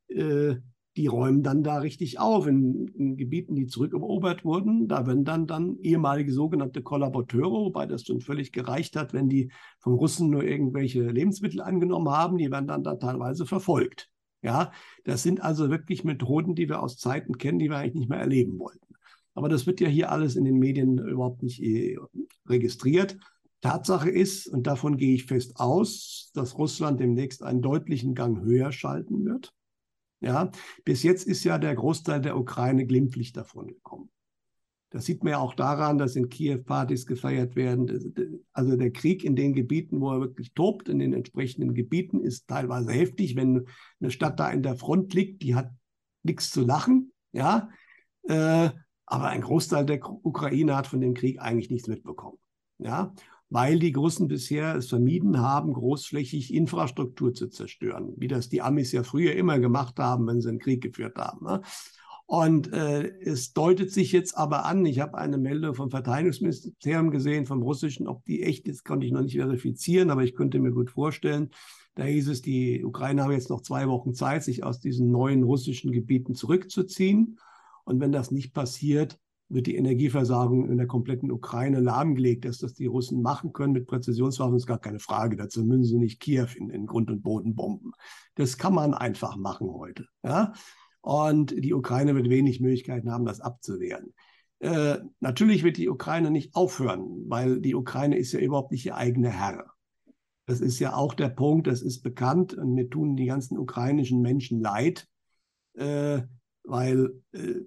äh, 0.08 0.56
die 0.96 1.08
räumen 1.08 1.44
dann 1.44 1.64
da 1.64 1.78
richtig 1.78 2.20
auf 2.20 2.48
in, 2.48 2.88
in, 2.88 3.18
Gebieten, 3.18 3.56
die 3.56 3.68
zurückerobert 3.68 4.44
wurden. 4.44 4.88
Da 4.88 5.06
werden 5.06 5.26
dann, 5.26 5.46
dann 5.46 5.78
ehemalige 5.80 6.34
sogenannte 6.34 6.82
Kollaborateure, 6.82 7.66
wobei 7.66 7.86
das 7.86 8.06
schon 8.06 8.20
völlig 8.20 8.52
gereicht 8.52 8.96
hat, 8.96 9.14
wenn 9.14 9.30
die 9.30 9.52
vom 9.80 9.94
Russen 9.94 10.30
nur 10.30 10.44
irgendwelche 10.44 11.04
Lebensmittel 11.04 11.62
angenommen 11.62 12.10
haben, 12.10 12.38
die 12.38 12.50
werden 12.50 12.68
dann 12.68 12.84
da 12.84 12.96
teilweise 12.96 13.46
verfolgt. 13.46 14.10
Ja, 14.42 14.72
das 15.04 15.24
sind 15.24 15.42
also 15.42 15.70
wirklich 15.70 16.04
Methoden, 16.04 16.56
die 16.56 16.70
wir 16.70 16.82
aus 16.82 16.98
Zeiten 16.98 17.38
kennen, 17.38 17.60
die 17.60 17.70
wir 17.70 17.78
eigentlich 17.78 17.96
nicht 17.96 18.10
mehr 18.10 18.20
erleben 18.20 18.58
wollten. 18.60 18.87
Aber 19.38 19.50
das 19.50 19.68
wird 19.68 19.80
ja 19.82 19.88
hier 19.88 20.12
alles 20.12 20.36
in 20.36 20.46
den 20.46 20.58
Medien 20.58 20.98
überhaupt 20.98 21.44
nicht 21.44 21.62
äh, 21.62 21.96
registriert. 22.48 23.20
Tatsache 23.62 24.10
ist, 24.10 24.48
und 24.48 24.66
davon 24.66 24.98
gehe 24.98 25.14
ich 25.14 25.26
fest 25.26 25.58
aus, 25.58 26.32
dass 26.34 26.58
Russland 26.58 27.00
demnächst 27.00 27.44
einen 27.44 27.62
deutlichen 27.62 28.16
Gang 28.16 28.42
höher 28.42 28.72
schalten 28.72 29.26
wird. 29.26 29.54
Ja, 30.22 30.50
bis 30.86 31.04
jetzt 31.04 31.28
ist 31.28 31.44
ja 31.44 31.60
der 31.60 31.76
Großteil 31.76 32.20
der 32.20 32.36
Ukraine 32.36 32.88
glimpflich 32.88 33.32
davon 33.32 33.68
gekommen. 33.68 34.10
Das 34.90 35.06
sieht 35.06 35.24
man 35.24 35.34
ja 35.34 35.38
auch 35.38 35.54
daran, 35.54 36.00
dass 36.00 36.16
in 36.16 36.30
Kiew 36.30 36.64
Partys 36.64 37.06
gefeiert 37.06 37.56
werden. 37.56 38.42
Also 38.54 38.76
der 38.76 38.90
Krieg 38.90 39.24
in 39.24 39.36
den 39.36 39.54
Gebieten, 39.54 40.02
wo 40.02 40.14
er 40.14 40.20
wirklich 40.20 40.56
tobt, 40.56 40.90
in 40.90 40.98
den 40.98 41.14
entsprechenden 41.14 41.76
Gebieten, 41.76 42.22
ist 42.22 42.48
teilweise 42.48 42.92
heftig. 42.92 43.36
Wenn 43.36 43.68
eine 44.00 44.10
Stadt 44.10 44.40
da 44.40 44.50
in 44.50 44.64
der 44.64 44.78
Front 44.78 45.14
liegt, 45.14 45.44
die 45.44 45.54
hat 45.54 45.70
nichts 46.24 46.50
zu 46.50 46.66
lachen, 46.66 47.14
ja. 47.34 47.70
Äh, 48.24 48.72
aber 49.08 49.30
ein 49.30 49.42
Großteil 49.42 49.86
der 49.86 50.08
Ukraine 50.24 50.76
hat 50.76 50.86
von 50.86 51.02
dem 51.02 51.16
Krieg 51.16 51.42
eigentlich 51.42 51.72
nichts 51.72 51.88
mitbekommen, 51.88 52.38
ja 52.78 53.14
weil 53.50 53.80
die 53.80 53.94
Russen 53.94 54.28
bisher 54.28 54.76
es 54.76 54.90
vermieden 54.90 55.40
haben, 55.40 55.74
großflächig 55.74 56.54
Infrastruktur 56.54 57.34
zu 57.34 57.48
zerstören, 57.48 58.14
wie 58.18 58.28
das 58.28 58.50
die 58.50 58.62
Amis 58.62 58.92
ja 58.92 59.04
früher 59.04 59.36
immer 59.36 59.60
gemacht 59.60 60.00
haben, 60.00 60.28
wenn 60.28 60.42
sie 60.42 60.50
einen 60.50 60.60
Krieg 60.60 60.82
geführt 60.82 61.18
haben. 61.18 61.46
Ne? 61.46 61.62
Und 62.26 62.74
äh, 62.74 63.08
es 63.22 63.54
deutet 63.54 63.92
sich 63.92 64.12
jetzt 64.12 64.38
aber 64.38 64.66
an, 64.66 64.86
ich 64.86 65.00
habe 65.00 65.18
eine 65.18 65.38
Meldung 65.38 65.76
vom 65.76 65.90
Verteidigungsministerium 65.90 67.10
gesehen, 67.10 67.46
vom 67.46 67.62
russischen, 67.62 68.08
ob 68.08 68.26
die 68.26 68.44
echt 68.44 68.68
ist, 68.68 68.84
konnte 68.84 69.06
ich 69.06 69.14
noch 69.14 69.22
nicht 69.22 69.38
verifizieren, 69.38 70.10
aber 70.10 70.24
ich 70.24 70.36
könnte 70.36 70.60
mir 70.60 70.72
gut 70.72 70.90
vorstellen, 70.90 71.52
da 71.96 72.04
hieß 72.04 72.28
es, 72.28 72.42
die 72.42 72.84
Ukraine 72.84 73.24
habe 73.24 73.34
jetzt 73.34 73.50
noch 73.50 73.62
zwei 73.62 73.88
Wochen 73.88 74.14
Zeit, 74.14 74.44
sich 74.44 74.64
aus 74.64 74.82
diesen 74.82 75.10
neuen 75.10 75.44
russischen 75.44 75.94
Gebieten 75.94 76.36
zurückzuziehen. 76.36 77.40
Und 77.88 78.02
wenn 78.02 78.12
das 78.12 78.32
nicht 78.32 78.54
passiert, 78.54 79.18
wird 79.48 79.66
die 79.66 79.78
Energieversorgung 79.78 80.70
in 80.70 80.78
der 80.78 80.88
kompletten 80.88 81.32
Ukraine 81.32 81.80
lahmgelegt. 81.80 82.44
Dass 82.44 82.58
das 82.58 82.74
die 82.74 82.86
Russen 82.86 83.22
machen 83.22 83.54
können 83.54 83.72
mit 83.72 83.88
Präzisionswaffen, 83.88 84.58
ist 84.58 84.68
gar 84.68 84.78
keine 84.78 85.00
Frage. 85.00 85.38
Dazu 85.38 85.64
müssen 85.64 85.86
sie 85.86 85.98
nicht 85.98 86.20
Kiew 86.20 86.48
in, 86.58 86.70
in 86.70 86.86
Grund 86.86 87.10
und 87.10 87.24
Boden 87.24 87.56
bomben. 87.56 87.94
Das 88.36 88.58
kann 88.58 88.74
man 88.74 88.94
einfach 88.94 89.38
machen 89.38 89.70
heute. 89.72 90.06
Ja? 90.22 90.52
Und 91.00 91.56
die 91.58 91.74
Ukraine 91.74 92.14
wird 92.14 92.30
wenig 92.30 92.60
Möglichkeiten 92.60 93.10
haben, 93.10 93.24
das 93.24 93.40
abzuwehren. 93.40 94.14
Äh, 94.60 94.98
natürlich 95.22 95.64
wird 95.64 95.78
die 95.78 95.88
Ukraine 95.88 96.30
nicht 96.30 96.56
aufhören, 96.56 97.24
weil 97.30 97.62
die 97.62 97.74
Ukraine 97.74 98.18
ist 98.18 98.34
ja 98.34 98.42
überhaupt 98.42 98.74
nicht 98.74 98.86
ihr 98.86 98.98
eigener 98.98 99.30
Herr. 99.30 99.66
Das 100.46 100.60
ist 100.60 100.80
ja 100.80 100.94
auch 100.94 101.14
der 101.14 101.30
Punkt, 101.30 101.68
das 101.68 101.82
ist 101.82 102.02
bekannt 102.02 102.54
und 102.54 102.74
mir 102.74 102.90
tun 102.90 103.16
die 103.16 103.28
ganzen 103.28 103.58
ukrainischen 103.58 104.22
Menschen 104.22 104.60
leid, 104.60 105.08
äh, 105.76 106.24
weil 106.64 107.22
äh, 107.32 107.62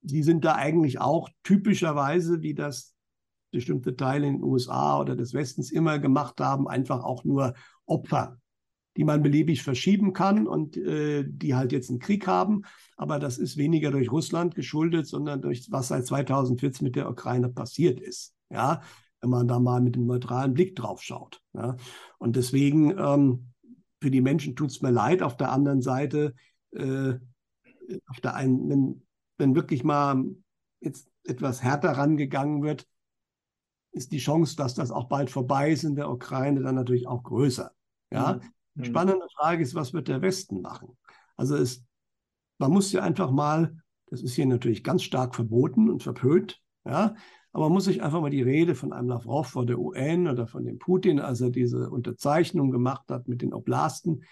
die 0.00 0.22
sind 0.22 0.44
da 0.44 0.54
eigentlich 0.54 1.00
auch 1.00 1.28
typischerweise, 1.42 2.42
wie 2.42 2.54
das 2.54 2.94
bestimmte 3.50 3.96
Teile 3.96 4.26
in 4.26 4.34
den 4.34 4.42
USA 4.42 5.00
oder 5.00 5.16
des 5.16 5.34
Westens 5.34 5.70
immer 5.70 5.98
gemacht 5.98 6.40
haben, 6.40 6.68
einfach 6.68 7.02
auch 7.02 7.24
nur 7.24 7.54
Opfer, 7.86 8.38
die 8.96 9.04
man 9.04 9.22
beliebig 9.22 9.62
verschieben 9.62 10.12
kann 10.12 10.46
und 10.46 10.76
äh, 10.76 11.24
die 11.26 11.54
halt 11.54 11.72
jetzt 11.72 11.88
einen 11.88 11.98
Krieg 11.98 12.26
haben. 12.26 12.62
Aber 12.96 13.18
das 13.18 13.38
ist 13.38 13.56
weniger 13.56 13.90
durch 13.90 14.10
Russland 14.10 14.54
geschuldet, 14.54 15.06
sondern 15.06 15.40
durch 15.40 15.66
was 15.70 15.88
seit 15.88 16.06
2014 16.06 16.84
mit 16.84 16.96
der 16.96 17.08
Ukraine 17.08 17.48
passiert 17.48 18.00
ist. 18.00 18.34
Ja, 18.50 18.80
wenn 19.20 19.30
man 19.30 19.48
da 19.48 19.58
mal 19.58 19.80
mit 19.80 19.96
einem 19.96 20.06
neutralen 20.06 20.54
Blick 20.54 20.76
drauf 20.76 21.02
schaut. 21.02 21.42
Ja. 21.54 21.76
Und 22.18 22.36
deswegen, 22.36 22.96
ähm, 22.98 23.52
für 24.00 24.10
die 24.10 24.20
Menschen 24.20 24.54
tut 24.54 24.70
es 24.70 24.80
mir 24.80 24.90
leid. 24.90 25.22
Auf 25.22 25.36
der 25.36 25.50
anderen 25.50 25.82
Seite, 25.82 26.34
äh, 26.72 27.14
auf 28.06 28.20
der 28.20 28.34
einen, 28.34 29.06
wenn 29.38 29.54
wirklich 29.54 29.84
mal 29.84 30.24
jetzt 30.80 31.08
etwas 31.24 31.62
härter 31.62 31.92
rangegangen 31.92 32.62
wird, 32.62 32.86
ist 33.92 34.12
die 34.12 34.18
Chance, 34.18 34.56
dass 34.56 34.74
das 34.74 34.90
auch 34.90 35.08
bald 35.08 35.30
vorbei 35.30 35.70
ist 35.70 35.84
in 35.84 35.94
der 35.94 36.10
Ukraine, 36.10 36.60
dann 36.60 36.74
natürlich 36.74 37.06
auch 37.06 37.22
größer. 37.22 37.72
Ja, 38.10 38.34
mhm. 38.34 38.82
die 38.82 38.84
spannende 38.86 39.26
Frage 39.36 39.62
ist, 39.62 39.74
was 39.74 39.92
wird 39.92 40.08
der 40.08 40.22
Westen 40.22 40.60
machen? 40.60 40.96
Also 41.36 41.56
es, 41.56 41.84
man 42.58 42.70
muss 42.70 42.92
ja 42.92 43.02
einfach 43.02 43.30
mal, 43.30 43.76
das 44.06 44.22
ist 44.22 44.34
hier 44.34 44.46
natürlich 44.46 44.84
ganz 44.84 45.02
stark 45.02 45.34
verboten 45.34 45.88
und 45.90 46.02
verpönt, 46.02 46.60
ja, 46.84 47.14
aber 47.52 47.64
man 47.64 47.72
muss 47.72 47.84
sich 47.84 48.02
einfach 48.02 48.20
mal 48.20 48.30
die 48.30 48.42
Rede 48.42 48.74
von 48.74 48.92
einem 48.92 49.08
Lavrov 49.08 49.48
vor 49.48 49.66
der 49.66 49.78
UN 49.78 50.28
oder 50.28 50.46
von 50.46 50.64
dem 50.64 50.78
Putin, 50.78 51.18
als 51.18 51.40
er 51.40 51.50
diese 51.50 51.90
Unterzeichnung 51.90 52.70
gemacht 52.70 53.10
hat 53.10 53.26
mit 53.26 53.42
den 53.42 53.54
Oblasten, 53.54 54.22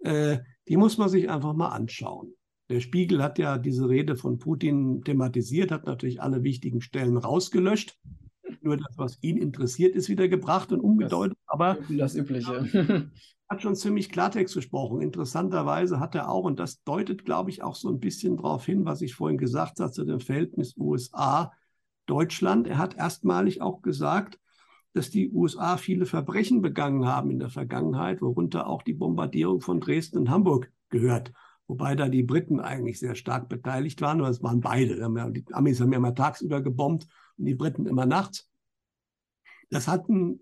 äh, 0.00 0.38
die 0.68 0.76
muss 0.76 0.96
man 0.96 1.08
sich 1.08 1.28
einfach 1.28 1.52
mal 1.52 1.68
anschauen. 1.68 2.32
Der 2.70 2.78
Spiegel 2.78 3.20
hat 3.20 3.40
ja 3.40 3.58
diese 3.58 3.88
Rede 3.88 4.14
von 4.14 4.38
Putin 4.38 5.02
thematisiert, 5.02 5.72
hat 5.72 5.86
natürlich 5.86 6.22
alle 6.22 6.44
wichtigen 6.44 6.80
Stellen 6.80 7.16
rausgelöscht. 7.16 7.98
Nur 8.62 8.76
das, 8.76 8.96
was 8.96 9.18
ihn 9.22 9.38
interessiert, 9.38 9.96
ist 9.96 10.08
wieder 10.08 10.28
gebracht 10.28 10.70
und 10.70 10.78
umgedeutet. 10.80 11.36
Das, 11.46 11.52
aber 11.52 11.78
das 11.88 12.14
Übliche. 12.14 13.10
hat 13.48 13.62
schon 13.62 13.74
ziemlich 13.74 14.08
Klartext 14.10 14.54
gesprochen. 14.54 15.00
Interessanterweise 15.00 15.98
hat 15.98 16.14
er 16.14 16.30
auch, 16.30 16.44
und 16.44 16.60
das 16.60 16.84
deutet, 16.84 17.24
glaube 17.24 17.50
ich, 17.50 17.64
auch 17.64 17.74
so 17.74 17.88
ein 17.88 17.98
bisschen 17.98 18.36
darauf 18.36 18.64
hin, 18.64 18.84
was 18.84 19.02
ich 19.02 19.16
vorhin 19.16 19.38
gesagt 19.38 19.80
habe 19.80 19.90
zu 19.90 20.04
dem 20.04 20.20
Verhältnis 20.20 20.76
USA-Deutschland. 20.76 22.68
Er 22.68 22.78
hat 22.78 22.96
erstmalig 22.96 23.62
auch 23.62 23.82
gesagt, 23.82 24.38
dass 24.92 25.10
die 25.10 25.32
USA 25.32 25.76
viele 25.76 26.06
Verbrechen 26.06 26.62
begangen 26.62 27.04
haben 27.06 27.32
in 27.32 27.40
der 27.40 27.50
Vergangenheit, 27.50 28.22
worunter 28.22 28.68
auch 28.68 28.82
die 28.82 28.94
Bombardierung 28.94 29.60
von 29.60 29.80
Dresden 29.80 30.18
und 30.18 30.30
Hamburg 30.30 30.70
gehört 30.88 31.32
wobei 31.70 31.94
da 31.94 32.08
die 32.08 32.24
Briten 32.24 32.58
eigentlich 32.58 32.98
sehr 32.98 33.14
stark 33.14 33.48
beteiligt 33.48 34.00
waren, 34.00 34.20
weil 34.20 34.32
es 34.32 34.42
waren 34.42 34.60
beide. 34.60 34.96
Die 35.30 35.44
Amis 35.52 35.80
haben 35.80 35.92
ja 35.92 35.98
immer 35.98 36.16
tagsüber 36.16 36.60
gebombt 36.62 37.06
und 37.38 37.44
die 37.44 37.54
Briten 37.54 37.86
immer 37.86 38.06
nachts. 38.06 38.50
Das 39.70 39.86
hat 39.86 40.08
ein 40.08 40.40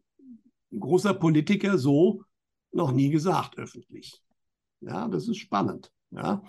großer 0.77 1.13
Politiker 1.13 1.77
so 1.77 2.25
noch 2.73 2.93
nie 2.93 3.11
gesagt 3.11 3.59
öffentlich. 3.59 4.23
Ja, 4.81 5.07
das 5.09 5.29
ist 5.29 5.37
spannend. 5.37 5.93
Ja. 6.13 6.43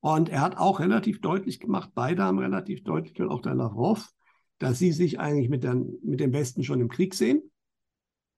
Und 0.00 0.30
er 0.30 0.40
hat 0.40 0.56
auch 0.56 0.80
relativ 0.80 1.20
deutlich 1.20 1.60
gemacht, 1.60 1.90
beide 1.94 2.22
haben 2.22 2.38
relativ 2.38 2.82
deutlich, 2.82 3.20
und 3.20 3.28
auch 3.28 3.42
der 3.42 3.54
Lavrov, 3.54 4.10
dass 4.56 4.78
sie 4.78 4.92
sich 4.92 5.20
eigentlich 5.20 5.50
mit, 5.50 5.64
der, 5.64 5.74
mit 5.74 6.20
dem 6.20 6.32
Westen 6.32 6.64
schon 6.64 6.80
im 6.80 6.88
Krieg 6.88 7.14
sehen. 7.14 7.42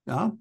ja, 0.05 0.37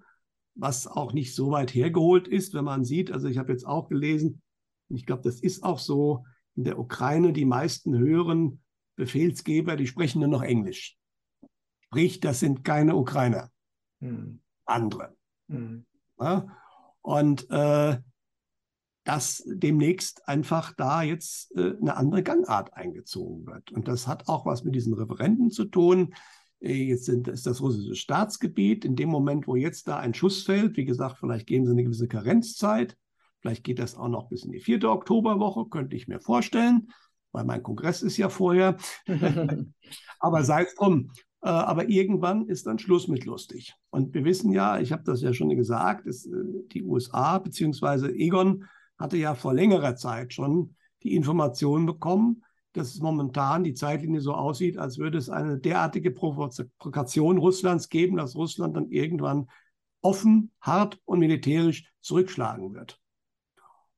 was 0.55 0.87
auch 0.87 1.13
nicht 1.13 1.35
so 1.35 1.51
weit 1.51 1.75
hergeholt 1.75 2.27
ist, 2.27 2.55
wenn 2.55 2.65
man 2.65 2.83
sieht, 2.83 3.11
also 3.11 3.27
ich 3.27 3.37
habe 3.37 3.51
jetzt 3.51 3.67
auch 3.67 3.89
gelesen, 3.89 4.41
und 4.89 4.95
ich 4.97 5.05
glaube, 5.05 5.23
das 5.23 5.39
ist 5.39 5.63
auch 5.63 5.79
so, 5.79 6.25
in 6.55 6.63
der 6.63 6.79
Ukraine 6.79 7.33
die 7.33 7.45
meisten 7.45 7.97
höheren 7.97 8.61
Befehlsgeber, 8.95 9.75
die 9.75 9.88
sprechen 9.88 10.19
nur 10.19 10.29
noch 10.29 10.41
Englisch. 10.41 10.97
Sprich, 11.81 12.19
das 12.19 12.39
sind 12.39 12.63
keine 12.63 12.95
Ukrainer, 12.95 13.51
hm. 13.99 14.41
andere. 14.65 15.15
Hm. 15.49 15.86
Ja? 16.19 16.47
Und 17.01 17.49
äh, 17.49 17.97
dass 19.05 19.43
demnächst 19.45 20.27
einfach 20.27 20.73
da 20.75 21.03
jetzt 21.03 21.55
äh, 21.55 21.75
eine 21.79 21.95
andere 21.95 22.23
Gangart 22.23 22.73
eingezogen 22.73 23.45
wird. 23.45 23.71
Und 23.71 23.88
das 23.88 24.07
hat 24.07 24.27
auch 24.27 24.45
was 24.45 24.63
mit 24.63 24.73
diesen 24.75 24.95
Referenten 24.95 25.51
zu 25.51 25.65
tun. 25.65 26.15
Äh, 26.59 26.73
jetzt 26.73 27.05
sind, 27.05 27.27
ist 27.27 27.45
das 27.45 27.61
russische 27.61 27.95
Staatsgebiet. 27.95 28.83
In 28.83 28.95
dem 28.95 29.09
Moment, 29.09 29.45
wo 29.45 29.55
jetzt 29.55 29.88
da 29.88 29.97
ein 29.97 30.15
Schuss 30.15 30.43
fällt, 30.43 30.75
wie 30.75 30.86
gesagt, 30.86 31.19
vielleicht 31.19 31.45
geben 31.45 31.65
sie 31.65 31.71
eine 31.71 31.83
gewisse 31.83 32.07
Karenzzeit. 32.07 32.97
Vielleicht 33.45 33.63
geht 33.63 33.77
das 33.77 33.95
auch 33.95 34.07
noch 34.07 34.27
bis 34.27 34.43
in 34.43 34.51
die 34.51 34.59
vierte 34.59 34.89
Oktoberwoche, 34.89 35.69
könnte 35.69 35.95
ich 35.95 36.07
mir 36.07 36.19
vorstellen, 36.19 36.87
weil 37.31 37.45
mein 37.45 37.61
Kongress 37.61 38.01
ist 38.01 38.17
ja 38.17 38.29
vorher. 38.29 38.75
Aber 40.19 40.43
sei 40.43 40.63
es 40.63 40.73
drum. 40.73 41.11
Äh, 41.43 41.49
aber 41.49 41.87
irgendwann 41.87 42.47
ist 42.47 42.65
dann 42.65 42.79
Schluss 42.79 43.07
mit 43.07 43.23
lustig. 43.23 43.75
Und 43.91 44.15
wir 44.15 44.23
wissen 44.23 44.51
ja, 44.51 44.79
ich 44.79 44.91
habe 44.91 45.03
das 45.03 45.21
ja 45.21 45.31
schon 45.31 45.55
gesagt, 45.55 46.07
ist, 46.07 46.25
äh, 46.25 46.31
die 46.71 46.81
USA 46.81 47.37
bzw. 47.37 48.07
Egon 48.15 48.65
hatte 48.97 49.17
ja 49.17 49.35
vor 49.35 49.53
längerer 49.53 49.95
Zeit 49.95 50.33
schon 50.33 50.75
die 51.03 51.13
Information 51.13 51.85
bekommen, 51.85 52.43
dass 52.73 52.95
es 52.95 52.99
momentan 52.99 53.63
die 53.63 53.75
Zeitlinie 53.75 54.21
so 54.21 54.33
aussieht, 54.33 54.79
als 54.79 54.97
würde 54.97 55.19
es 55.19 55.29
eine 55.29 55.59
derartige 55.59 56.09
Provokation 56.09 57.37
Russlands 57.37 57.89
geben, 57.89 58.17
dass 58.17 58.35
Russland 58.35 58.75
dann 58.75 58.89
irgendwann 58.89 59.51
offen, 60.01 60.49
hart 60.61 60.99
und 61.05 61.19
militärisch 61.19 61.91
zurückschlagen 62.01 62.73
wird. 62.73 62.99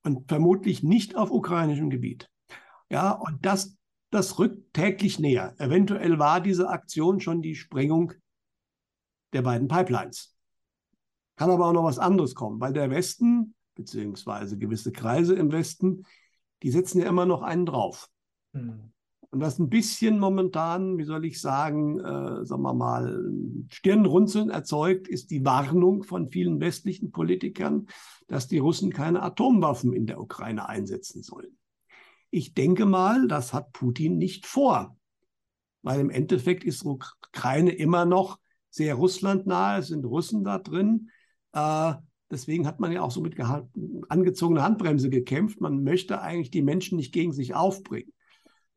Und 0.07 0.29
vermutlich 0.29 0.83
nicht 0.83 1.17
auf 1.17 1.31
ukrainischem 1.31 1.89
Gebiet. 1.89 2.29
Ja, 2.89 3.11
und 3.11 3.45
das, 3.45 3.77
das 4.09 4.39
rückt 4.39 4.73
täglich 4.73 5.19
näher. 5.19 5.53
Eventuell 5.57 6.17
war 6.17 6.39
diese 6.39 6.69
Aktion 6.69 7.19
schon 7.19 7.41
die 7.41 7.55
Sprengung 7.55 8.13
der 9.33 9.41
beiden 9.41 9.67
Pipelines. 9.67 10.33
Kann 11.35 11.49
aber 11.49 11.65
auch 11.67 11.73
noch 11.73 11.83
was 11.83 11.99
anderes 11.99 12.35
kommen, 12.35 12.61
weil 12.61 12.71
der 12.71 12.89
Westen 12.89 13.53
beziehungsweise 13.75 14.57
gewisse 14.57 14.93
Kreise 14.93 15.35
im 15.35 15.51
Westen, 15.51 16.05
die 16.63 16.71
setzen 16.71 17.01
ja 17.01 17.09
immer 17.09 17.25
noch 17.25 17.41
einen 17.41 17.65
drauf. 17.65 18.09
Mhm. 18.53 18.93
Und 19.29 19.41
was 19.41 19.59
ein 19.59 19.69
bisschen 19.69 20.19
momentan, 20.19 20.97
wie 20.97 21.03
soll 21.03 21.25
ich 21.25 21.41
sagen, 21.41 21.99
äh, 21.99 22.45
sagen 22.45 22.61
wir 22.61 22.73
mal, 22.73 23.29
Stirnrunzeln 23.69 24.49
erzeugt, 24.49 25.07
ist 25.07 25.31
die 25.31 25.43
Warnung 25.43 26.03
von 26.03 26.29
vielen 26.29 26.61
westlichen 26.61 27.11
Politikern, 27.11 27.87
dass 28.27 28.47
die 28.47 28.59
Russen 28.59 28.91
keine 28.91 29.21
Atomwaffen 29.21 29.91
in 29.91 30.05
der 30.05 30.21
Ukraine 30.21 30.69
einsetzen 30.69 31.23
sollen. 31.23 31.57
Ich 32.29 32.53
denke 32.53 32.85
mal, 32.85 33.27
das 33.27 33.53
hat 33.53 33.73
Putin 33.73 34.17
nicht 34.17 34.45
vor, 34.45 34.97
weil 35.81 35.99
im 35.99 36.09
Endeffekt 36.09 36.63
ist 36.63 36.85
Ukraine 36.85 37.71
immer 37.71 38.05
noch 38.05 38.39
sehr 38.69 38.95
russlandnah, 38.95 39.79
es 39.79 39.87
sind 39.87 40.05
Russen 40.05 40.43
da 40.43 40.57
drin. 40.57 41.09
Äh, 41.53 41.93
Deswegen 42.29 42.67
hat 42.67 42.79
man 42.79 42.91
ja 42.91 43.01
auch 43.01 43.11
so 43.11 43.21
mit 43.21 43.37
angezogener 44.09 44.63
Handbremse 44.63 45.09
gekämpft. 45.09 45.61
Man 45.61 45.83
möchte 45.83 46.21
eigentlich 46.21 46.51
die 46.51 46.61
Menschen 46.61 46.97
nicht 46.97 47.13
gegen 47.13 47.31
sich 47.31 47.55
aufbringen. 47.55 48.11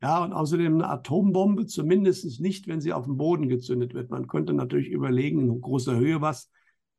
Ja, 0.01 0.23
und 0.23 0.33
außerdem 0.33 0.75
eine 0.75 0.89
Atombombe, 0.89 1.67
zumindest 1.67 2.41
nicht, 2.41 2.67
wenn 2.67 2.81
sie 2.81 2.91
auf 2.91 3.05
dem 3.05 3.17
Boden 3.17 3.47
gezündet 3.47 3.93
wird. 3.93 4.09
Man 4.09 4.27
könnte 4.27 4.53
natürlich 4.53 4.89
überlegen, 4.89 5.41
in 5.41 5.61
großer 5.61 5.95
Höhe 5.95 6.21
was 6.21 6.49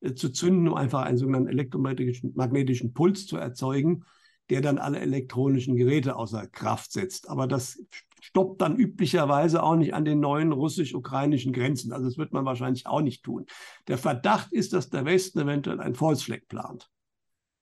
äh, 0.01 0.15
zu 0.15 0.31
zünden, 0.31 0.69
um 0.69 0.75
einfach 0.75 1.03
einen 1.03 1.19
sogenannten 1.19 1.49
elektromagnetischen 1.49 2.33
magnetischen 2.37 2.93
Puls 2.93 3.27
zu 3.27 3.37
erzeugen, 3.37 4.05
der 4.51 4.61
dann 4.61 4.79
alle 4.79 5.01
elektronischen 5.01 5.75
Geräte 5.77 6.15
außer 6.15 6.47
Kraft 6.47 6.93
setzt. 6.93 7.29
Aber 7.29 7.49
das 7.49 7.85
stoppt 8.21 8.63
dann 8.63 8.77
üblicherweise 8.77 9.65
auch 9.65 9.75
nicht 9.75 9.95
an 9.95 10.05
den 10.05 10.21
neuen 10.21 10.53
russisch-ukrainischen 10.53 11.53
Grenzen. 11.53 11.93
Also 11.93 12.05
das 12.05 12.19
wird 12.19 12.33
man 12.33 12.45
wahrscheinlich 12.45 12.87
auch 12.87 13.01
nicht 13.01 13.25
tun. 13.25 13.47
Der 13.89 13.99
Verdacht 13.99 14.53
ist, 14.53 14.73
dass 14.75 14.91
der 14.91 15.05
Westen 15.05 15.41
eventuell 15.41 15.81
einen 15.81 15.97
Volksfleck 15.97 16.47
plant. 16.47 16.89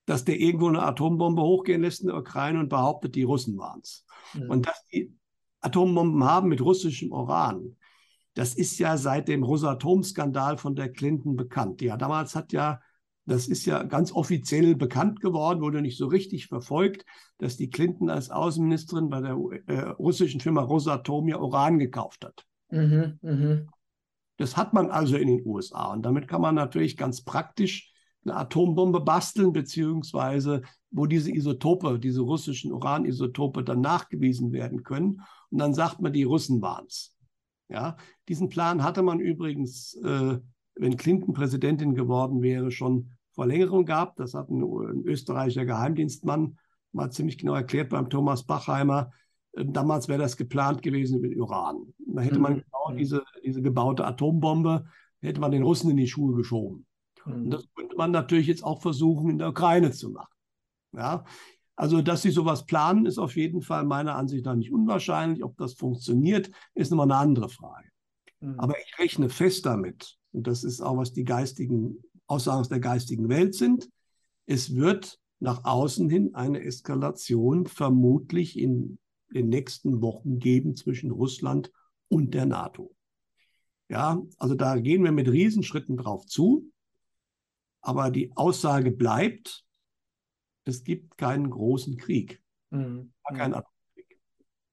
Dass 0.05 0.25
der 0.25 0.39
irgendwo 0.39 0.69
eine 0.69 0.83
Atombombe 0.83 1.41
hochgehen 1.41 1.81
lässt 1.81 2.03
in 2.03 2.09
der 2.09 2.17
Ukraine 2.17 2.59
und 2.61 2.69
behauptet, 2.69 3.15
die 3.15 3.23
Russen 3.23 3.57
waren 3.57 3.81
es. 3.83 4.05
Mhm. 4.35 4.51
Und 4.51 4.67
dass 4.67 4.85
die 4.93 5.15
Atombomben 5.61 6.25
haben 6.25 6.49
mit 6.49 6.61
russischem 6.61 7.13
Uran, 7.13 7.77
das 8.35 8.55
ist 8.55 8.79
ja 8.79 8.97
seit 8.97 9.29
dem 9.29 9.43
Rosatom-Skandal 9.43 10.57
von 10.57 10.75
der 10.77 10.91
Clinton 10.91 11.37
bekannt. 11.37 11.83
Ja, 11.83 11.97
damals 11.97 12.35
hat 12.35 12.53
ja 12.53 12.81
das 13.31 13.47
ist 13.47 13.65
ja 13.65 13.85
ganz 13.85 14.13
offiziell 14.13 14.75
bekannt 14.75 15.21
geworden, 15.21 15.61
wurde 15.61 15.83
nicht 15.83 15.97
so 15.97 16.07
richtig 16.07 16.49
verfolgt, 16.49 17.05
dass 17.39 17.57
die 17.57 17.71
Clinton 17.71 18.11
als 18.11 18.31
Außenministerin 18.31 19.09
bei 19.09 19.21
der 19.21 19.37
äh, 19.67 19.81
russischen 19.91 20.41
Firma 20.41 20.63
Rosatom 20.63 21.29
ja 21.29 21.39
Uran 21.39 21.79
gekauft 21.79 22.25
hat. 22.25 22.45
Mhm, 22.71 23.19
mh. 23.23 23.67
Das 24.37 24.57
hat 24.57 24.73
man 24.73 24.91
also 24.91 25.17
in 25.17 25.29
den 25.29 25.47
USA 25.47 25.93
und 25.93 26.03
damit 26.03 26.27
kann 26.27 26.41
man 26.41 26.55
natürlich 26.55 26.97
ganz 26.97 27.23
praktisch 27.23 27.93
eine 28.25 28.37
Atombombe 28.37 29.01
basteln, 29.01 29.53
beziehungsweise 29.53 30.63
wo 30.91 31.07
diese 31.07 31.31
Isotope, 31.31 31.99
diese 31.99 32.21
russischen 32.21 32.73
Uranisotope 32.73 33.63
dann 33.63 33.81
nachgewiesen 33.81 34.53
werden 34.53 34.83
können. 34.83 35.21
Und 35.51 35.59
dann 35.59 35.75
sagt 35.75 36.01
man, 36.01 36.13
die 36.13 36.25
Russen 36.25 36.61
waren 36.63 36.87
es. 36.87 37.17
Ja, 37.69 37.97
diesen 38.29 38.49
Plan 38.49 38.83
hatte 38.83 39.03
man 39.03 39.21
übrigens 39.21 39.95
äh, 40.03 40.39
wenn 40.81 40.97
Clinton 40.97 41.35
Präsidentin 41.35 41.95
geworden 41.95 42.43
wäre, 42.43 42.71
schon 42.71 43.11
vor 43.33 43.47
längerem 43.47 43.85
gab. 43.85 44.17
Das 44.17 44.35
hat 44.35 44.51
ein, 44.51 44.63
ein 44.63 45.03
österreichischer 45.05 45.67
Geheimdienstmann 45.67 46.59
mal 46.93 47.11
ziemlich 47.11 47.39
genau 47.39 47.55
erklärt 47.55 47.91
beim 47.91 48.09
Thomas 48.09 48.45
Bachheimer. 48.45 49.13
Ähm, 49.57 49.73
damals 49.73 50.09
wäre 50.09 50.19
das 50.19 50.37
geplant 50.37 50.83
gewesen 50.83 51.21
mit 51.21 51.37
Uran. 51.37 51.93
Da 51.99 52.23
hätte 52.23 52.39
man 52.39 52.55
mhm. 52.55 52.63
genau 52.63 52.99
diese, 52.99 53.25
diese 53.45 53.63
gebaute 53.63 54.07
Atombombe, 54.07 54.87
hätte 55.21 55.41
man 55.41 55.53
den 55.53 55.63
Russen 55.63 55.91
in 55.91 55.97
die 55.97 56.09
Schuhe 56.09 56.35
geschoben. 56.35 56.87
Mhm. 57.27 57.33
Und 57.33 57.51
das 57.51 57.69
könnte 57.75 57.97
man 57.97 58.11
natürlich 58.11 58.47
jetzt 58.47 58.65
auch 58.65 58.81
versuchen, 58.81 59.31
in 59.31 59.39
der 59.39 59.51
Ukraine 59.51 59.93
zu 59.93 60.11
machen. 60.11 60.33
Ja, 60.93 61.25
also, 61.77 62.03
dass 62.03 62.23
sie 62.23 62.31
sowas 62.31 62.67
planen, 62.67 63.07
ist 63.07 63.19
auf 63.19 63.37
jeden 63.37 63.63
Fall 63.63 63.85
meiner 63.85 64.17
Ansicht 64.17 64.45
nach 64.45 64.55
nicht 64.55 64.71
unwahrscheinlich. 64.73 65.43
Ob 65.43 65.57
das 65.57 65.73
funktioniert, 65.73 66.51
ist 66.75 66.91
nochmal 66.91 67.11
eine 67.11 67.17
andere 67.17 67.49
Frage. 67.49 67.89
Mhm. 68.41 68.61
Aber 68.61 68.75
ich 68.79 68.99
rechne 68.99 69.31
fest 69.31 69.65
damit, 69.65 70.19
und 70.33 70.47
das 70.47 70.63
ist 70.63 70.81
auch, 70.81 70.99
was 70.99 71.13
die 71.13 71.25
geistigen 71.25 72.03
Aussagen 72.27 72.61
aus 72.61 72.69
der 72.69 72.81
geistigen 72.81 73.29
Welt 73.29 73.55
sind, 73.55 73.89
es 74.47 74.75
wird 74.75 75.19
nach 75.39 75.65
außen 75.65 76.11
hin 76.11 76.35
eine 76.35 76.63
Eskalation 76.63 77.67
vermutlich 77.67 78.59
in 78.59 78.99
den 79.33 79.49
nächsten 79.49 80.03
Wochen 80.03 80.39
geben 80.39 80.77
zwischen 80.77 81.11
Russland 81.11 81.73
und 82.09 82.35
der 82.35 82.47
NATO. 82.47 82.95
Ja, 83.89 84.21
also 84.39 84.55
da 84.55 84.77
gehen 84.79 85.03
wir 85.03 85.13
mit 85.13 85.29
Riesenschritten 85.29 85.97
drauf 85.97 86.27
zu. 86.27 86.71
Aber 87.81 88.11
die 88.11 88.31
Aussage 88.37 88.91
bleibt, 88.91 89.65
es 90.71 90.85
gibt 90.85 91.19
keinen 91.19 91.51
großen 91.51 91.97
Krieg. 91.97 92.43
Mhm. 92.71 93.13
Keinen 93.29 93.55
Atomkrieg. 93.55 94.21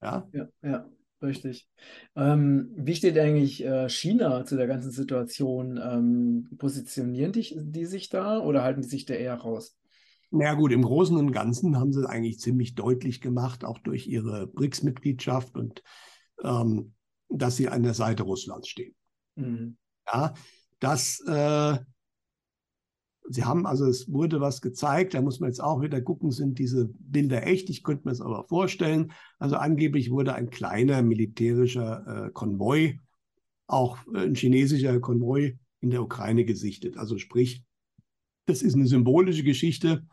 Ja? 0.02 0.30
ja, 0.32 0.48
ja. 0.62 0.90
Richtig. 1.22 1.68
Ähm, 2.16 2.70
wie 2.76 2.94
steht 2.94 3.18
eigentlich 3.18 3.64
äh, 3.66 3.90
China 3.90 4.46
zu 4.46 4.56
der 4.56 4.68
ganzen 4.68 4.92
Situation? 4.92 5.80
Ähm, 5.82 6.48
positionieren 6.60 7.32
die, 7.32 7.56
die 7.56 7.86
sich 7.86 8.10
da 8.10 8.40
oder 8.40 8.64
halten 8.64 8.82
die 8.82 8.88
sich 8.88 9.06
da 9.06 9.16
eher 9.16 9.36
raus? 9.36 9.76
Na 10.30 10.46
ja, 10.46 10.54
gut, 10.54 10.72
im 10.72 10.84
Großen 10.84 11.18
und 11.18 11.32
Ganzen 11.32 11.80
haben 11.80 11.92
sie 11.92 12.02
es 12.02 12.06
eigentlich 12.06 12.40
ziemlich 12.40 12.76
deutlich 12.76 13.22
gemacht, 13.22 13.66
auch 13.66 13.80
durch 13.80 14.08
ihre 14.08 14.46
BRICS-Mitgliedschaft 14.48 15.58
und 15.58 15.82
ähm, 16.44 16.94
dass 17.30 17.56
sie 17.56 17.68
an 17.68 17.82
der 17.82 17.94
Seite 17.94 18.24
Russlands 18.24 18.68
stehen. 18.68 18.94
Mhm. 19.36 19.78
Ja, 20.06 20.34
das 20.80 21.20
äh, 21.28 21.78
Sie 23.30 23.44
haben 23.44 23.66
also, 23.66 23.86
es 23.86 24.12
wurde 24.12 24.40
was 24.40 24.62
gezeigt, 24.62 25.14
da 25.14 25.22
muss 25.22 25.40
man 25.40 25.50
jetzt 25.50 25.62
auch 25.62 25.82
wieder 25.82 26.02
gucken, 26.02 26.32
sind 26.32 26.60
diese 26.60 26.90
Bilder 27.00 27.46
echt? 27.46 27.70
Ich 27.70 27.84
könnte 27.84 28.06
mir 28.06 28.12
es 28.12 28.22
aber 28.22 28.46
vorstellen. 28.46 29.12
Also 29.38 29.58
angeblich 29.58 30.12
wurde 30.12 30.34
ein 30.34 30.50
kleiner 30.50 31.02
militärischer 31.02 32.28
äh, 32.28 32.32
Konvoi, 32.32 33.00
auch 33.68 33.98
äh, 34.14 34.20
ein 34.20 34.36
chinesischer 34.36 35.00
Konvoi 35.02 35.58
in 35.82 35.90
der 35.90 36.02
Ukraine 36.02 36.46
gesichtet. 36.46 36.98
Also 36.98 37.18
sprich, 37.18 37.64
das 38.46 38.62
ist 38.62 38.76
eine 38.76 38.88
symbolische 38.88 39.44
Geschichte, 39.44 40.08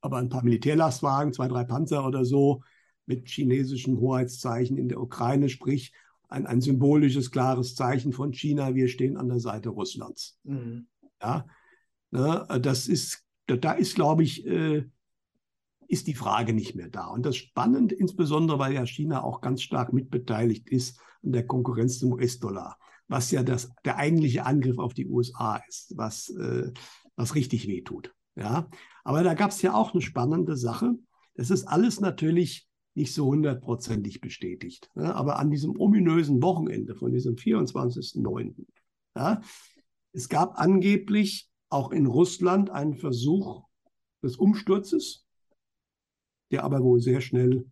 aber 0.00 0.18
ein 0.18 0.28
paar 0.28 0.44
Militärlastwagen, 0.44 1.32
zwei, 1.32 1.48
drei 1.48 1.64
Panzer 1.64 2.06
oder 2.06 2.24
so 2.24 2.62
mit 3.06 3.28
chinesischen 3.28 3.98
Hoheitszeichen 3.98 4.78
in 4.78 4.88
der 4.88 5.00
Ukraine, 5.00 5.48
sprich 5.48 5.92
ein, 6.28 6.46
ein 6.46 6.60
symbolisches, 6.60 7.30
klares 7.30 7.74
Zeichen 7.74 8.12
von 8.12 8.32
China, 8.32 8.74
wir 8.74 8.88
stehen 8.88 9.16
an 9.16 9.28
der 9.28 9.40
Seite 9.40 9.70
Russlands. 9.70 10.38
Mhm. 10.44 10.86
Ja, 11.20 11.46
Ne, 12.16 12.46
das 12.62 12.88
ist, 12.88 13.26
da 13.46 13.72
ist, 13.72 13.94
glaube 13.94 14.22
ich, 14.22 14.46
äh, 14.46 14.86
ist 15.86 16.06
die 16.06 16.14
Frage 16.14 16.54
nicht 16.54 16.74
mehr 16.74 16.88
da. 16.88 17.08
Und 17.08 17.26
das 17.26 17.36
spannend, 17.36 17.92
insbesondere 17.92 18.58
weil 18.58 18.72
ja 18.72 18.86
China 18.86 19.22
auch 19.22 19.42
ganz 19.42 19.60
stark 19.60 19.92
mitbeteiligt 19.92 20.66
ist 20.70 20.98
an 21.22 21.32
der 21.32 21.46
Konkurrenz 21.46 21.98
zum 21.98 22.12
US-Dollar. 22.14 22.78
was 23.08 23.30
ja 23.30 23.42
das, 23.42 23.70
der 23.84 23.98
eigentliche 23.98 24.46
Angriff 24.46 24.78
auf 24.78 24.94
die 24.94 25.06
USA 25.06 25.62
ist, 25.68 25.92
was, 25.94 26.30
äh, 26.30 26.72
was 27.16 27.34
richtig 27.34 27.68
wehtut. 27.68 28.14
Ja? 28.34 28.70
Aber 29.04 29.22
da 29.22 29.34
gab 29.34 29.50
es 29.50 29.60
ja 29.60 29.74
auch 29.74 29.92
eine 29.92 30.00
spannende 30.00 30.56
Sache. 30.56 30.94
Das 31.34 31.50
ist 31.50 31.64
alles 31.64 32.00
natürlich 32.00 32.66
nicht 32.94 33.12
so 33.12 33.26
hundertprozentig 33.26 34.22
bestätigt. 34.22 34.90
Ja? 34.96 35.12
Aber 35.12 35.38
an 35.38 35.50
diesem 35.50 35.78
ominösen 35.78 36.42
Wochenende 36.42 36.96
von 36.96 37.12
diesem 37.12 37.36
24.09. 37.36 38.64
Ja, 39.14 39.42
es 40.12 40.30
gab 40.30 40.58
angeblich 40.58 41.50
auch 41.68 41.90
in 41.90 42.06
Russland 42.06 42.70
einen 42.70 42.94
Versuch 42.94 43.64
des 44.22 44.36
Umsturzes, 44.36 45.26
der 46.50 46.64
aber 46.64 46.82
wohl 46.82 47.00
sehr 47.00 47.20
schnell 47.20 47.66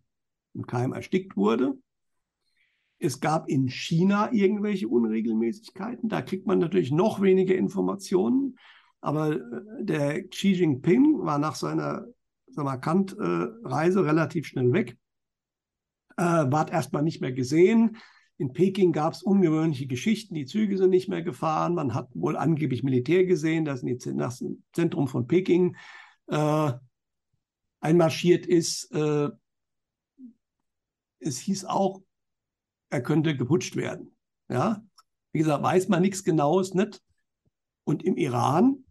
im 0.53 0.65
Keim 0.67 0.93
erstickt 0.93 1.35
wurde. 1.37 1.77
Es 2.97 3.19
gab 3.19 3.49
in 3.49 3.67
China 3.67 4.31
irgendwelche 4.31 4.87
Unregelmäßigkeiten. 4.87 6.09
Da 6.09 6.21
kriegt 6.21 6.47
man 6.47 6.59
natürlich 6.59 6.91
noch 6.91 7.21
weniger 7.21 7.55
Informationen. 7.55 8.57
Aber 9.01 9.35
äh, 9.35 9.39
der 9.81 10.27
Xi 10.27 10.53
Jinping 10.53 11.19
war 11.19 11.37
nach 11.37 11.55
seiner 11.55 12.07
Samarkand-Reise 12.47 14.05
relativ 14.05 14.47
schnell 14.47 14.71
weg, 14.71 14.97
äh, 16.17 16.23
ward 16.23 16.71
erstmal 16.71 17.03
nicht 17.03 17.21
mehr 17.21 17.33
gesehen. 17.33 17.97
In 18.37 18.51
Peking 18.51 18.91
gab 18.91 19.13
es 19.13 19.23
ungewöhnliche 19.23 19.87
Geschichten, 19.87 20.35
die 20.35 20.45
Züge 20.45 20.77
sind 20.77 20.89
nicht 20.89 21.07
mehr 21.07 21.21
gefahren. 21.21 21.73
Man 21.73 21.93
hat 21.93 22.09
wohl 22.13 22.35
angeblich 22.35 22.83
Militär 22.83 23.25
gesehen, 23.25 23.63
das 23.63 23.81
in 23.83 24.17
das 24.17 24.43
Zentrum 24.73 25.07
von 25.07 25.25
Peking 25.27 25.77
äh, 26.27 26.73
einmarschiert 27.79 28.45
ist. 28.45 28.91
Äh, 28.91 29.29
es 31.19 31.37
hieß 31.39 31.65
auch, 31.65 32.01
er 32.89 33.01
könnte 33.01 33.37
geputscht 33.37 33.77
werden. 33.77 34.15
Ja? 34.49 34.83
Wie 35.31 35.39
gesagt, 35.39 35.63
weiß 35.63 35.87
man 35.87 36.01
nichts 36.01 36.23
Genaues 36.23 36.73
nicht. 36.73 37.01
Und 37.85 38.03
im 38.03 38.17
Iran, 38.17 38.83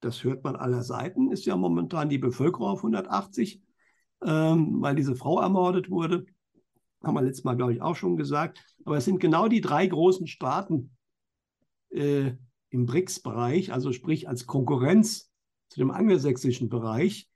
das 0.00 0.22
hört 0.24 0.44
man 0.44 0.56
aller 0.56 0.82
Seiten, 0.82 1.30
ist 1.30 1.46
ja 1.46 1.56
momentan 1.56 2.08
die 2.08 2.18
Bevölkerung 2.18 2.68
auf 2.68 2.80
180, 2.80 3.62
ähm, 4.24 4.82
weil 4.82 4.96
diese 4.96 5.14
Frau 5.14 5.40
ermordet 5.40 5.90
wurde. 5.90 6.26
Haben 7.02 7.14
wir 7.14 7.22
letztes 7.22 7.44
Mal, 7.44 7.56
glaube 7.56 7.74
ich, 7.74 7.82
auch 7.82 7.96
schon 7.96 8.16
gesagt. 8.16 8.64
Aber 8.84 8.96
es 8.96 9.04
sind 9.04 9.20
genau 9.20 9.48
die 9.48 9.60
drei 9.60 9.86
großen 9.86 10.26
Staaten 10.26 10.96
äh, 11.90 12.32
im 12.70 12.86
BRICS-Bereich, 12.86 13.72
also 13.72 13.92
sprich 13.92 14.28
als 14.28 14.46
Konkurrenz 14.46 15.30
zu 15.68 15.80
dem 15.80 15.90
angelsächsischen 15.90 16.68
Bereich, 16.68 17.28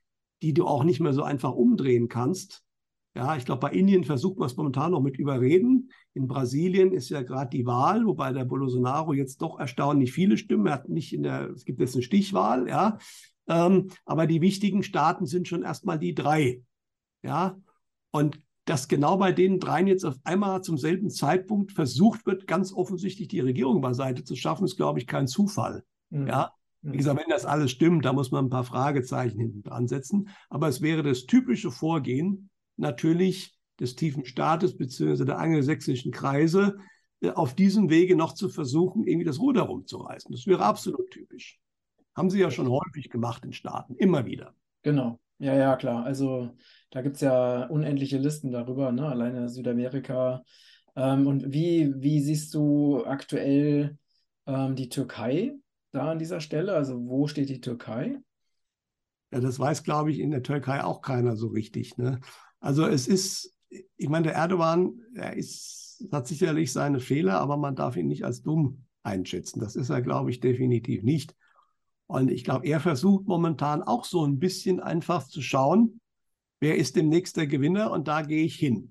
die 0.43 0.55
du 0.55 0.67
auch 0.67 0.85
nicht 0.85 1.01
mehr 1.01 1.13
so 1.13 1.23
einfach 1.23 1.53
umdrehen 1.53 2.09
kannst. 2.09 2.63
Ja, 3.15 3.35
ich 3.35 3.47
glaube, 3.47 3.61
bei 3.61 3.71
Indien 3.71 4.05
versucht 4.05 4.39
man 4.39 4.47
es 4.47 4.57
momentan 4.59 4.91
noch 4.91 5.01
mit 5.01 5.17
Überreden. 5.17 5.91
In 6.13 6.29
Brasilien 6.29 6.93
ist 6.93 7.09
ja 7.09 7.23
gerade 7.23 7.49
die 7.49 7.65
Wahl, 7.65 8.05
wobei 8.05 8.35
der 8.35 8.45
Bolsonaro 8.45 9.15
jetzt 9.15 9.41
doch 9.41 9.59
erstaunlich 9.59 10.13
viele 10.13 10.37
Stimmen 10.37 10.71
hat. 10.71 10.91
Nicht 10.91 11.15
in 11.15 11.23
der, 11.23 11.49
es 11.49 11.65
gibt 11.65 11.81
jetzt 11.81 11.95
eine 11.95 12.03
Stichwahl, 12.03 12.69
ja. 12.69 12.99
Ähm, 13.49 13.89
aber 14.05 14.27
die 14.27 14.43
wichtigen 14.43 14.83
Staaten 14.83 15.25
sind 15.25 15.49
schon 15.49 15.63
erstmal 15.63 15.99
die 15.99 16.15
drei. 16.15 16.63
Ja. 17.23 17.59
Und 18.11 18.39
dass 18.67 18.89
genau 18.89 19.17
bei 19.17 19.33
den 19.33 19.61
dreien 19.61 19.87
jetzt 19.87 20.05
auf 20.05 20.17
einmal 20.25 20.61
zum 20.63 20.77
selben 20.77 21.09
Zeitpunkt 21.09 21.73
versucht 21.73 22.27
wird, 22.27 22.47
ganz 22.47 22.73
offensichtlich 22.73 23.29
die 23.29 23.41
Regierung 23.41 23.81
beiseite 23.81 24.25
zu 24.25 24.37
schaffen, 24.37 24.65
ist, 24.65 24.77
glaube 24.77 24.99
ich, 24.99 25.07
kein 25.07 25.29
Zufall. 25.29 25.85
Mhm. 26.11 26.27
Ja. 26.27 26.53
Wie 26.83 26.89
mhm. 26.89 26.97
gesagt, 26.99 27.21
wenn 27.21 27.31
das 27.31 27.47
alles 27.47 27.71
stimmt, 27.71 28.05
da 28.05 28.13
muss 28.13 28.33
man 28.33 28.47
ein 28.47 28.51
paar 28.51 28.65
Fragezeichen 28.65 29.39
hinten 29.39 29.63
dran 29.63 29.87
setzen. 29.87 30.29
Aber 30.51 30.69
es 30.69 30.83
wäre 30.83 31.03
das 31.03 31.27
typische 31.27 31.71
Vorgehen, 31.71 32.51
natürlich 32.77 33.57
des 33.79 33.95
tiefen 33.95 34.25
Staates 34.25 34.77
bzw. 34.77 35.25
der 35.25 35.39
angelsächsischen 35.39 36.11
Kreise 36.11 36.79
äh, 37.21 37.31
auf 37.31 37.55
diesem 37.55 37.89
Wege 37.89 38.17
noch 38.17 38.35
zu 38.35 38.49
versuchen, 38.49 39.05
irgendwie 39.05 39.27
das 39.27 39.39
Ruder 39.39 39.63
rumzureißen. 39.63 40.33
Das 40.33 40.47
wäre 40.47 40.65
absolut 40.65 41.11
typisch. 41.11 41.61
Haben 42.17 42.31
sie 42.31 42.41
ja 42.41 42.51
schon 42.51 42.69
häufig 42.69 43.11
gemacht 43.11 43.45
in 43.45 43.53
Staaten, 43.53 43.95
immer 43.97 44.27
wieder. 44.27 44.55
Genau, 44.83 45.21
ja, 45.39 45.55
ja, 45.55 45.77
klar. 45.77 46.05
Also 46.05 46.51
da 46.97 47.03
gibt 47.03 47.17
es 47.17 47.21
ja 47.21 47.67
unendliche 47.67 48.17
Listen 48.17 48.51
darüber, 48.51 48.91
ne? 48.91 49.07
alleine 49.07 49.51
Südamerika. 49.51 50.43
Ähm, 50.97 51.27
und 51.27 51.53
wie, 51.53 51.93
wie 51.95 52.23
siehst 52.23 52.55
du 52.55 53.05
aktuell 53.05 53.99
ähm, 54.47 54.77
die 54.77 54.89
Türkei 54.89 55.53
da 55.93 56.13
an 56.13 56.19
dieser 56.19 56.41
Stelle? 56.41 56.73
Also 56.73 57.07
wo 57.07 57.27
steht 57.27 57.51
die 57.51 57.61
Türkei? 57.61 58.17
Ja, 59.31 59.41
das 59.41 59.59
weiß, 59.59 59.83
glaube 59.83 60.11
ich, 60.11 60.21
in 60.21 60.31
der 60.31 60.43
Türkei 60.43 60.83
auch 60.83 61.03
keiner 61.03 61.37
so 61.37 61.49
richtig. 61.49 61.99
Ne? 61.99 62.19
Also 62.61 62.87
es 62.87 63.09
ist, 63.09 63.55
ich 63.69 64.09
meine, 64.09 64.29
der 64.29 64.37
Erdogan, 64.37 64.95
er 65.15 65.37
ist, 65.37 66.03
hat 66.11 66.27
sicherlich 66.27 66.73
seine 66.73 67.01
Fehler, 67.01 67.41
aber 67.41 67.59
man 67.59 67.77
darf 67.77 67.97
ihn 67.97 68.07
nicht 68.07 68.25
als 68.25 68.41
dumm 68.41 68.87
einschätzen. 69.03 69.61
Das 69.61 69.77
ist 69.77 69.91
er, 69.91 70.01
glaube 70.01 70.31
ich, 70.31 70.41
definitiv 70.41 71.03
nicht. 71.03 71.35
Und 72.07 72.31
ich 72.31 72.43
glaube, 72.43 72.67
er 72.67 72.81
versucht 72.81 73.27
momentan 73.27 73.83
auch 73.83 74.07
so 74.07 74.25
ein 74.25 74.39
bisschen 74.39 74.81
einfach 74.81 75.29
zu 75.29 75.43
schauen, 75.43 76.01
wer 76.67 76.77
ist 76.77 76.97
demnächst 76.97 77.37
der 77.37 77.47
Gewinner 77.47 77.93
und 77.93 78.09
da 78.09 78.23
gehe 78.23 78.45
ich 78.45 78.57
hin 78.57 78.91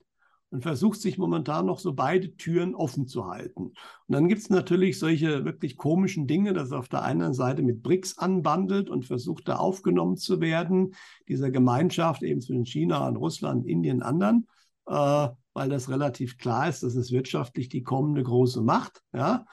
und 0.49 0.61
versucht 0.61 1.01
sich 1.01 1.17
momentan 1.17 1.65
noch 1.65 1.78
so 1.78 1.91
beide 1.91 2.38
Türen 2.38 2.73
offen 2.73 3.05
zu 3.05 3.28
halten. 3.28 3.63
Und 3.63 3.76
dann 4.07 4.30
gibt 4.30 4.43
es 4.43 4.49
natürlich 4.49 4.97
solche 4.97 5.43
wirklich 5.43 5.76
komischen 5.76 6.26
Dinge, 6.26 6.53
dass 6.53 6.71
er 6.71 6.80
auf 6.80 6.88
der 6.88 7.03
einen 7.03 7.34
Seite 7.34 7.63
mit 7.63 7.84
BRICS 7.84 8.17
anbandelt 8.17 8.89
und 8.89 9.05
versucht, 9.05 9.49
da 9.49 9.57
aufgenommen 9.57 10.15
zu 10.15 10.39
werden, 10.39 10.95
dieser 11.28 11.51
Gemeinschaft 11.51 12.23
eben 12.23 12.39
zwischen 12.39 12.65
China 12.65 13.05
und 13.09 13.17
Russland, 13.17 13.67
Indien, 13.67 14.01
anderen, 14.01 14.47
äh, 14.88 15.28
weil 15.53 15.67
das 15.67 15.89
relativ 15.89 16.38
klar 16.38 16.69
ist, 16.69 16.82
dass 16.82 16.95
es 16.95 17.11
wirtschaftlich 17.11 17.67
die 17.67 17.84
kommende 17.84 18.23
große 18.23 18.61
Macht, 18.61 19.01
ja, 19.13 19.45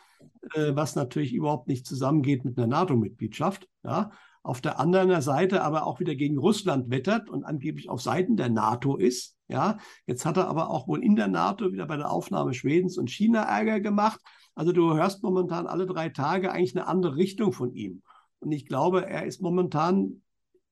äh, 0.54 0.76
was 0.76 0.94
natürlich 0.94 1.34
überhaupt 1.34 1.66
nicht 1.66 1.88
zusammengeht 1.88 2.44
mit 2.44 2.56
einer 2.56 2.68
NATO-Mitgliedschaft, 2.68 3.68
ja. 3.82 4.12
Auf 4.44 4.60
der 4.60 4.80
anderen 4.80 5.20
Seite 5.22 5.62
aber 5.62 5.86
auch 5.86 6.00
wieder 6.00 6.16
gegen 6.16 6.38
Russland 6.38 6.90
wettert 6.90 7.30
und 7.30 7.44
angeblich 7.44 7.88
auf 7.88 8.02
Seiten 8.02 8.36
der 8.36 8.50
NATO 8.50 8.96
ist, 8.96 9.36
ja, 9.46 9.78
jetzt 10.06 10.24
hat 10.24 10.36
er 10.36 10.48
aber 10.48 10.70
auch 10.70 10.88
wohl 10.88 11.04
in 11.04 11.14
der 11.14 11.28
NATO 11.28 11.72
wieder 11.72 11.86
bei 11.86 11.96
der 11.96 12.10
Aufnahme 12.10 12.52
Schwedens 12.52 12.98
und 12.98 13.10
China 13.10 13.42
Ärger 13.42 13.80
gemacht. 13.80 14.20
Also 14.54 14.72
du 14.72 14.94
hörst 14.94 15.22
momentan 15.22 15.66
alle 15.66 15.86
drei 15.86 16.08
Tage 16.08 16.50
eigentlich 16.50 16.76
eine 16.76 16.86
andere 16.86 17.16
Richtung 17.16 17.52
von 17.52 17.72
ihm. 17.72 18.02
Und 18.40 18.50
ich 18.50 18.66
glaube, 18.66 19.06
er 19.06 19.24
ist 19.26 19.40
momentan, 19.40 20.22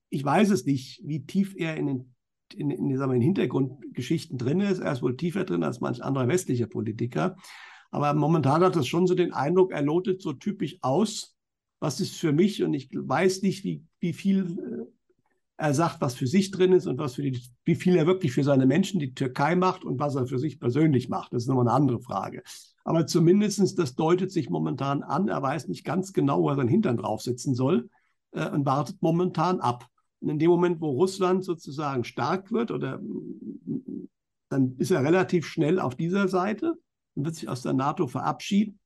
ich 0.09 0.25
weiß 0.25 0.51
es 0.51 0.64
nicht, 0.64 1.01
wie 1.05 1.25
tief 1.25 1.55
er 1.57 1.77
in 1.77 1.87
den 1.87 2.14
in, 2.55 2.71
in, 2.71 2.91
in, 2.91 3.11
in 3.12 3.21
Hintergrundgeschichten 3.21 4.39
drin 4.39 4.61
ist. 4.61 4.81
Er 4.81 4.93
ist 4.93 5.03
wohl 5.03 5.16
tiefer 5.16 5.45
drin 5.45 5.62
als 5.62 5.81
manch 5.81 6.03
anderer 6.03 6.29
westlicher 6.29 6.66
Politiker. 6.66 7.37
Aber 7.91 8.14
momentan 8.14 8.62
hat 8.62 8.77
es 8.77 8.87
schon 8.87 9.07
so 9.07 9.14
den 9.14 9.33
Eindruck, 9.33 9.73
er 9.73 9.83
lotet 9.83 10.23
so 10.23 10.33
typisch 10.33 10.79
aus, 10.81 11.37
was 11.81 12.01
ist 12.01 12.16
für 12.16 12.33
mich, 12.33 12.62
und 12.62 12.74
ich 12.74 12.91
weiß 12.93 13.43
nicht, 13.43 13.64
wie, 13.64 13.83
wie 13.99 14.12
viel 14.12 14.59
äh, 14.59 14.91
er 15.57 15.74
sagt, 15.74 16.01
was 16.01 16.14
für 16.14 16.26
sich 16.26 16.51
drin 16.51 16.72
ist 16.72 16.87
und 16.87 16.99
was 16.99 17.14
für 17.14 17.22
die, 17.22 17.39
wie 17.64 17.74
viel 17.74 17.97
er 17.97 18.07
wirklich 18.07 18.33
für 18.33 18.45
seine 18.45 18.64
Menschen, 18.64 18.99
die 18.99 19.12
Türkei 19.12 19.57
macht 19.57 19.85
und 19.85 19.99
was 19.99 20.14
er 20.14 20.26
für 20.26 20.39
sich 20.39 20.59
persönlich 20.59 21.09
macht. 21.09 21.33
Das 21.33 21.43
ist 21.43 21.49
nochmal 21.49 21.68
eine 21.68 21.76
andere 21.76 22.01
Frage. 22.01 22.43
Aber 22.85 23.07
zumindest, 23.07 23.78
das 23.78 23.95
deutet 23.95 24.33
sich 24.33 24.49
momentan 24.49 25.03
an. 25.03 25.28
Er 25.28 25.43
weiß 25.43 25.68
nicht 25.68 25.85
ganz 25.85 26.14
genau, 26.14 26.43
wo 26.43 26.49
er 26.49 26.57
seinen 26.57 26.68
Hintern 26.68 26.97
draufsetzen 26.97 27.55
soll 27.55 27.91
äh, 28.33 28.49
und 28.49 28.64
wartet 28.64 29.03
momentan 29.03 29.61
ab. 29.61 29.87
Und 30.20 30.31
in 30.31 30.39
dem 30.39 30.51
Moment, 30.51 30.81
wo 30.81 30.91
Russland 30.91 31.45
sozusagen 31.45 32.05
stark 32.05 32.53
wird, 32.53 32.70
oder 32.70 33.01
dann 34.49 34.76
ist 34.78 34.91
er 34.91 35.03
relativ 35.03 35.47
schnell 35.47 35.78
auf 35.78 35.95
dieser 35.95 36.28
Seite 36.28 36.74
und 37.14 37.24
wird 37.24 37.35
sich 37.35 37.49
aus 37.49 37.62
der 37.62 37.72
NATO 37.72 38.07
verabschieden. 38.07 38.78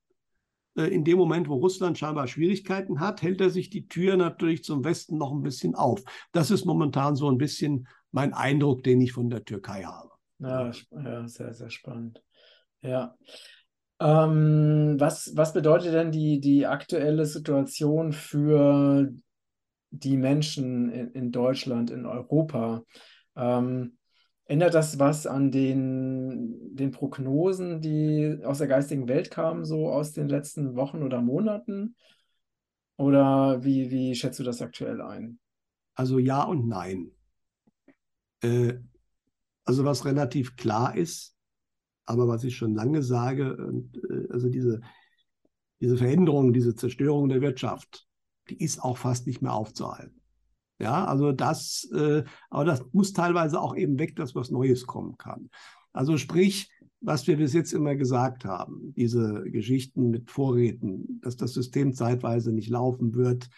Äh, 0.76 0.86
in 0.86 1.04
dem 1.04 1.18
Moment, 1.18 1.48
wo 1.48 1.54
Russland 1.54 1.98
scheinbar 1.98 2.26
Schwierigkeiten 2.26 3.00
hat, 3.00 3.22
hält 3.22 3.40
er 3.40 3.50
sich 3.50 3.70
die 3.70 3.88
Tür 3.88 4.16
natürlich 4.16 4.64
zum 4.64 4.84
Westen 4.84 5.18
noch 5.18 5.32
ein 5.32 5.42
bisschen 5.42 5.74
auf. 5.74 6.02
Das 6.32 6.50
ist 6.50 6.64
momentan 6.64 7.16
so 7.16 7.28
ein 7.30 7.38
bisschen 7.38 7.88
mein 8.10 8.32
Eindruck, 8.32 8.82
den 8.84 9.00
ich 9.00 9.12
von 9.12 9.30
der 9.30 9.44
Türkei 9.44 9.82
habe. 9.82 10.10
Ja, 10.38 10.70
ja 10.92 11.28
sehr, 11.28 11.54
sehr 11.54 11.70
spannend. 11.70 12.22
Ja. 12.82 13.16
Ähm, 14.00 14.96
was, 14.98 15.32
was 15.34 15.52
bedeutet 15.52 15.94
denn 15.94 16.10
die, 16.10 16.40
die 16.40 16.66
aktuelle 16.66 17.26
Situation 17.26 18.12
für 18.12 19.08
die 19.90 20.16
Menschen 20.16 20.90
in, 20.90 21.12
in 21.12 21.32
Deutschland, 21.32 21.90
in 21.90 22.04
Europa? 22.04 22.82
Ähm, 23.36 23.96
Ändert 24.46 24.74
das 24.74 24.98
was 24.98 25.26
an 25.26 25.50
den, 25.50 26.76
den 26.76 26.90
Prognosen, 26.90 27.80
die 27.80 28.38
aus 28.44 28.58
der 28.58 28.66
geistigen 28.66 29.08
Welt 29.08 29.30
kamen, 29.30 29.64
so 29.64 29.90
aus 29.90 30.12
den 30.12 30.28
letzten 30.28 30.76
Wochen 30.76 31.02
oder 31.02 31.22
Monaten? 31.22 31.96
Oder 32.96 33.64
wie, 33.64 33.90
wie 33.90 34.14
schätzt 34.14 34.38
du 34.38 34.44
das 34.44 34.60
aktuell 34.60 35.00
ein? 35.00 35.38
Also 35.94 36.18
ja 36.18 36.42
und 36.42 36.68
nein. 36.68 37.10
Äh, 38.42 38.74
also 39.64 39.84
was 39.84 40.04
relativ 40.04 40.56
klar 40.56 40.94
ist, 40.94 41.34
aber 42.04 42.28
was 42.28 42.44
ich 42.44 42.56
schon 42.56 42.74
lange 42.74 43.02
sage, 43.02 43.56
äh, 44.10 44.32
also 44.32 44.50
diese, 44.50 44.82
diese 45.80 45.96
Veränderung, 45.96 46.52
diese 46.52 46.74
Zerstörung 46.74 47.30
der 47.30 47.40
Wirtschaft, 47.40 48.06
die 48.50 48.62
ist 48.62 48.82
auch 48.82 48.98
fast 48.98 49.26
nicht 49.26 49.40
mehr 49.40 49.54
aufzuhalten. 49.54 50.20
Ja, 50.78 51.04
also 51.04 51.32
das, 51.32 51.88
äh, 51.94 52.24
aber 52.50 52.64
das 52.64 52.84
muss 52.92 53.12
teilweise 53.12 53.60
auch 53.60 53.76
eben 53.76 53.98
weg, 53.98 54.16
dass 54.16 54.34
was 54.34 54.50
Neues 54.50 54.86
kommen 54.86 55.16
kann. 55.16 55.50
Also 55.92 56.18
sprich, 56.18 56.68
was 57.00 57.26
wir 57.26 57.36
bis 57.36 57.52
jetzt 57.52 57.72
immer 57.72 57.94
gesagt 57.94 58.44
haben, 58.44 58.92
diese 58.96 59.44
Geschichten 59.44 60.10
mit 60.10 60.30
Vorräten, 60.30 61.20
dass 61.22 61.36
das 61.36 61.52
System 61.52 61.92
zeitweise 61.94 62.50
nicht 62.50 62.70
laufen 62.70 63.14
wird, 63.14 63.48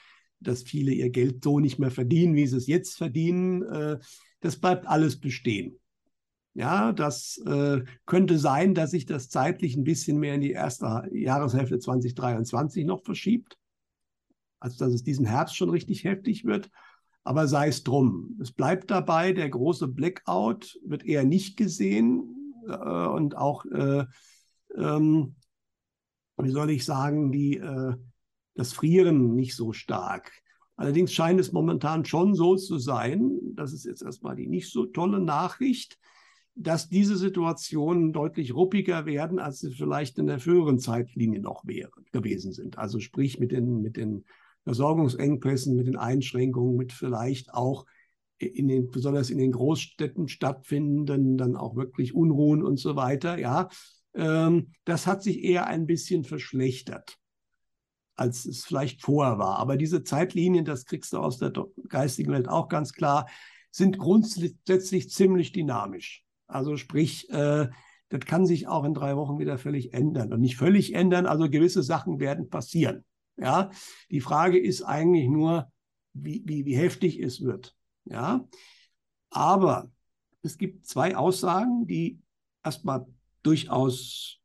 dass 0.41 0.63
viele 0.63 0.93
ihr 0.93 1.11
Geld 1.11 1.43
so 1.43 1.61
nicht 1.61 1.79
mehr 1.79 1.91
verdienen, 1.91 2.35
wie 2.35 2.47
sie 2.47 2.57
es 2.57 2.67
jetzt 2.67 2.97
verdienen, 2.97 3.63
äh, 3.63 3.99
das 4.41 4.57
bleibt 4.57 4.87
alles 4.87 5.19
bestehen. 5.19 5.79
Ja, 6.55 6.93
das 6.93 7.39
äh, 7.47 7.83
könnte 8.07 8.39
sein, 8.39 8.75
dass 8.75 8.91
sich 8.91 9.05
das 9.05 9.29
zeitlich 9.29 9.77
ein 9.77 9.85
bisschen 9.85 10.19
mehr 10.19 10.35
in 10.35 10.41
die 10.41 10.53
erste 10.53 11.07
Jahreshälfte 11.13 11.79
2023 11.79 12.87
noch 12.87 13.05
verschiebt, 13.05 13.59
als 14.59 14.77
dass 14.77 14.93
es 14.93 15.03
diesen 15.03 15.27
Herbst 15.27 15.57
schon 15.57 15.71
richtig 15.71 16.05
heftig 16.05 16.45
wird. 16.45 16.71
Aber 17.27 17.49
sei 17.49 17.67
es 17.67 17.83
drum. 17.83 18.39
Es 18.41 18.53
bleibt 18.53 18.89
dabei, 18.89 19.33
der 19.33 19.49
große 19.49 19.89
Blackout 19.89 20.79
wird 20.85 21.05
eher 21.05 21.25
nicht 21.25 21.57
gesehen 21.57 22.55
äh, 22.69 23.07
und 23.09 23.37
auch, 23.37 23.65
äh, 23.65 24.05
ähm, 24.77 25.35
wie 26.37 26.51
soll 26.51 26.71
ich 26.71 26.85
sagen, 26.85 27.33
die, 27.33 27.57
äh, 27.57 27.95
das 28.55 28.73
Frieren 28.73 29.35
nicht 29.35 29.57
so 29.57 29.73
stark. 29.73 30.31
Allerdings 30.77 31.13
scheint 31.13 31.41
es 31.41 31.51
momentan 31.51 32.05
schon 32.05 32.37
so 32.37 32.55
zu 32.55 32.79
sein, 32.79 33.37
das 33.55 33.73
ist 33.73 33.87
jetzt 33.87 34.03
erstmal 34.03 34.37
die 34.37 34.47
nicht 34.47 34.71
so 34.71 34.87
tolle 34.87 35.19
Nachricht, 35.19 35.99
dass 36.55 36.89
diese 36.89 37.17
Situationen 37.17 38.13
deutlich 38.13 38.55
ruppiger 38.55 39.05
werden, 39.05 39.41
als 39.41 39.59
sie 39.59 39.73
vielleicht 39.73 40.17
in 40.21 40.29
der 40.29 40.39
früheren 40.39 40.79
Zeitlinie 40.79 41.41
noch 41.41 41.67
wären, 41.67 42.05
gewesen 42.13 42.53
sind. 42.53 42.79
Also 42.79 43.01
sprich 43.01 43.41
mit 43.41 43.51
den, 43.51 43.83
mit 43.83 43.97
den 43.97 44.25
Versorgungsengpässen, 44.67 45.77
mit 45.77 45.87
den 45.87 45.97
Einschränkungen, 45.97 46.77
mit 46.77 46.93
vielleicht 46.93 47.55
auch 47.55 47.87
in 48.39 48.67
den, 48.67 48.91
besonders 48.91 49.31
in 49.31 49.39
den 49.39 49.53
Großstädten 49.53 50.27
stattfindenden, 50.27 51.39
dann 51.39 51.55
auch 51.55 51.77
wirklich 51.77 52.17
Unruhen 52.17 52.65
und 52.65 52.77
so 52.77 52.97
weiter. 52.97 53.39
Ja, 53.39 53.69
ähm, 54.15 54.73
das 54.85 55.07
hat 55.07 55.23
sich 55.23 55.45
eher 55.45 55.69
ein 55.69 55.87
bisschen 55.87 56.25
verschlechtert, 56.25 57.17
als 58.17 58.45
es 58.45 58.65
vielleicht 58.65 59.03
vorher 59.03 59.39
war. 59.39 59.61
Aber 59.61 59.77
diese 59.77 60.03
Zeitlinien, 60.03 60.65
das 60.65 60.85
kriegst 60.85 61.13
du 61.13 61.19
aus 61.19 61.39
der 61.39 61.53
geistigen 61.89 62.33
Welt 62.33 62.49
auch 62.49 62.69
ganz 62.69 62.93
klar, 62.93 63.29
sind 63.71 63.99
grundsätzlich 63.99 65.11
ziemlich 65.11 65.53
dynamisch. 65.53 66.25
Also 66.49 66.77
sprich, 66.77 67.31
äh, 67.31 67.69
das 68.09 68.21
kann 68.27 68.47
sich 68.47 68.67
auch 68.67 68.83
in 68.83 68.95
drei 68.95 69.17
Wochen 69.17 69.39
wieder 69.39 69.59
völlig 69.59 69.95
ändern. 69.95 70.33
Und 70.33 70.41
nicht 70.41 70.57
völlig 70.57 70.93
ändern, 70.93 71.27
also 71.27 71.49
gewisse 71.49 71.85
Sachen 71.85 72.19
werden 72.19 72.51
passieren. 72.51 73.05
Ja, 73.37 73.71
die 74.11 74.21
Frage 74.21 74.59
ist 74.59 74.83
eigentlich 74.83 75.29
nur, 75.29 75.71
wie, 76.15 76.43
wie, 76.47 76.65
wie 76.65 76.77
heftig 76.77 77.19
es 77.21 77.43
wird. 77.43 77.77
Ja, 78.05 78.49
aber 79.31 79.91
es 80.43 80.59
gibt 80.59 80.87
zwei 80.87 81.17
Aussagen, 81.17 81.87
die 81.87 82.21
erstmal 82.65 83.07
durchaus 83.43 84.41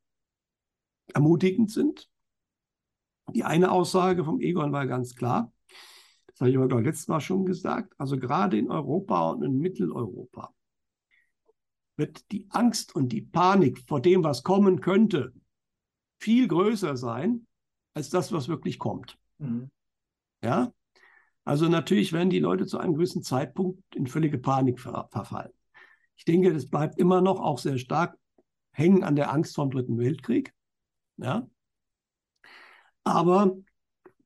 ermutigend 1.13 1.71
sind. 1.71 2.09
Die 3.33 3.43
eine 3.43 3.71
Aussage 3.71 4.25
vom 4.25 4.41
Egon 4.41 4.71
war 4.73 4.87
ganz 4.87 5.15
klar. 5.15 5.53
Das 6.27 6.41
habe 6.41 6.49
ich 6.49 6.57
aber 6.57 6.81
letztes 6.81 7.07
Mal 7.07 7.21
schon 7.21 7.45
gesagt. 7.45 7.93
Also 7.97 8.17
gerade 8.17 8.57
in 8.57 8.69
Europa 8.69 9.31
und 9.31 9.43
in 9.43 9.57
Mitteleuropa 9.57 10.53
wird 11.97 12.31
die 12.31 12.47
Angst 12.49 12.95
und 12.95 13.09
die 13.09 13.21
Panik 13.21 13.83
vor 13.87 14.01
dem, 14.01 14.23
was 14.23 14.43
kommen 14.43 14.81
könnte, 14.81 15.33
viel 16.19 16.47
größer 16.47 16.97
sein 16.97 17.47
als 17.93 18.09
das, 18.09 18.31
was 18.31 18.47
wirklich 18.47 18.79
kommt. 18.79 19.17
Mhm. 19.37 19.69
Ja, 20.43 20.73
also 21.43 21.67
natürlich 21.67 22.13
werden 22.13 22.29
die 22.29 22.39
Leute 22.39 22.65
zu 22.65 22.77
einem 22.77 22.93
gewissen 22.93 23.23
Zeitpunkt 23.23 23.95
in 23.95 24.07
völlige 24.07 24.37
Panik 24.37 24.79
ver 24.79 25.07
verfallen. 25.11 25.51
Ich 26.15 26.25
denke, 26.25 26.53
das 26.53 26.69
bleibt 26.69 26.99
immer 26.99 27.21
noch 27.21 27.39
auch 27.39 27.59
sehr 27.59 27.77
stark 27.77 28.17
hängen 28.73 29.03
an 29.03 29.15
der 29.15 29.31
Angst 29.31 29.55
vor 29.55 29.65
dem 29.65 29.71
Dritten 29.71 29.97
Weltkrieg. 29.97 30.53
Ja, 31.17 31.47
aber 33.03 33.57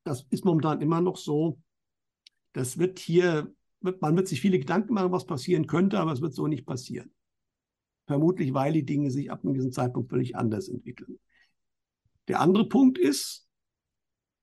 das 0.03 0.25
ist 0.29 0.45
momentan 0.45 0.81
immer 0.81 1.01
noch 1.01 1.17
so. 1.17 1.59
Das 2.53 2.77
wird 2.77 2.99
hier, 2.99 3.53
man 3.79 4.15
wird 4.15 4.27
sich 4.27 4.41
viele 4.41 4.59
Gedanken 4.59 4.93
machen, 4.93 5.11
was 5.11 5.25
passieren 5.25 5.67
könnte, 5.67 5.99
aber 5.99 6.11
es 6.11 6.21
wird 6.21 6.33
so 6.33 6.47
nicht 6.47 6.65
passieren. 6.65 7.13
Vermutlich, 8.07 8.53
weil 8.53 8.73
die 8.73 8.85
Dinge 8.85 9.09
sich 9.09 9.31
ab 9.31 9.43
einem 9.43 9.53
gewissen 9.53 9.71
Zeitpunkt 9.71 10.09
völlig 10.09 10.35
anders 10.35 10.69
entwickeln. 10.69 11.19
Der 12.27 12.39
andere 12.39 12.67
Punkt 12.67 12.97
ist, 12.97 13.44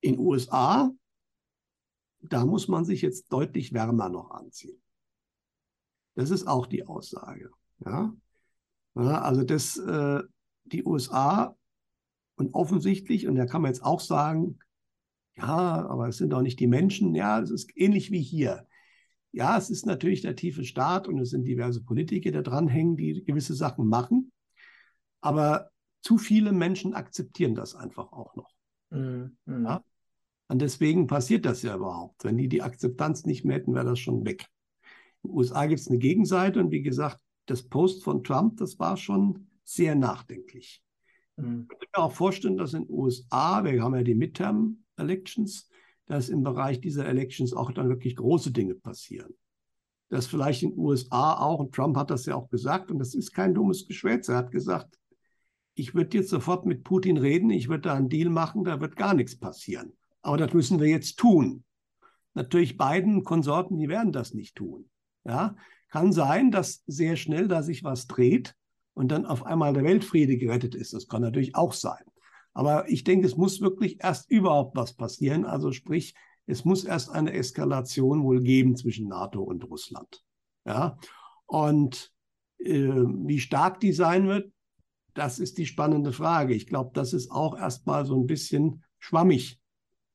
in 0.03 0.19
USA, 0.19 0.91
da 2.21 2.45
muss 2.45 2.69
man 2.69 2.85
sich 2.85 3.01
jetzt 3.01 3.33
deutlich 3.33 3.73
wärmer 3.73 4.09
noch 4.09 4.31
anziehen. 4.31 4.81
Das 6.15 6.31
ist 6.31 6.47
auch 6.47 6.67
die 6.67 6.87
Aussage. 6.87 7.51
Ja? 7.85 8.15
also 8.95 9.43
das, 9.43 9.79
äh, 9.79 10.23
die 10.65 10.85
USA 10.85 11.57
und 12.37 12.55
offensichtlich, 12.55 13.27
und 13.27 13.37
da 13.37 13.47
kann 13.47 13.63
man 13.63 13.71
jetzt 13.71 13.83
auch 13.83 14.01
sagen, 14.01 14.59
ja, 15.37 15.87
aber 15.89 16.09
es 16.09 16.19
sind 16.19 16.31
doch 16.31 16.43
nicht 16.43 16.61
die 16.61 16.67
Menschen. 16.67 17.15
Ja, 17.15 17.41
es 17.41 17.51
ist 17.51 17.71
ähnlich 17.75 18.11
wie 18.11 18.21
hier. 18.21 18.67
Ja, 19.31 19.57
es 19.57 19.71
ist 19.71 19.87
natürlich 19.87 20.21
der 20.21 20.37
tiefe 20.37 20.65
Staat 20.65 21.09
und 21.09 21.19
es 21.19 21.31
sind 21.31 21.45
diverse 21.45 21.83
Politiker, 21.83 22.31
die 22.31 22.33
da 22.33 22.43
dranhängen, 22.43 22.97
die 22.97 23.25
gewisse 23.25 23.55
Sachen 23.55 23.87
machen. 23.87 24.31
Aber 25.23 25.71
zu 26.03 26.19
viele 26.19 26.53
Menschen 26.53 26.93
akzeptieren 26.93 27.55
das 27.55 27.75
einfach 27.75 28.13
auch 28.13 28.35
noch. 28.35 28.51
Mhm. 28.91 29.39
Ja? 29.47 29.83
Und 30.53 30.61
deswegen 30.61 31.07
passiert 31.07 31.47
das 31.47 31.63
ja 31.63 31.75
überhaupt. 31.75 32.25
Wenn 32.25 32.37
die 32.37 32.47
die 32.47 32.61
Akzeptanz 32.61 33.25
nicht 33.25 33.43
mehr 33.43 33.57
hätten, 33.57 33.75
wäre 33.75 33.87
das 33.87 33.99
schon 33.99 34.27
weg. 34.27 34.49
In 35.23 35.31
den 35.31 35.39
USA 35.39 35.65
gibt 35.65 35.81
es 35.81 35.89
eine 35.89 35.97
Gegenseite 35.97 36.61
und 36.61 36.71
wie 36.71 36.83
gesagt, 36.83 37.19
das 37.47 37.63
Post 37.63 38.05
von 38.05 38.23
Trump, 38.23 38.59
das 38.59 38.79
war 38.79 38.99
schon 38.99 39.47
sehr 39.65 39.95
nachdenklich. 39.95 40.83
Mhm. 41.39 41.63
Ich 41.63 41.79
kann 41.79 41.79
mir 41.97 42.05
auch 42.05 42.13
vorstellen, 42.13 42.59
dass 42.59 42.75
in 42.75 42.83
den 42.83 42.95
USA, 42.95 43.65
wir 43.65 43.83
haben 43.83 43.95
ja 43.95 44.03
die 44.03 44.15
Midterm 44.15 44.85
Elections, 44.99 45.71
dass 46.05 46.29
im 46.29 46.43
Bereich 46.43 46.83
dieser 46.83 47.07
Elections 47.07 47.55
auch 47.55 47.73
dann 47.73 47.89
wirklich 47.89 48.15
große 48.15 48.51
Dinge 48.51 48.75
passieren. 48.75 49.33
Dass 50.11 50.27
vielleicht 50.27 50.65
in 50.65 50.73
den 50.73 50.79
USA 50.79 51.39
auch, 51.39 51.61
und 51.61 51.75
Trump 51.75 51.97
hat 51.97 52.11
das 52.11 52.27
ja 52.27 52.35
auch 52.35 52.51
gesagt, 52.51 52.91
und 52.91 52.99
das 52.99 53.15
ist 53.15 53.33
kein 53.33 53.55
dummes 53.55 53.89
Geschwätz, 53.89 54.29
er 54.29 54.37
hat 54.37 54.51
gesagt, 54.51 54.99
ich 55.73 55.95
würde 55.95 56.19
jetzt 56.19 56.29
sofort 56.29 56.67
mit 56.67 56.85
Putin 56.85 57.17
reden, 57.17 57.49
ich 57.49 57.71
würde 57.71 57.89
da 57.89 57.95
einen 57.95 58.11
Deal 58.11 58.29
machen, 58.29 58.65
da 58.65 58.83
wird 58.83 58.97
gar 58.97 59.15
nichts 59.15 59.35
passieren. 59.35 59.95
Aber 60.23 60.37
das 60.37 60.53
müssen 60.53 60.81
wir 60.81 60.89
jetzt 60.89 61.19
tun. 61.19 61.65
Natürlich 62.35 62.77
beiden 62.77 63.25
Konsorten, 63.25 63.77
die 63.77 63.89
werden 63.89 64.13
das 64.13 64.35
nicht 64.35 64.57
tun. 64.57 64.89
Ja, 65.25 65.57
kann 65.89 66.13
sein, 66.13 66.51
dass 66.51 66.83
sehr 66.87 67.17
schnell 67.17 67.49
da 67.49 67.63
sich 67.63 67.85
was 67.85 68.07
dreht 68.07 68.55
und 68.95 69.13
dann 69.13 69.27
auf 69.27 69.45
einmal 69.45 69.73
der 69.73 69.85
Weltfriede 69.85 70.37
gerettet 70.37 70.75
ist. 70.75 70.95
Das 70.95 71.07
kann 71.07 71.23
natürlich 71.23 71.55
auch 71.55 71.73
sein. 71.73 72.03
Aber 72.55 72.89
ich 72.89 73.05
denke, 73.05 73.27
es 73.27 73.37
muss 73.37 73.61
wirklich 73.61 74.03
erst 74.03 74.31
überhaupt 74.31 74.77
was 74.77 74.95
passieren. 74.95 75.45
Also 75.45 75.73
sprich, 75.73 76.15
es 76.47 76.65
muss 76.65 76.85
erst 76.85 77.11
eine 77.11 77.33
Eskalation 77.33 78.25
wohl 78.25 78.43
geben 78.43 78.77
zwischen 78.77 79.09
NATO 79.09 79.43
und 79.43 79.65
Russland. 79.65 80.23
Ja, 80.65 80.99
und 81.47 82.13
äh, 82.59 82.91
wie 82.93 83.41
stark 83.41 83.81
die 83.81 83.93
sein 83.93 84.27
wird, 84.29 84.53
das 85.15 85.39
ist 85.39 85.59
die 85.59 85.67
spannende 85.67 86.13
Frage. 86.13 86.55
Ich 86.55 86.67
glaube, 86.67 86.91
das 86.95 87.13
ist 87.13 87.31
auch 87.31 87.59
erstmal 87.59 88.07
so 88.07 88.17
ein 88.19 88.27
bisschen 88.27 88.85
schwammig. 88.99 89.61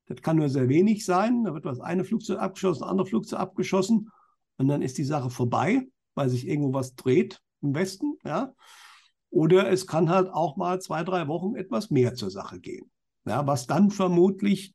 Das 0.08 0.22
kann 0.22 0.38
nur 0.38 0.49
sehr 0.49 0.70
wenig 0.70 1.05
sein. 1.05 1.43
Da 1.43 1.53
wird 1.53 1.66
das 1.66 1.80
eine 1.80 2.03
Flugzeug 2.03 2.39
abgeschossen, 2.39 2.82
das 2.82 2.89
andere 2.89 3.08
Flugzeug 3.08 3.39
abgeschossen 3.39 4.12
und 4.58 4.68
dann 4.68 4.82
ist 4.82 4.97
die 4.97 5.03
Sache 5.03 5.30
vorbei, 5.30 5.88
weil 6.16 6.30
sich 6.30 6.47
irgendwo 6.47 6.74
was 6.74 6.95
dreht 6.95 7.41
im 7.62 7.76
Westen. 7.76 8.18
Ja. 8.24 8.53
Oder 9.30 9.70
es 9.70 9.88
kann 9.88 10.10
halt 10.10 10.30
auch 10.30 10.58
mal 10.58 10.82
zwei, 10.82 11.03
drei 11.03 11.28
Wochen 11.28 11.55
etwas 11.55 11.89
mehr 11.89 12.16
zur 12.16 12.32
Sache 12.32 12.60
gehen. 12.60 12.89
Ja, 13.26 13.45
was 13.45 13.68
dann 13.68 13.91
vermutlich 13.91 14.74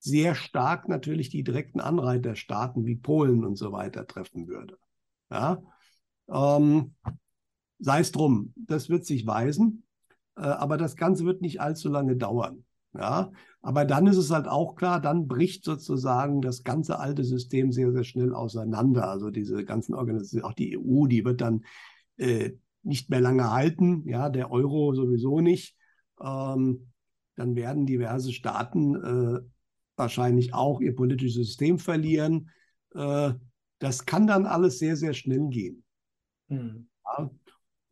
sehr 0.00 0.34
stark 0.34 0.88
natürlich 0.88 1.30
die 1.30 1.44
direkten 1.44 1.80
Anreiterstaaten 1.80 2.84
wie 2.84 2.96
Polen 2.96 3.44
und 3.44 3.56
so 3.56 3.70
weiter 3.70 4.06
treffen 4.06 4.48
würde. 4.48 4.76
Ja, 5.30 5.62
ähm, 6.28 6.94
sei 7.78 8.00
es 8.00 8.10
drum, 8.10 8.52
das 8.56 8.88
wird 8.88 9.06
sich 9.06 9.26
weisen, 9.26 9.84
äh, 10.36 10.42
aber 10.42 10.76
das 10.76 10.96
Ganze 10.96 11.24
wird 11.24 11.40
nicht 11.40 11.60
allzu 11.60 11.88
lange 11.88 12.16
dauern. 12.16 12.64
Ja, 12.94 13.30
aber 13.62 13.84
dann 13.84 14.08
ist 14.08 14.16
es 14.16 14.30
halt 14.30 14.48
auch 14.48 14.74
klar, 14.74 15.00
dann 15.00 15.28
bricht 15.28 15.64
sozusagen 15.64 16.42
das 16.42 16.64
ganze 16.64 16.98
alte 16.98 17.22
System 17.22 17.70
sehr, 17.70 17.92
sehr 17.92 18.02
schnell 18.02 18.34
auseinander. 18.34 19.08
Also 19.08 19.30
diese 19.30 19.64
ganzen 19.64 19.94
Organisationen, 19.94 20.44
auch 20.44 20.52
die 20.52 20.76
EU, 20.76 21.06
die 21.06 21.24
wird 21.24 21.40
dann 21.40 21.64
äh, 22.16 22.50
nicht 22.82 23.08
mehr 23.08 23.20
lange 23.20 23.52
halten, 23.52 24.02
ja, 24.08 24.28
der 24.30 24.50
Euro 24.50 24.92
sowieso 24.94 25.40
nicht. 25.40 25.76
Ähm, 26.20 26.88
dann 27.36 27.54
werden 27.54 27.86
diverse 27.86 28.32
Staaten 28.32 28.96
äh, 28.96 29.40
wahrscheinlich 29.96 30.54
auch 30.54 30.80
ihr 30.80 30.96
politisches 30.96 31.46
System 31.46 31.78
verlieren. 31.78 32.50
Äh, 32.94 33.34
das 33.78 34.06
kann 34.06 34.26
dann 34.26 34.44
alles 34.44 34.80
sehr, 34.80 34.96
sehr 34.96 35.14
schnell 35.14 35.48
gehen. 35.48 35.84
Mhm. 36.48 36.88
Ja, 37.04 37.30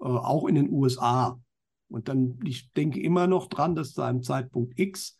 äh, 0.00 0.04
auch 0.04 0.48
in 0.48 0.56
den 0.56 0.72
USA. 0.72 1.40
Und 1.88 2.08
dann, 2.08 2.40
ich 2.44 2.72
denke 2.72 3.00
immer 3.00 3.28
noch 3.28 3.46
dran, 3.48 3.76
dass 3.76 3.94
zu 3.94 4.02
einem 4.02 4.24
Zeitpunkt 4.24 4.78
X, 4.78 5.18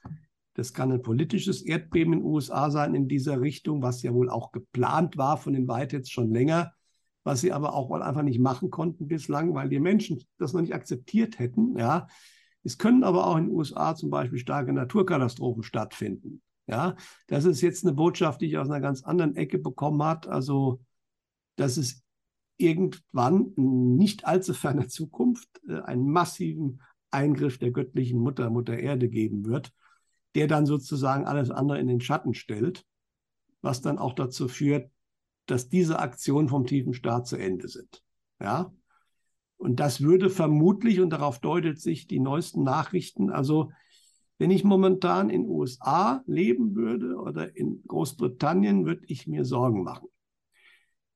das 0.55 0.73
kann 0.73 0.93
ein 0.93 1.03
politisches 1.03 1.63
Erdbeben 1.63 2.13
in 2.13 2.19
den 2.21 2.27
USA 2.27 2.71
sein 2.71 2.95
in 2.95 3.09
dieser 3.09 3.41
Richtung, 3.41 3.83
was 3.83 4.03
ja 4.03 4.13
wohl 4.13 4.29
auch 4.29 4.53
geplant 4.53 5.17
war 5.17 5.37
von 5.37 5.53
den 5.53 5.69
Whiteheads 5.69 6.11
schon 6.11 6.33
länger, 6.33 6.73
was 7.23 7.41
sie 7.41 7.53
aber 7.53 7.75
auch 7.75 7.91
einfach 7.93 8.23
nicht 8.23 8.41
machen 8.41 8.71
konnten 8.71 9.07
bislang, 9.07 9.55
weil 9.55 9.69
die 9.69 9.81
Menschen 9.81 10.23
das 10.39 10.53
noch 10.53 10.61
nicht 10.61 10.75
akzeptiert 10.75 11.39
hätten. 11.39 11.79
Ja. 11.79 12.09
Es 12.63 12.79
können 12.79 13.05
aber 13.05 13.27
auch 13.27 13.37
in 13.37 13.47
den 13.47 13.55
USA 13.55 13.95
zum 13.95 14.11
Beispiel 14.11 14.39
starke 14.39 14.73
Naturkatastrophen 14.73 15.63
stattfinden. 15.63 16.43
Ja, 16.67 16.95
das 17.27 17.47
ist 17.47 17.63
jetzt 17.63 17.85
eine 17.85 17.95
Botschaft, 17.95 18.41
die 18.41 18.47
ich 18.47 18.59
aus 18.59 18.69
einer 18.71 18.81
ganz 18.81 19.03
anderen 19.03 19.35
Ecke 19.35 19.59
bekommen 19.59 20.03
habe. 20.03 20.31
Also, 20.31 20.81
dass 21.57 21.77
es 21.77 22.05
irgendwann 22.59 23.53
in 23.57 23.97
nicht 23.97 24.25
allzu 24.25 24.55
ferner 24.55 24.89
Zukunft 24.89 25.49
äh, 25.69 25.81
einen 25.81 26.09
massiven 26.09 26.83
Eingriff 27.11 27.59
der 27.59 27.73
göttlichen 27.73 28.21
Mutter, 28.21 28.51
Mutter 28.51 28.79
Erde 28.79 29.09
geben 29.09 29.47
wird, 29.47 29.73
der 30.35 30.47
dann 30.47 30.67
sozusagen 30.67 31.27
alles 31.27 31.51
andere 31.51 31.79
in 31.79 31.89
den 31.89 32.01
Schatten 32.01 32.35
stellt, 32.35 32.85
was 33.63 33.81
dann 33.81 33.99
auch 33.99 34.15
dazu 34.15 34.49
führt, 34.49 34.91
dass 35.47 35.69
diese 35.69 35.99
Aktionen 35.99 36.49
vom 36.49 36.67
tiefen 36.67 36.95
Staat 36.95 37.27
zu 37.27 37.37
Ende 37.37 37.69
sind. 37.69 38.03
Ja, 38.41 38.73
und 39.57 39.79
das 39.79 40.01
würde 40.01 40.31
vermutlich, 40.31 41.01
und 41.01 41.11
darauf 41.11 41.39
deutet 41.39 41.79
sich 41.81 42.07
die 42.07 42.21
neuesten 42.21 42.63
Nachrichten, 42.63 43.31
also 43.31 43.71
wenn 44.39 44.51
ich 44.51 44.65
momentan 44.65 45.29
in 45.29 45.47
USA 45.47 46.23
leben 46.27 46.75
würde 46.75 47.17
oder 47.17 47.55
in 47.55 47.83
Großbritannien, 47.87 48.87
würde 48.87 49.03
ich 49.07 49.27
mir 49.27 49.45
Sorgen 49.45 49.83
machen. 49.83 50.09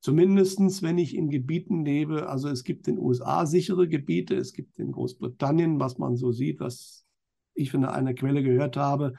Zumindest 0.00 0.82
wenn 0.82 0.98
ich 0.98 1.16
in 1.16 1.30
Gebieten 1.30 1.86
lebe, 1.86 2.28
also 2.28 2.50
es 2.50 2.64
gibt 2.64 2.86
in 2.86 2.96
den 2.96 3.02
USA 3.02 3.46
sichere 3.46 3.88
Gebiete, 3.88 4.36
es 4.36 4.52
gibt 4.52 4.78
in 4.78 4.92
Großbritannien, 4.92 5.80
was 5.80 5.96
man 5.96 6.16
so 6.16 6.32
sieht, 6.32 6.60
was 6.60 7.03
ich 7.54 7.70
von 7.70 7.84
einer 7.84 8.14
Quelle 8.14 8.42
gehört 8.42 8.76
habe, 8.76 9.14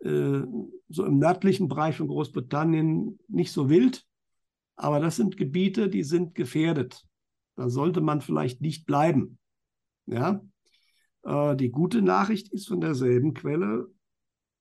äh, 0.00 0.42
so 0.88 1.04
im 1.04 1.18
nördlichen 1.18 1.68
Bereich 1.68 1.96
von 1.96 2.08
Großbritannien 2.08 3.18
nicht 3.28 3.52
so 3.52 3.68
wild, 3.68 4.04
aber 4.76 5.00
das 5.00 5.16
sind 5.16 5.36
Gebiete, 5.36 5.88
die 5.88 6.04
sind 6.04 6.34
gefährdet. 6.34 7.04
Da 7.56 7.68
sollte 7.68 8.00
man 8.00 8.20
vielleicht 8.20 8.60
nicht 8.60 8.86
bleiben. 8.86 9.38
Ja, 10.06 10.40
äh, 11.24 11.56
die 11.56 11.70
gute 11.70 12.02
Nachricht 12.02 12.52
ist 12.52 12.68
von 12.68 12.80
derselben 12.80 13.34
Quelle. 13.34 13.88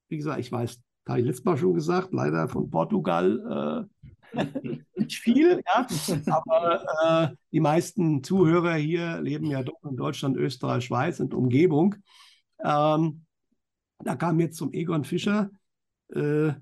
Wie 0.10 0.18
gesagt, 0.18 0.40
ich 0.40 0.52
weiß, 0.52 0.82
habe 1.08 1.20
ich 1.20 1.26
letztes 1.26 1.46
Mal 1.46 1.58
schon 1.58 1.74
gesagt, 1.74 2.14
leider 2.14 2.48
von 2.50 2.70
Portugal 2.70 3.88
äh, 4.34 4.38
nicht 4.96 5.20
viel, 5.20 5.62
ja. 5.66 5.88
aber 6.28 6.84
äh, 7.32 7.36
die 7.52 7.60
meisten 7.60 8.24
Zuhörer 8.24 8.76
hier 8.76 9.22
leben 9.22 9.46
ja 9.46 9.64
doch 9.64 9.84
in 9.90 9.96
Deutschland, 9.96 10.36
Österreich, 10.36 10.86
Schweiz 10.86 11.20
und 11.20 11.34
Umgebung. 11.34 11.96
Ähm, 12.64 13.26
da 14.00 14.16
kam 14.16 14.40
jetzt 14.40 14.58
zum 14.58 14.74
Egon 14.74 15.04
Fischer 15.04 15.50
äh, 16.10 16.54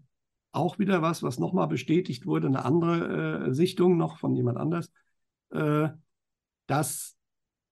auch 0.52 0.80
wieder 0.80 1.02
was, 1.02 1.22
was 1.22 1.38
nochmal 1.38 1.68
bestätigt 1.68 2.26
wurde, 2.26 2.48
eine 2.48 2.64
andere 2.64 3.48
äh, 3.48 3.54
Sichtung 3.54 3.98
noch 3.98 4.18
von 4.18 4.34
jemand 4.36 4.58
anders, 4.58 4.92
äh, 5.52 5.90
dass 6.68 7.18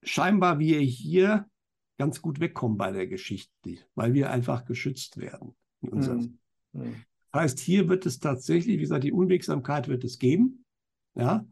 scheinbar 0.03 0.59
wir 0.59 0.79
hier 0.79 1.47
ganz 1.97 2.21
gut 2.21 2.39
wegkommen 2.39 2.77
bei 2.77 2.91
der 2.91 3.07
Geschichte, 3.07 3.77
weil 3.95 4.13
wir 4.13 4.31
einfach 4.31 4.65
geschützt 4.65 5.17
werden. 5.17 5.55
Mhm. 5.81 6.39
Das 7.31 7.41
heißt, 7.41 7.59
hier 7.59 7.87
wird 7.87 8.05
es 8.05 8.19
tatsächlich, 8.19 8.77
wie 8.77 8.81
gesagt, 8.81 9.05
die 9.05 9.13
Unwegsamkeit 9.13 9.87
wird 9.87 10.03
es 10.03 10.19
geben, 10.19 10.65
ja, 11.15 11.45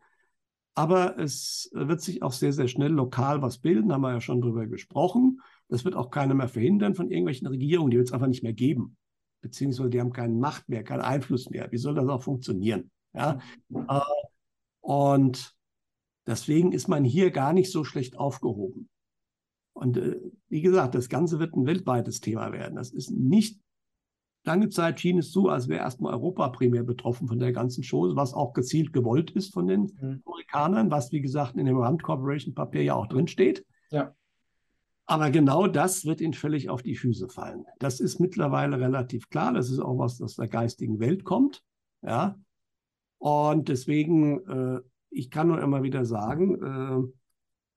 aber 0.73 1.17
es 1.17 1.69
wird 1.73 2.01
sich 2.01 2.23
auch 2.23 2.31
sehr, 2.31 2.53
sehr 2.53 2.67
schnell 2.67 2.91
lokal 2.91 3.41
was 3.41 3.57
bilden, 3.59 3.91
haben 3.91 4.01
wir 4.01 4.13
ja 4.13 4.21
schon 4.21 4.41
drüber 4.41 4.67
gesprochen. 4.67 5.41
Das 5.71 5.85
wird 5.85 5.95
auch 5.95 6.11
keiner 6.11 6.33
mehr 6.33 6.49
verhindern 6.49 6.95
von 6.95 7.09
irgendwelchen 7.09 7.47
Regierungen, 7.47 7.91
die 7.91 7.97
wird 7.97 8.09
es 8.09 8.13
einfach 8.13 8.27
nicht 8.27 8.43
mehr 8.43 8.51
geben. 8.51 8.97
Beziehungsweise 9.39 9.89
die 9.89 10.01
haben 10.01 10.11
keine 10.11 10.33
Macht 10.33 10.67
mehr, 10.67 10.83
keinen 10.83 10.99
Einfluss 10.99 11.49
mehr. 11.49 11.71
Wie 11.71 11.77
soll 11.77 11.95
das 11.95 12.09
auch 12.09 12.21
funktionieren? 12.21 12.91
Ja? 13.13 13.39
Mhm. 13.69 13.85
Äh, 13.87 14.01
und 14.81 15.55
deswegen 16.27 16.73
ist 16.73 16.89
man 16.89 17.05
hier 17.05 17.31
gar 17.31 17.53
nicht 17.53 17.71
so 17.71 17.85
schlecht 17.85 18.17
aufgehoben. 18.17 18.89
Und 19.71 19.95
äh, 19.95 20.19
wie 20.49 20.61
gesagt, 20.61 20.93
das 20.93 21.07
Ganze 21.07 21.39
wird 21.39 21.55
ein 21.55 21.65
weltweites 21.65 22.19
Thema 22.19 22.51
werden. 22.51 22.75
Das 22.75 22.91
ist 22.91 23.09
nicht, 23.09 23.61
lange 24.43 24.67
Zeit 24.67 24.99
schien 24.99 25.19
es 25.19 25.31
so, 25.31 25.47
als 25.47 25.69
wäre 25.69 25.79
erstmal 25.79 26.13
Europa 26.13 26.49
primär 26.49 26.83
betroffen 26.83 27.29
von 27.29 27.39
der 27.39 27.53
ganzen 27.53 27.85
Chose, 27.89 28.17
was 28.17 28.33
auch 28.33 28.51
gezielt 28.51 28.91
gewollt 28.91 29.31
ist 29.31 29.53
von 29.53 29.67
den 29.67 29.83
mhm. 29.83 30.21
Amerikanern, 30.25 30.91
was 30.91 31.13
wie 31.13 31.21
gesagt 31.21 31.55
in 31.55 31.65
dem 31.65 31.77
Rand 31.77 32.03
Corporation 32.03 32.53
Papier 32.53 32.83
ja 32.83 32.95
auch 32.95 33.07
drin 33.07 33.29
steht. 33.29 33.65
Ja. 33.89 34.13
Aber 35.11 35.29
genau 35.29 35.67
das 35.67 36.05
wird 36.05 36.21
ihnen 36.21 36.33
völlig 36.33 36.69
auf 36.69 36.83
die 36.83 36.95
Füße 36.95 37.27
fallen. 37.27 37.65
Das 37.79 37.99
ist 37.99 38.21
mittlerweile 38.21 38.79
relativ 38.79 39.27
klar. 39.27 39.51
Das 39.51 39.69
ist 39.69 39.79
auch 39.79 39.97
was, 39.97 40.21
aus 40.21 40.37
der 40.37 40.47
geistigen 40.47 41.01
Welt 41.01 41.25
kommt. 41.25 41.61
Ja. 42.01 42.39
Und 43.17 43.67
deswegen, 43.67 44.39
äh, 44.47 44.79
ich 45.09 45.29
kann 45.29 45.49
nur 45.49 45.61
immer 45.61 45.83
wieder 45.83 46.05
sagen, 46.05 46.63
äh, 46.63 47.13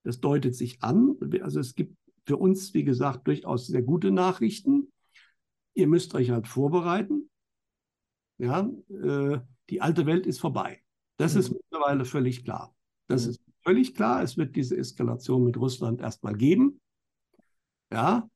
das 0.05 0.21
deutet 0.21 0.55
sich 0.55 0.81
an. 0.85 1.17
Also 1.43 1.59
es 1.59 1.75
gibt 1.75 1.97
für 2.25 2.37
uns, 2.37 2.73
wie 2.73 2.85
gesagt, 2.85 3.27
durchaus 3.27 3.67
sehr 3.67 3.83
gute 3.83 4.13
Nachrichten. 4.13 4.93
Ihr 5.75 5.89
müsst 5.89 6.15
euch 6.15 6.31
halt 6.31 6.47
vorbereiten. 6.47 7.29
Ja, 8.39 8.71
äh, 8.91 9.41
die 9.71 9.81
alte 9.81 10.07
Welt 10.07 10.29
ist 10.29 10.39
vorbei. 10.39 10.85
Das 11.17 11.35
mhm. 11.35 11.41
ist 11.41 11.51
mittlerweile 11.51 12.05
völlig 12.05 12.45
klar. 12.45 12.77
Das 13.09 13.25
mhm. 13.25 13.31
ist 13.31 13.41
völlig 13.65 13.93
klar. 13.97 14.23
Es 14.23 14.37
wird 14.37 14.55
diese 14.55 14.77
Eskalation 14.77 15.43
mit 15.43 15.57
Russland 15.57 16.01
erstmal 16.01 16.37
geben. 16.37 16.81
Ja, 17.95 18.29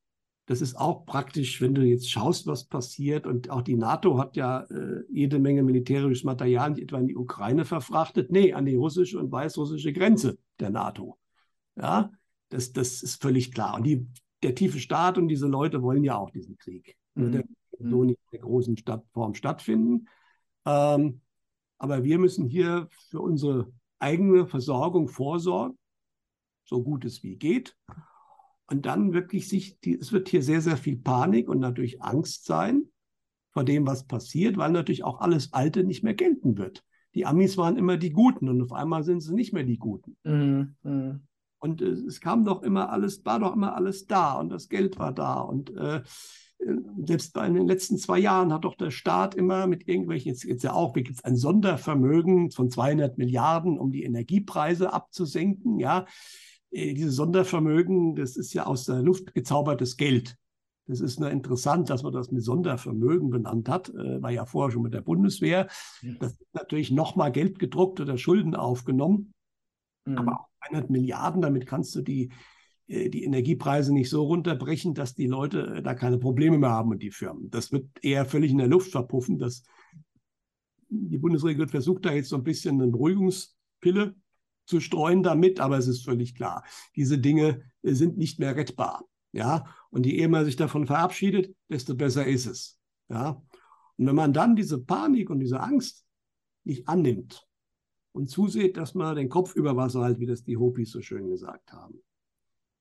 das 0.47 0.63
ist 0.63 0.77
auch 0.77 1.05
praktisch, 1.05 1.61
wenn 1.61 1.75
du 1.75 1.83
jetzt 1.83 2.11
schaust, 2.11 2.47
was 2.47 2.65
passiert. 2.65 3.27
Und 3.27 3.51
auch 3.51 3.61
die 3.61 3.77
NATO 3.77 4.19
hat 4.19 4.37
ja 4.37 4.61
äh, 4.63 5.03
jede 5.11 5.39
Menge 5.39 5.63
militärisches 5.63 6.25
Material 6.25 6.71
nicht 6.71 6.83
etwa 6.83 6.99
in 6.99 7.09
die 7.09 7.17
Ukraine 7.17 7.65
verfrachtet. 7.67 8.33
Nee, 8.33 8.55
an 8.55 8.65
die 8.65 8.77
russische 8.77 9.19
und 9.19 9.31
weißrussische 9.31 9.93
Grenze 9.93 10.39
der 10.59 10.71
NATO. 10.71 11.19
Ja, 11.77 12.11
das, 12.49 12.73
das 12.73 13.03
ist 13.03 13.21
völlig 13.21 13.53
klar. 13.53 13.75
Und 13.75 13.85
die, 13.85 14.07
der 14.43 14.55
tiefe 14.55 14.79
Staat 14.79 15.19
und 15.19 15.29
diese 15.29 15.47
Leute 15.47 15.83
wollen 15.83 16.05
ja 16.05 16.17
auch 16.17 16.31
diesen 16.31 16.57
Krieg. 16.57 16.97
Mhm. 17.15 17.33
Der 17.33 17.45
wird 17.45 17.91
so 17.91 18.05
nicht 18.05 18.19
in 18.19 18.39
der 18.39 18.41
großen 18.41 18.77
Stadtform 18.79 19.35
stattfinden. 19.35 20.09
Ähm, 20.65 21.21
aber 21.79 22.05
wir 22.05 22.19
müssen 22.19 22.47
hier 22.47 22.89
für 23.11 23.21
unsere 23.21 23.71
eigene 23.99 24.47
Versorgung 24.47 25.09
vorsorgen, 25.09 25.77
so 26.65 26.83
gut 26.83 27.05
es 27.05 27.23
wie 27.23 27.37
geht. 27.37 27.77
Und 28.71 28.85
dann 28.87 29.13
wirklich 29.15 29.49
sich, 29.49 29.81
die, 29.81 29.99
es 29.99 30.13
wird 30.13 30.29
hier 30.29 30.43
sehr, 30.43 30.61
sehr 30.61 30.77
viel 30.77 30.99
Panik 30.99 31.49
und 31.49 31.59
natürlich 31.59 32.03
Angst 32.03 32.45
sein 32.45 32.85
vor 33.51 33.65
dem, 33.65 33.87
was 33.87 34.07
passiert, 34.07 34.59
weil 34.59 34.73
natürlich 34.73 35.05
auch 35.05 35.21
alles 35.21 35.53
Alte 35.53 35.85
nicht 35.85 36.05
mehr 36.05 36.15
gelten 36.15 36.59
wird. 36.59 36.85
Die 37.15 37.25
Amis 37.25 37.57
waren 37.57 37.77
immer 37.77 37.97
die 37.97 38.13
Guten 38.13 38.49
und 38.49 38.61
auf 38.63 38.73
einmal 38.73 39.05
sind 39.05 39.23
sie 39.23 39.35
nicht 39.35 39.53
mehr 39.53 39.65
die 39.65 39.79
Guten. 39.79 40.17
Mhm. 40.25 40.77
mhm. 40.83 41.23
Und 41.61 41.83
äh, 41.83 41.87
es 41.87 42.21
kam 42.21 42.45
doch 42.45 42.63
immer 42.63 42.91
alles, 42.91 43.25
war 43.25 43.41
doch 43.41 43.55
immer 43.55 43.75
alles 43.75 44.07
da 44.07 44.35
und 44.35 44.51
das 44.51 44.69
Geld 44.69 44.99
war 44.99 45.13
da. 45.13 45.41
Und 45.41 45.75
äh, 45.77 46.03
selbst 47.05 47.37
in 47.37 47.55
den 47.55 47.67
letzten 47.67 47.99
zwei 47.99 48.19
Jahren 48.19 48.53
hat 48.53 48.65
doch 48.65 48.77
der 48.77 48.91
Staat 48.91 49.35
immer 49.35 49.67
mit 49.67 49.89
irgendwelchen, 49.89 50.31
jetzt, 50.31 50.45
jetzt 50.45 50.65
ja 50.65 50.73
auch, 50.73 50.95
wie 50.97 51.03
gibt 51.03 51.19
es 51.19 51.25
ein 51.25 51.37
Sondervermögen 51.37 52.51
von 52.51 52.71
200 52.71 53.19
Milliarden, 53.19 53.79
um 53.79 53.91
die 53.91 54.03
Energiepreise 54.03 54.93
abzusenken. 54.93 55.79
Ja, 55.79 56.07
äh, 56.71 56.95
diese 56.95 57.11
Sondervermögen, 57.11 58.15
das 58.15 58.37
ist 58.37 58.53
ja 58.53 58.67
aus 58.67 58.85
der 58.85 59.03
Luft 59.03 59.35
gezaubertes 59.35 59.97
Geld. 59.97 60.37
Das 60.87 61.01
ist 61.01 61.21
nur 61.21 61.31
interessant, 61.31 61.91
dass 61.91 62.03
man 62.03 62.15
das 62.15 62.31
mit 62.33 62.43
Sondervermögen 62.43 63.29
benannt 63.29 63.69
hat, 63.69 63.91
äh, 63.91 64.23
war 64.23 64.31
ja 64.31 64.47
vorher 64.47 64.73
schon 64.73 64.83
mit 64.83 64.95
der 64.95 65.03
Bundeswehr. 65.03 65.69
Das 66.19 66.33
ist 66.33 66.55
natürlich 66.55 66.91
nochmal 66.91 67.31
Geld 67.31 67.59
gedruckt 67.59 68.01
oder 68.01 68.17
Schulden 68.17 68.55
aufgenommen. 68.55 69.35
Mhm. 70.07 70.19
Aber 70.19 70.41
auch 70.41 70.49
100 70.61 70.89
Milliarden, 70.89 71.43
damit 71.43 71.67
kannst 71.67 71.95
du 71.95 72.01
die, 72.01 72.31
äh, 72.87 73.11
die 73.11 73.25
Energiepreise 73.25 73.93
nicht 73.93 74.09
so 74.09 74.25
runterbrechen, 74.25 74.95
dass 74.95 75.15
die 75.15 75.27
Leute 75.27 75.83
da 75.83 75.95
keine 75.95 76.19
Probleme 76.19 76.57
mehr 76.57 76.71
haben 76.71 76.91
und 76.91 77.03
die 77.03 77.11
Firmen. 77.11 77.51
Das 77.51 77.71
wird 77.71 77.87
eher 78.03 78.25
völlig 78.25 78.51
in 78.51 78.59
der 78.59 78.67
Luft 78.67 78.91
verpuffen. 78.91 79.39
Das, 79.39 79.63
die 80.89 81.19
Bundesregierung 81.19 81.69
versucht 81.69 82.07
da 82.07 82.13
jetzt 82.13 82.31
so 82.31 82.37
ein 82.37 82.45
bisschen 82.45 82.81
eine 82.81 82.91
Beruhigungspille 82.91 84.15
zu 84.69 84.81
streuen 84.81 85.23
damit, 85.23 85.61
aber 85.61 85.79
es 85.79 85.89
ist 85.89 86.05
völlig 86.05 86.35
klar, 86.35 86.65
diese 86.95 87.19
Dinge 87.19 87.63
äh, 87.83 87.93
sind 87.93 88.19
nicht 88.19 88.39
mehr 88.39 88.57
rettbar. 88.57 89.05
Ja, 89.33 89.67
und 89.91 90.07
je 90.07 90.17
eher 90.17 90.29
man 90.29 90.45
sich 90.45 90.57
davon 90.57 90.87
verabschiedet, 90.87 91.55
desto 91.69 91.95
besser 91.95 92.27
ist 92.27 92.47
es. 92.47 92.79
Ja, 93.09 93.43
und 93.97 94.07
wenn 94.07 94.15
man 94.15 94.33
dann 94.33 94.57
diese 94.57 94.79
Panik 94.79 95.29
und 95.31 95.41
diese 95.41 95.61
Angst 95.61 96.07
nicht 96.65 96.89
annimmt, 96.89 97.49
und 98.19 98.29
zuseht, 98.29 98.77
dass 98.77 98.95
man 98.95 99.15
den 99.15 99.29
Kopf 99.29 99.55
über 99.55 99.77
Wasser 99.77 100.05
hält, 100.05 100.19
wie 100.19 100.27
das 100.27 100.43
die 100.43 100.57
Hopis 100.57 100.91
so 100.91 101.01
schön 101.01 101.29
gesagt 101.29 101.73
haben, 101.73 102.03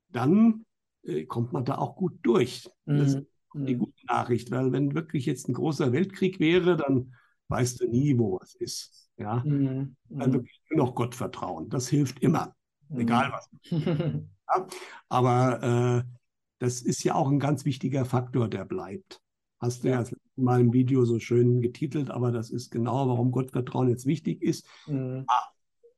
dann 0.09 0.65
äh, 1.03 1.25
kommt 1.25 1.53
man 1.53 1.63
da 1.63 1.77
auch 1.77 1.95
gut 1.95 2.17
durch. 2.23 2.67
Mhm. 2.85 2.97
Das 2.97 3.13
ist 3.13 3.27
die 3.53 3.75
mhm. 3.75 3.79
gute 3.79 4.05
Nachricht, 4.07 4.49
weil 4.49 4.71
wenn 4.71 4.95
wirklich 4.95 5.27
jetzt 5.27 5.47
ein 5.47 5.53
großer 5.53 5.91
Weltkrieg 5.91 6.39
wäre, 6.39 6.75
dann 6.75 7.13
weißt 7.49 7.81
du 7.81 7.87
nie, 7.87 8.17
wo 8.17 8.39
was 8.39 8.55
ist. 8.55 9.09
Ja? 9.17 9.43
Mhm. 9.45 9.95
Dann 10.09 10.33
wirklich 10.33 10.61
nur 10.69 10.85
noch 10.85 10.95
Gott 10.95 11.15
vertrauen. 11.15 11.69
Das 11.69 11.87
hilft 11.87 12.19
immer, 12.19 12.55
mhm. 12.89 12.99
egal 12.99 13.31
was. 13.31 13.49
ja? 13.71 14.67
Aber 15.09 16.03
äh, 16.05 16.17
das 16.59 16.81
ist 16.81 17.03
ja 17.03 17.15
auch 17.15 17.29
ein 17.29 17.39
ganz 17.39 17.65
wichtiger 17.65 18.05
Faktor, 18.05 18.47
der 18.47 18.65
bleibt. 18.65 19.21
Hast 19.59 19.83
du 19.83 19.89
ja, 19.89 20.01
ja 20.01 20.09
mal 20.35 20.61
im 20.61 20.73
Video 20.73 21.03
so 21.05 21.19
schön 21.19 21.61
getitelt, 21.61 22.11
aber 22.11 22.31
das 22.31 22.49
ist 22.51 22.69
genau, 22.69 23.07
warum 23.07 23.31
Gottvertrauen 23.31 23.89
jetzt 23.89 24.05
wichtig 24.05 24.41
ist. 24.41 24.67
Mhm. 24.87 25.25
Ah, 25.27 25.43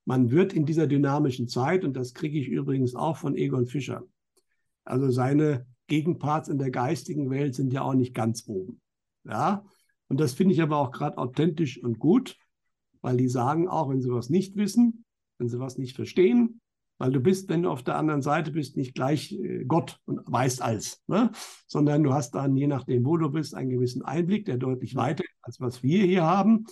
man 0.05 0.31
wird 0.31 0.53
in 0.53 0.65
dieser 0.65 0.87
dynamischen 0.87 1.47
Zeit, 1.47 1.83
und 1.83 1.93
das 1.93 2.13
kriege 2.13 2.39
ich 2.39 2.47
übrigens 2.47 2.95
auch 2.95 3.17
von 3.17 3.35
Egon 3.35 3.67
Fischer, 3.67 4.03
also 4.85 5.11
seine 5.11 5.67
Gegenparts 5.87 6.49
in 6.49 6.57
der 6.57 6.71
geistigen 6.71 7.29
Welt 7.29 7.55
sind 7.55 7.73
ja 7.73 7.81
auch 7.81 7.93
nicht 7.93 8.13
ganz 8.13 8.47
oben. 8.47 8.81
Ja, 9.25 9.65
und 10.09 10.19
das 10.19 10.33
finde 10.33 10.53
ich 10.53 10.61
aber 10.61 10.77
auch 10.77 10.91
gerade 10.91 11.17
authentisch 11.17 11.81
und 11.81 11.99
gut, 11.99 12.37
weil 13.01 13.15
die 13.15 13.29
sagen 13.29 13.69
auch, 13.69 13.89
wenn 13.89 14.01
sie 14.01 14.11
was 14.11 14.29
nicht 14.29 14.57
wissen, 14.57 15.05
wenn 15.37 15.47
sie 15.47 15.59
was 15.59 15.77
nicht 15.77 15.95
verstehen, 15.95 16.59
weil 16.97 17.11
du 17.11 17.21
bist, 17.21 17.47
wenn 17.47 17.63
du 17.63 17.69
auf 17.69 17.81
der 17.81 17.95
anderen 17.95 18.21
Seite 18.21 18.51
bist, 18.51 18.75
nicht 18.75 18.93
gleich 18.93 19.31
äh, 19.31 19.63
Gott 19.65 19.99
und 20.05 20.19
weißt 20.25 20.61
alles, 20.61 21.01
ne? 21.07 21.31
sondern 21.65 22.03
du 22.03 22.13
hast 22.13 22.35
dann, 22.35 22.57
je 22.57 22.67
nachdem, 22.67 23.05
wo 23.05 23.15
du 23.15 23.29
bist, 23.29 23.55
einen 23.55 23.69
gewissen 23.69 24.01
Einblick, 24.01 24.45
der 24.45 24.57
deutlich 24.57 24.95
weiter 24.95 25.23
ist, 25.23 25.37
als 25.41 25.61
was 25.61 25.81
wir 25.81 26.03
hier 26.03 26.25
haben. 26.25 26.65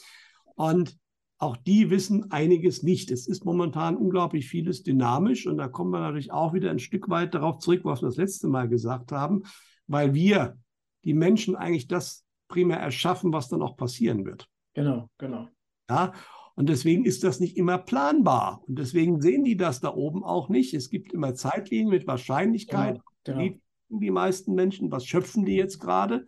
Und 0.55 0.97
auch 1.37 1.55
die 1.55 1.89
wissen 1.89 2.31
einiges 2.31 2.83
nicht. 2.83 3.11
Es 3.11 3.27
ist 3.27 3.45
momentan 3.45 3.95
unglaublich 3.95 4.49
vieles 4.49 4.83
dynamisch 4.83 5.47
und 5.47 5.57
da 5.57 5.67
kommen 5.67 5.91
wir 5.91 5.99
natürlich 5.99 6.31
auch 6.31 6.53
wieder 6.53 6.71
ein 6.71 6.79
Stück 6.79 7.09
weit 7.09 7.33
darauf 7.33 7.59
zurück, 7.59 7.81
was 7.83 8.01
wir 8.01 8.07
das 8.07 8.17
letzte 8.17 8.47
Mal 8.47 8.67
gesagt 8.67 9.11
haben, 9.11 9.43
weil 9.85 10.13
wir, 10.13 10.57
die 11.03 11.13
Menschen, 11.13 11.55
eigentlich 11.55 11.87
das 11.87 12.26
primär 12.47 12.79
erschaffen, 12.79 13.33
was 13.33 13.49
dann 13.49 13.61
auch 13.61 13.77
passieren 13.77 14.25
wird. 14.25 14.47
Genau, 14.73 15.09
genau. 15.17 15.47
Ja, 15.89 16.13
und 16.55 16.69
deswegen 16.69 17.05
ist 17.05 17.23
das 17.23 17.39
nicht 17.39 17.55
immer 17.55 17.77
planbar. 17.77 18.63
Und 18.67 18.79
deswegen 18.79 19.21
sehen 19.21 19.43
die 19.43 19.57
das 19.57 19.79
da 19.79 19.93
oben 19.93 20.23
auch 20.23 20.49
nicht. 20.49 20.73
Es 20.73 20.89
gibt 20.89 21.13
immer 21.13 21.35
Zeitlinien 21.35 21.89
mit 21.89 22.07
Wahrscheinlichkeit. 22.07 22.99
Genau, 23.23 23.39
genau. 23.39 23.39
Die, 23.39 23.61
die 23.89 24.11
meisten 24.11 24.55
Menschen, 24.55 24.91
was 24.91 25.05
schöpfen 25.05 25.45
die 25.45 25.55
jetzt 25.55 25.79
gerade? 25.79 26.25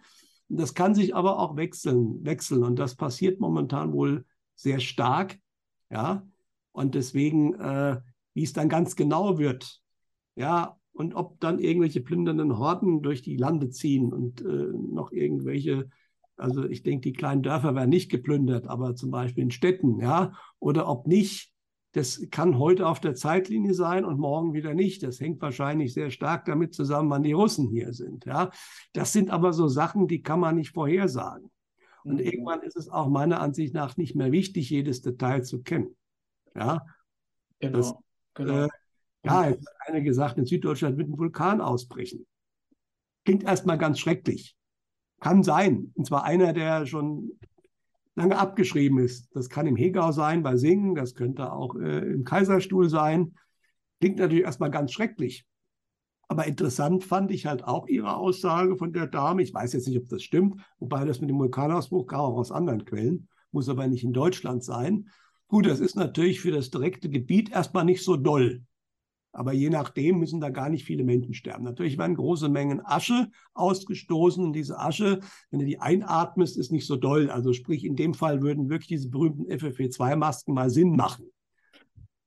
Das 0.47 0.73
kann 0.73 0.95
sich 0.95 1.15
aber 1.15 1.39
auch 1.39 1.55
wechseln, 1.55 2.23
wechseln. 2.23 2.63
Und 2.63 2.77
das 2.77 2.95
passiert 2.95 3.39
momentan 3.39 3.91
wohl 3.93 4.25
sehr 4.55 4.79
stark. 4.79 5.39
Ja, 5.89 6.27
und 6.71 6.95
deswegen, 6.95 7.55
äh, 7.55 7.99
wie 8.33 8.43
es 8.43 8.53
dann 8.53 8.69
ganz 8.69 8.95
genau 8.95 9.39
wird, 9.39 9.81
ja, 10.35 10.77
und 10.91 11.15
ob 11.15 11.39
dann 11.39 11.59
irgendwelche 11.59 12.01
plündernden 12.01 12.57
Horden 12.57 13.01
durch 13.01 13.21
die 13.21 13.37
Lande 13.37 13.69
ziehen 13.69 14.13
und 14.13 14.41
äh, 14.41 14.45
noch 14.45 15.11
irgendwelche 15.11 15.89
also 16.39 16.65
ich 16.65 16.83
denke, 16.83 17.01
die 17.01 17.13
kleinen 17.13 17.43
Dörfer 17.43 17.75
werden 17.75 17.89
nicht 17.89 18.09
geplündert, 18.09 18.67
aber 18.67 18.95
zum 18.95 19.11
Beispiel 19.11 19.43
in 19.43 19.51
Städten, 19.51 19.99
ja, 19.99 20.33
oder 20.59 20.87
ob 20.87 21.07
nicht, 21.07 21.53
das 21.93 22.21
kann 22.29 22.59
heute 22.59 22.87
auf 22.87 22.99
der 22.99 23.15
Zeitlinie 23.15 23.73
sein 23.73 24.05
und 24.05 24.19
morgen 24.19 24.53
wieder 24.53 24.73
nicht. 24.73 25.01
Das 25.01 25.19
hängt 25.19 25.41
wahrscheinlich 25.41 25.93
sehr 25.93 26.11
stark 26.11 26.45
damit 26.45 26.73
zusammen, 26.73 27.09
wann 27.09 27.23
die 27.23 27.33
Russen 27.33 27.67
hier 27.67 27.93
sind. 27.93 28.25
Ja, 28.25 28.51
das 28.93 29.11
sind 29.11 29.31
aber 29.31 29.53
so 29.53 29.67
Sachen, 29.67 30.07
die 30.07 30.21
kann 30.21 30.39
man 30.39 30.55
nicht 30.55 30.71
vorhersagen. 30.71 31.49
Und 32.03 32.15
mhm. 32.15 32.19
irgendwann 32.19 32.61
ist 32.61 32.77
es 32.77 32.89
auch 32.89 33.09
meiner 33.09 33.41
Ansicht 33.41 33.73
nach 33.73 33.97
nicht 33.97 34.15
mehr 34.15 34.31
wichtig, 34.31 34.69
jedes 34.69 35.01
Detail 35.01 35.43
zu 35.43 35.63
kennen. 35.63 35.95
Ja, 36.55 36.85
genau. 37.59 37.77
Das, 37.77 37.93
genau. 38.35 38.65
Äh, 38.65 38.69
ja, 39.23 39.49
jetzt 39.49 39.67
hat 39.67 39.87
einer 39.87 40.01
gesagt, 40.01 40.37
in 40.37 40.45
Süddeutschland 40.45 40.97
wird 40.97 41.09
ein 41.09 41.17
Vulkan 41.17 41.59
ausbrechen. 41.59 42.25
Klingt 43.25 43.43
erstmal 43.43 43.77
ganz 43.77 43.99
schrecklich. 43.99 44.55
Kann 45.19 45.43
sein. 45.43 45.91
Und 45.95 46.07
zwar 46.07 46.23
einer, 46.23 46.53
der 46.53 46.85
schon 46.85 47.31
lange 48.15 48.37
abgeschrieben 48.37 48.99
ist. 48.99 49.29
Das 49.33 49.49
kann 49.49 49.67
im 49.67 49.75
Hegau 49.75 50.11
sein, 50.11 50.43
bei 50.43 50.57
Singen, 50.57 50.95
das 50.95 51.15
könnte 51.15 51.51
auch 51.51 51.75
äh, 51.75 51.99
im 51.99 52.23
Kaiserstuhl 52.23 52.89
sein. 52.89 53.33
Klingt 53.99 54.17
natürlich 54.17 54.43
erstmal 54.43 54.71
ganz 54.71 54.91
schrecklich. 54.91 55.45
Aber 56.27 56.45
interessant 56.45 57.03
fand 57.03 57.31
ich 57.31 57.47
halt 57.47 57.63
auch 57.63 57.87
ihre 57.87 58.15
Aussage 58.15 58.77
von 58.77 58.93
der 58.93 59.07
Dame. 59.07 59.41
Ich 59.41 59.53
weiß 59.53 59.73
jetzt 59.73 59.87
nicht, 59.87 59.97
ob 59.97 60.07
das 60.09 60.21
stimmt, 60.21 60.61
wobei 60.77 61.03
das 61.03 61.21
mit 61.21 61.29
dem 61.29 61.39
Vulkanausbruch 61.39 62.05
kam 62.05 62.19
auch 62.19 62.37
aus 62.37 62.51
anderen 62.51 62.85
Quellen, 62.85 63.27
muss 63.51 63.67
aber 63.67 63.87
nicht 63.87 64.03
in 64.03 64.13
Deutschland 64.13 64.63
sein. 64.63 65.09
Gut, 65.47 65.65
das 65.65 65.79
ist 65.79 65.95
natürlich 65.95 66.39
für 66.39 66.51
das 66.51 66.69
direkte 66.69 67.09
Gebiet 67.09 67.51
erstmal 67.51 67.83
nicht 67.83 68.03
so 68.03 68.15
doll. 68.15 68.61
Aber 69.31 69.53
je 69.53 69.69
nachdem 69.69 70.19
müssen 70.19 70.41
da 70.41 70.49
gar 70.49 70.69
nicht 70.69 70.85
viele 70.85 71.03
Menschen 71.03 71.33
sterben. 71.33 71.63
Natürlich 71.63 71.97
werden 71.97 72.15
große 72.15 72.49
Mengen 72.49 72.83
Asche 72.83 73.29
ausgestoßen. 73.53 74.43
Und 74.43 74.53
diese 74.53 74.79
Asche, 74.79 75.19
wenn 75.51 75.59
du 75.59 75.65
die 75.65 75.79
einatmest, 75.79 76.57
ist 76.57 76.71
nicht 76.71 76.87
so 76.87 76.95
doll. 76.95 77.29
Also 77.29 77.53
sprich, 77.53 77.83
in 77.83 77.95
dem 77.95 78.13
Fall 78.13 78.41
würden 78.41 78.69
wirklich 78.69 78.87
diese 78.87 79.09
berühmten 79.09 79.45
FFP2-Masken 79.45 80.53
mal 80.53 80.69
Sinn 80.69 80.95
machen. 80.95 81.31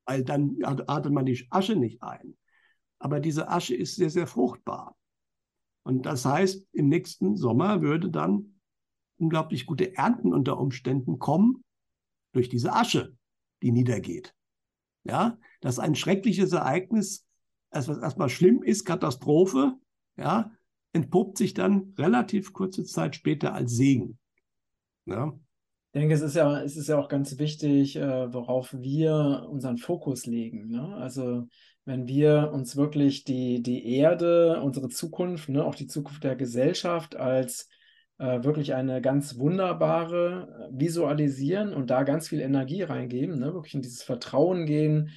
Weil 0.05 0.25
dann 0.25 0.57
atmet 0.63 1.13
man 1.13 1.27
die 1.27 1.47
Asche 1.51 1.75
nicht 1.75 2.03
ein. 2.03 2.37
Aber 3.01 3.19
diese 3.19 3.49
Asche 3.49 3.75
ist 3.75 3.97
sehr, 3.97 4.11
sehr 4.11 4.29
fruchtbar. 4.29 4.97
Und 5.85 6.07
das 6.07 6.25
heißt, 6.25 6.69
im 6.73 6.89
nächsten 6.89 7.37
Sommer 7.37 7.83
würde 7.83 8.11
dann 8.11 8.61
unglaublich 9.17 9.67
gute 9.67 9.97
Ernten 9.97 10.33
unter 10.33 10.59
Umständen 10.59 11.19
kommen 11.19 11.65
durch 12.33 12.49
diese 12.49 12.73
Asche, 12.73 13.17
die 13.63 13.73
niedergeht. 13.73 14.35
Ja, 15.05 15.39
das 15.63 15.75
ist 15.75 15.79
ein 15.79 15.95
schreckliches 15.95 16.53
Ereignis, 16.53 17.25
was 17.71 17.89
erstmal 17.89 18.29
schlimm 18.29 18.63
ist, 18.63 18.85
Katastrophe, 18.85 19.73
ja, 20.19 20.51
entpuppt 20.93 21.39
sich 21.39 21.55
dann 21.55 21.95
relativ 21.97 22.53
kurze 22.53 22.85
Zeit 22.85 23.17
später 23.17 23.55
als 23.55 23.73
Segen. 23.73 24.19
Ja. 25.07 25.33
Ich 25.95 26.01
denke, 26.01 26.15
es 26.15 26.21
ist 26.21 26.37
ja, 26.37 26.61
es 26.63 26.77
ist 26.77 26.89
ja 26.89 26.99
auch 26.99 27.09
ganz 27.09 27.39
wichtig, 27.39 27.97
äh, 27.97 28.33
worauf 28.33 28.75
wir 28.79 29.47
unseren 29.51 29.79
Fokus 29.79 30.27
legen. 30.27 30.69
Ne? 30.69 30.97
Also 30.97 31.49
wenn 31.85 32.09
wir 32.09 32.51
uns 32.53 32.77
wirklich 32.77 33.25
die, 33.25 33.63
die 33.63 33.97
Erde, 33.97 34.61
unsere 34.63 34.89
Zukunft, 34.89 35.49
ne, 35.49 35.65
auch 35.65 35.75
die 35.75 35.87
Zukunft 35.87 36.25
der 36.25 36.37
Gesellschaft 36.37 37.17
als 37.17 37.69
äh, 38.19 38.43
wirklich 38.45 38.75
eine 38.75 39.01
ganz 39.01 39.39
wunderbare 39.39 40.71
äh, 40.71 40.81
visualisieren 40.81 41.75
und 41.75 41.91
da 41.91 42.05
ganz 42.05 42.29
viel 42.29 42.41
Energie 42.41 42.83
reingeben, 42.83 43.39
ne? 43.39 43.53
wirklich 43.53 43.75
in 43.75 43.83
dieses 43.83 44.03
Vertrauen 44.03 44.65
gehen, 44.65 45.11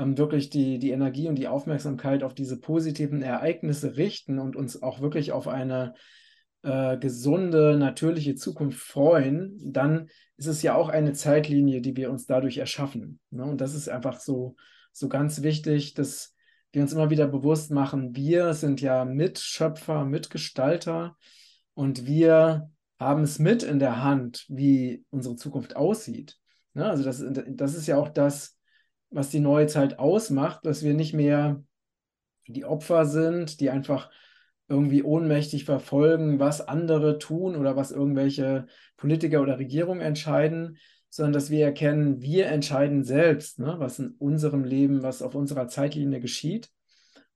ähm, 0.00 0.16
wirklich 0.16 0.50
die, 0.50 0.78
die 0.78 0.90
Energie 0.90 1.28
und 1.28 1.36
die 1.36 1.48
Aufmerksamkeit 1.48 2.22
auf 2.22 2.34
diese 2.34 2.58
positiven 2.58 3.22
Ereignisse 3.22 3.96
richten 3.96 4.38
und 4.38 4.56
uns 4.56 4.82
auch 4.82 5.00
wirklich 5.00 5.32
auf 5.32 5.46
eine 5.46 5.94
äh, 6.62 6.96
gesunde, 6.96 7.76
natürliche 7.76 8.34
Zukunft 8.34 8.78
freuen, 8.80 9.58
dann 9.62 10.08
ist 10.36 10.46
es 10.46 10.62
ja 10.62 10.74
auch 10.74 10.88
eine 10.88 11.12
Zeitlinie, 11.12 11.80
die 11.80 11.96
wir 11.96 12.10
uns 12.10 12.26
dadurch 12.26 12.58
erschaffen. 12.58 13.20
Ne? 13.30 13.44
Und 13.44 13.60
das 13.60 13.74
ist 13.74 13.88
einfach 13.88 14.20
so, 14.20 14.56
so 14.92 15.08
ganz 15.08 15.42
wichtig, 15.42 15.94
dass 15.94 16.34
wir 16.72 16.82
uns 16.82 16.92
immer 16.92 17.10
wieder 17.10 17.26
bewusst 17.26 17.70
machen, 17.70 18.14
wir 18.14 18.54
sind 18.54 18.80
ja 18.80 19.04
Mitschöpfer, 19.04 20.04
Mitgestalter 20.04 21.16
und 21.74 22.06
wir 22.06 22.70
haben 22.98 23.22
es 23.22 23.38
mit 23.38 23.62
in 23.62 23.78
der 23.78 24.02
Hand, 24.02 24.46
wie 24.48 25.04
unsere 25.10 25.36
Zukunft 25.36 25.74
aussieht. 25.74 26.38
Ne? 26.74 26.86
Also 26.86 27.02
das, 27.02 27.24
das 27.48 27.74
ist 27.74 27.86
ja 27.86 27.96
auch 27.96 28.08
das, 28.08 28.59
was 29.10 29.30
die 29.30 29.40
neue 29.40 29.66
Zeit 29.66 29.98
ausmacht, 29.98 30.64
dass 30.64 30.82
wir 30.82 30.94
nicht 30.94 31.14
mehr 31.14 31.62
die 32.46 32.64
Opfer 32.64 33.06
sind, 33.06 33.60
die 33.60 33.70
einfach 33.70 34.10
irgendwie 34.68 35.02
ohnmächtig 35.02 35.64
verfolgen, 35.64 36.38
was 36.38 36.66
andere 36.66 37.18
tun 37.18 37.56
oder 37.56 37.76
was 37.76 37.90
irgendwelche 37.90 38.66
Politiker 38.96 39.42
oder 39.42 39.58
Regierungen 39.58 40.00
entscheiden, 40.00 40.78
sondern 41.08 41.32
dass 41.32 41.50
wir 41.50 41.64
erkennen, 41.64 42.22
wir 42.22 42.46
entscheiden 42.46 43.02
selbst, 43.02 43.58
ne, 43.58 43.74
was 43.78 43.98
in 43.98 44.14
unserem 44.18 44.62
Leben, 44.62 45.02
was 45.02 45.22
auf 45.22 45.34
unserer 45.34 45.66
Zeitlinie 45.66 46.20
geschieht 46.20 46.70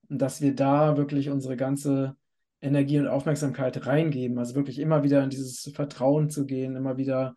und 0.09 0.21
dass 0.21 0.41
wir 0.41 0.55
da 0.55 0.95
wirklich 0.95 1.29
unsere 1.29 1.57
ganze 1.57 2.15
Energie 2.61 2.99
und 2.99 3.07
Aufmerksamkeit 3.07 3.85
reingeben. 3.85 4.39
Also 4.39 4.55
wirklich 4.55 4.79
immer 4.79 5.03
wieder 5.03 5.21
in 5.23 5.29
dieses 5.29 5.71
Vertrauen 5.73 6.29
zu 6.29 6.45
gehen, 6.45 6.77
immer 6.77 6.97
wieder 6.97 7.35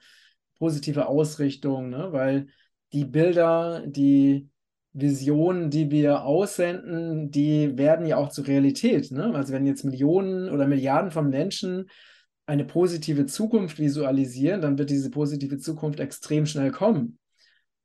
positive 0.59 1.07
Ausrichtung, 1.07 1.91
ne? 1.91 2.13
weil 2.13 2.49
die 2.93 3.05
Bilder, 3.05 3.85
die 3.87 4.49
Visionen, 4.93 5.71
die 5.71 5.91
wir 5.91 6.25
aussenden, 6.25 7.31
die 7.31 7.77
werden 7.77 8.07
ja 8.07 8.17
auch 8.17 8.31
zur 8.31 8.47
Realität. 8.47 9.11
Ne? 9.11 9.35
Also 9.35 9.53
wenn 9.53 9.67
jetzt 9.67 9.85
Millionen 9.85 10.49
oder 10.49 10.67
Milliarden 10.67 11.11
von 11.11 11.29
Menschen 11.29 11.89
eine 12.47 12.65
positive 12.65 13.27
Zukunft 13.27 13.79
visualisieren, 13.79 14.61
dann 14.61 14.79
wird 14.79 14.91
diese 14.91 15.11
positive 15.11 15.59
Zukunft 15.59 16.01
extrem 16.01 16.47
schnell 16.47 16.71
kommen. 16.71 17.19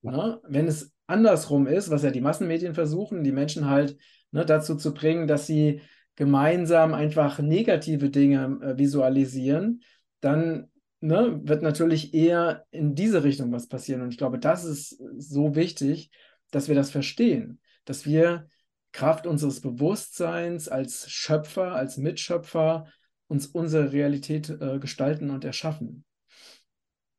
Ne? 0.01 0.39
Wenn 0.47 0.68
es 0.68 0.91
andersrum 1.06 1.68
ist, 1.68 1.89
was 1.89 2.04
ja 2.04 2.12
die 2.12 2.22
Massenmedien 2.22 2.74
versuchen, 2.74 3.24
die 3.24 3.32
Menschen 3.32 3.70
halt 3.70 3.97
ne, 4.32 4.45
dazu 4.45 4.76
zu 4.76 4.93
bringen, 4.93 5.28
dass 5.28 5.45
sie 5.45 5.82
gemeinsam 6.16 6.93
einfach 6.93 7.39
negative 7.39 8.10
Dinge 8.10 8.60
äh, 8.62 8.78
visualisieren, 8.78 9.82
dann 10.22 10.70
ne, 11.04 11.41
wird 11.43 11.62
natürlich 11.62 12.14
eher 12.14 12.66
in 12.72 12.95
diese 12.95 13.24
Richtung 13.24 13.51
was 13.51 13.68
passieren. 13.68 14.01
Und 14.01 14.10
ich 14.10 14.18
glaube, 14.18 14.39
das 14.39 14.64
ist 14.64 14.97
so 15.18 15.54
wichtig, 15.54 16.10
dass 16.51 16.70
wir 16.70 16.76
das 16.76 16.91
verstehen, 16.91 17.60
dass 17.84 18.06
wir 18.06 18.47
Kraft 18.93 19.28
unseres 19.28 19.60
Bewusstseins 19.60 20.70
als 20.70 21.10
Schöpfer, 21.12 21.74
als 21.74 21.97
Mitschöpfer 21.97 22.88
uns 23.28 23.47
unsere 23.47 23.91
Realität 23.91 24.49
äh, 24.49 24.80
gestalten 24.80 25.30
und 25.30 25.43
erschaffen. 25.43 26.06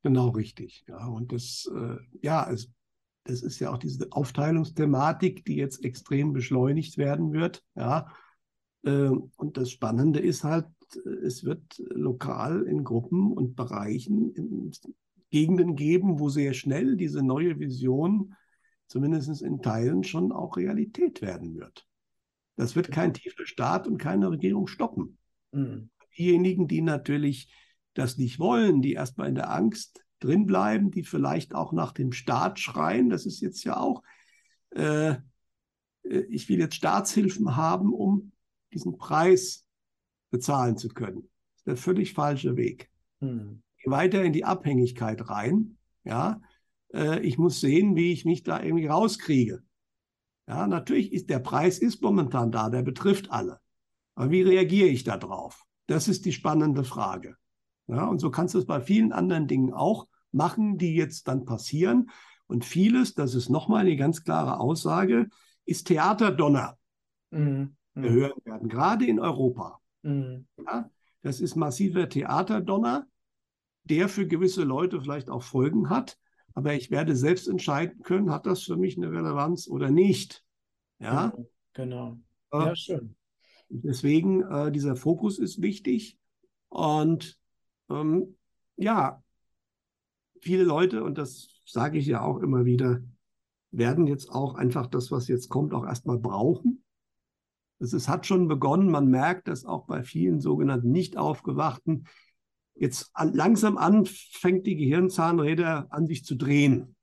Genau 0.03 0.29
richtig. 0.29 0.85
Ja, 0.89 1.07
und 1.07 1.33
das, 1.33 1.71
äh, 1.75 1.97
ja, 2.23 2.51
es, 2.51 2.71
das 3.25 3.43
ist 3.43 3.59
ja 3.59 3.71
auch 3.71 3.79
diese 3.79 4.07
Aufteilungsthematik, 4.13 5.45
die 5.45 5.57
jetzt 5.57 5.85
extrem 5.85 6.33
beschleunigt 6.33 6.97
werden 6.97 7.33
wird. 7.33 7.63
Ja, 7.75 8.07
ähm, 8.87 9.31
und 9.37 9.57
das 9.57 9.71
Spannende 9.71 10.21
ist 10.21 10.45
halt, 10.45 10.67
es 10.97 11.45
wird 11.45 11.83
lokal 11.91 12.63
in 12.63 12.85
Gruppen 12.85 13.33
und 13.33 13.57
Bereichen 13.57 14.33
in 14.35 14.71
Gegenden 15.31 15.75
geben, 15.75 16.21
wo 16.21 16.29
sehr 16.29 16.55
schnell 16.55 16.97
diese 16.97 17.23
neue 17.23 17.59
Vision 17.59 18.35
zumindest 18.87 19.43
in 19.43 19.63
Teilen 19.63 20.05
schon 20.05 20.31
auch 20.31 20.57
Realität 20.57 21.23
werden 21.23 21.57
wird. 21.57 21.87
Das 22.57 22.77
wird 22.77 22.93
kein 22.93 23.15
tiefer 23.15 23.47
Staat 23.47 23.89
und 23.89 23.99
keine 23.99 24.31
Regierung 24.31 24.67
stoppen. 24.67 25.19
Mhm. 25.53 25.91
Diejenigen, 26.17 26.69
die 26.69 26.83
natürlich 26.83 27.53
das 27.95 28.19
nicht 28.19 28.39
wollen, 28.39 28.83
die 28.83 28.93
erstmal 28.93 29.29
in 29.29 29.35
der 29.35 29.51
Angst 29.51 30.05
drinbleiben, 30.21 30.91
die 30.91 31.03
vielleicht 31.03 31.55
auch 31.55 31.73
nach 31.73 31.93
dem 31.93 32.13
Staat 32.13 32.61
schreien, 32.61 33.11
das 33.11 33.27
ist 33.27 33.41
jetzt 33.41 33.65
ja 33.65 33.77
auch, 33.77 34.03
äh, 34.71 35.17
äh 36.05 36.21
ich 36.29 36.49
will 36.49 36.59
jetzt 36.59 36.77
Staatshilfen 36.77 37.57
haben, 37.57 37.93
um 37.93 38.33
diesen 38.73 38.97
Preis 38.97 39.64
bezahlen 40.35 40.77
zu 40.77 40.89
können. 40.89 41.29
Das 41.53 41.59
ist 41.59 41.67
der 41.69 41.77
völlig 41.77 42.13
falsche 42.13 42.57
Weg. 42.57 42.91
Mhm. 43.21 43.63
Weiter 43.87 44.25
in 44.25 44.33
die 44.33 44.45
Abhängigkeit 44.45 45.31
rein, 45.31 45.77
ja, 46.03 46.41
äh, 46.93 47.21
ich 47.21 47.39
muss 47.39 47.61
sehen, 47.61 47.95
wie 47.95 48.13
ich 48.13 48.25
mich 48.25 48.43
da 48.43 48.61
irgendwie 48.61 48.87
rauskriege. 48.87 49.63
Ja, 50.49 50.67
natürlich 50.67 51.13
ist 51.13 51.31
der 51.31 51.39
Preis 51.39 51.79
ist 51.79 52.03
momentan 52.03 52.51
da, 52.51 52.69
der 52.69 52.83
betrifft 52.83 53.31
alle. 53.31 53.61
Aber 54.17 54.33
wie 54.33 54.43
reagiere 54.43 54.89
ich 54.89 55.05
da 55.05 55.17
drauf? 55.17 55.63
Das 55.87 56.09
ist 56.09 56.25
die 56.25 56.33
spannende 56.33 56.83
Frage. 56.83 57.37
Ja, 57.87 58.07
und 58.07 58.19
so 58.19 58.31
kannst 58.31 58.55
du 58.55 58.59
es 58.59 58.67
bei 58.67 58.81
vielen 58.81 59.13
anderen 59.13 59.47
Dingen 59.47 59.73
auch 59.73 60.09
machen, 60.33 60.79
die 60.79 60.97
jetzt 60.97 61.29
dann 61.29 61.45
passieren. 61.45 62.11
Und 62.49 62.65
vieles, 62.65 63.15
das 63.15 63.37
ist 63.37 63.51
nochmal 63.51 63.83
eine 63.83 63.97
ganz 63.97 64.25
klare 64.25 64.59
Aussage, 64.59 65.29
ist 65.65 65.87
Theaterdonner. 65.87 66.77
Mhm. 67.31 67.77
Wir 67.95 68.11
mhm. 68.11 68.15
hören 68.15 68.41
werden, 68.45 68.69
gerade 68.69 69.07
in 69.07 69.21
Europa. 69.21 69.81
Mhm. 70.05 70.47
Ja, 70.65 70.91
das 71.23 71.41
ist 71.41 71.57
massiver 71.57 72.09
Theaterdonner, 72.09 73.07
der 73.85 74.09
für 74.09 74.27
gewisse 74.27 74.63
Leute 74.65 75.01
vielleicht 75.01 75.29
auch 75.29 75.43
Folgen 75.43 75.91
hat 75.91 76.19
aber 76.55 76.75
ich 76.75 76.91
werde 76.91 77.17
selbst 77.17 77.49
entscheiden 77.49 78.03
können, 78.03 78.31
hat 78.31 78.47
das 78.47 78.63
für 78.63 78.77
mich 78.77 78.97
eine 78.97 79.11
Relevanz 79.11 79.69
oder 79.69 79.91
nicht. 79.91 80.45
Ja, 81.01 81.31
genau. 81.31 81.51
genau. 81.73 82.19
Ja, 82.53 82.77
schön. 82.77 83.17
Deswegen, 83.69 84.43
äh, 84.43 84.71
dieser 84.71 84.95
Fokus 84.95 85.39
ist 85.39 85.61
wichtig. 85.61 86.17
Und 86.69 87.39
ähm, 87.91 88.37
ja, 88.77 89.23
viele 90.41 90.63
Leute, 90.63 91.03
und 91.03 91.19
das 91.19 91.49
sage 91.67 91.99
ich 91.99 92.07
ja 92.07 92.23
auch 92.23 92.39
immer 92.39 92.65
wieder, 92.65 93.01
werden 93.73 94.07
jetzt 94.07 94.31
auch 94.31 94.55
einfach 94.55 94.87
das, 94.87 95.11
was 95.11 95.27
jetzt 95.27 95.49
kommt, 95.49 95.75
auch 95.75 95.85
erstmal 95.85 96.19
brauchen. 96.19 96.84
Es 97.79 98.09
hat 98.09 98.27
schon 98.27 98.49
begonnen, 98.49 98.91
man 98.91 99.09
merkt 99.09 99.49
das 99.49 99.65
auch 99.65 99.87
bei 99.87 100.03
vielen 100.03 100.41
sogenannten 100.41 100.91
nicht 100.91 101.17
aufgewachten, 101.17 102.07
jetzt 102.75 103.13
langsam 103.17 103.79
anfängt 103.79 104.67
die 104.67 104.77
Gehirnzahnräder 104.77 105.87
an 105.91 106.07
sich 106.07 106.25
zu 106.25 106.35
drehen. 106.35 106.97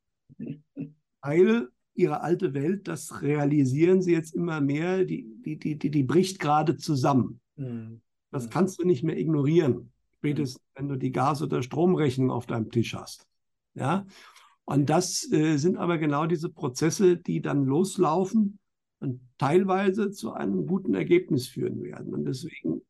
Weil 1.22 1.70
ihre 1.94 2.22
alte 2.22 2.54
Welt, 2.54 2.88
das 2.88 3.22
realisieren 3.22 4.02
sie 4.02 4.14
jetzt 4.14 4.34
immer 4.34 4.62
mehr, 4.62 5.06
die, 5.06 5.28
die, 5.46 5.58
die, 5.58 5.78
die, 5.78 5.92
die 5.92 6.04
bricht 6.04 6.40
gerade 6.40 6.78
zusammen. 6.78 7.42
Mhm. 7.58 8.02
Das 8.32 8.50
kannst 8.50 8.80
du 8.80 8.86
nicht 8.86 9.04
mehr 9.04 9.20
ignorieren, 9.20 9.92
spätestens 10.18 10.64
wenn 10.76 10.88
du 10.88 10.96
die 10.96 11.12
Gas- 11.12 11.42
oder 11.42 11.62
Stromrechnung 11.62 12.32
auf 12.32 12.46
deinem 12.46 12.72
Tisch 12.72 12.96
hast. 12.96 13.28
Ja? 13.74 14.06
Und 14.64 14.90
das 14.90 15.30
äh, 15.32 15.58
sind 15.58 15.78
aber 15.78 15.98
genau 15.98 16.26
diese 16.26 16.50
Prozesse, 16.50 17.18
die 17.18 17.42
dann 17.42 17.66
loslaufen 17.66 18.60
und 19.02 19.20
teilweise 19.38 20.12
zu 20.12 20.32
einem 20.32 20.68
guten 20.68 20.94
Ergebnis 20.94 21.48
führen 21.48 21.82
werden. 21.82 22.14
Und 22.14 22.26
deswegen 22.26 22.82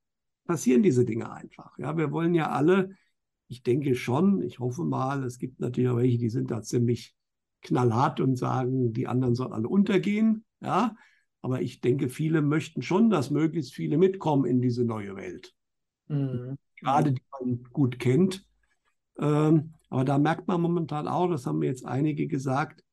passieren 0.45 0.83
diese 0.83 1.05
Dinge 1.05 1.31
einfach. 1.31 1.77
Ja, 1.77 1.97
wir 1.97 2.11
wollen 2.11 2.35
ja 2.35 2.51
alle, 2.51 2.91
ich 3.47 3.63
denke 3.63 3.95
schon, 3.95 4.41
ich 4.41 4.59
hoffe 4.59 4.83
mal, 4.83 5.23
es 5.23 5.39
gibt 5.39 5.61
natürlich 5.61 5.89
auch 5.89 5.97
welche, 5.97 6.17
die 6.17 6.29
sind 6.29 6.51
da 6.51 6.61
ziemlich 6.61 7.15
knallhart 7.61 8.19
und 8.19 8.35
sagen, 8.35 8.91
die 8.91 9.07
anderen 9.07 9.35
sollen 9.35 9.53
alle 9.53 9.69
untergehen. 9.69 10.43
Ja, 10.59 10.95
aber 11.41 11.61
ich 11.61 11.79
denke, 11.79 12.09
viele 12.09 12.41
möchten 12.41 12.81
schon, 12.81 13.09
dass 13.09 13.31
möglichst 13.31 13.73
viele 13.73 13.97
mitkommen 13.97 14.45
in 14.45 14.61
diese 14.61 14.83
neue 14.83 15.15
Welt. 15.15 15.55
Mhm. 16.07 16.57
Gerade 16.81 17.13
die 17.13 17.23
man 17.31 17.63
gut 17.71 17.99
kennt. 17.99 18.45
Ähm, 19.17 19.75
aber 19.89 20.03
da 20.03 20.17
merkt 20.17 20.47
man 20.47 20.59
momentan 20.59 21.07
auch, 21.07 21.29
das 21.29 21.45
haben 21.45 21.59
mir 21.59 21.67
jetzt 21.67 21.85
einige 21.85 22.27
gesagt, 22.27 22.83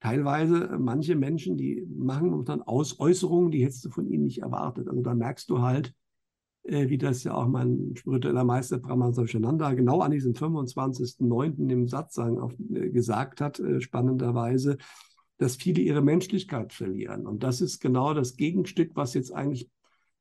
teilweise 0.00 0.76
manche 0.78 1.16
Menschen, 1.16 1.56
die 1.56 1.86
machen 1.88 2.30
momentan 2.30 2.62
Aus 2.62 3.00
Äußerungen, 3.00 3.50
die 3.50 3.64
hättest 3.64 3.84
du 3.84 3.90
von 3.90 4.06
ihnen 4.06 4.24
nicht 4.24 4.42
erwartet. 4.42 4.88
Also 4.88 5.02
da 5.02 5.14
merkst 5.14 5.50
du 5.50 5.60
halt, 5.60 5.94
äh, 6.62 6.88
wie 6.88 6.98
das 6.98 7.24
ja 7.24 7.34
auch 7.34 7.48
mein 7.48 7.94
spiritueller 7.96 8.44
Meister 8.44 8.78
Brahma 8.78 9.12
Sachananda 9.12 9.72
genau 9.74 10.00
an 10.00 10.10
diesem 10.10 10.34
25.09. 10.34 11.70
im 11.70 11.88
Satzang 11.88 12.38
auf, 12.38 12.54
äh, 12.72 12.90
gesagt 12.90 13.40
hat, 13.40 13.58
äh, 13.58 13.80
spannenderweise, 13.80 14.78
dass 15.38 15.56
viele 15.56 15.80
ihre 15.80 16.02
Menschlichkeit 16.02 16.72
verlieren. 16.72 17.26
Und 17.26 17.42
das 17.42 17.60
ist 17.60 17.80
genau 17.80 18.14
das 18.14 18.36
Gegenstück, 18.36 18.92
was 18.94 19.14
jetzt 19.14 19.32
eigentlich 19.32 19.70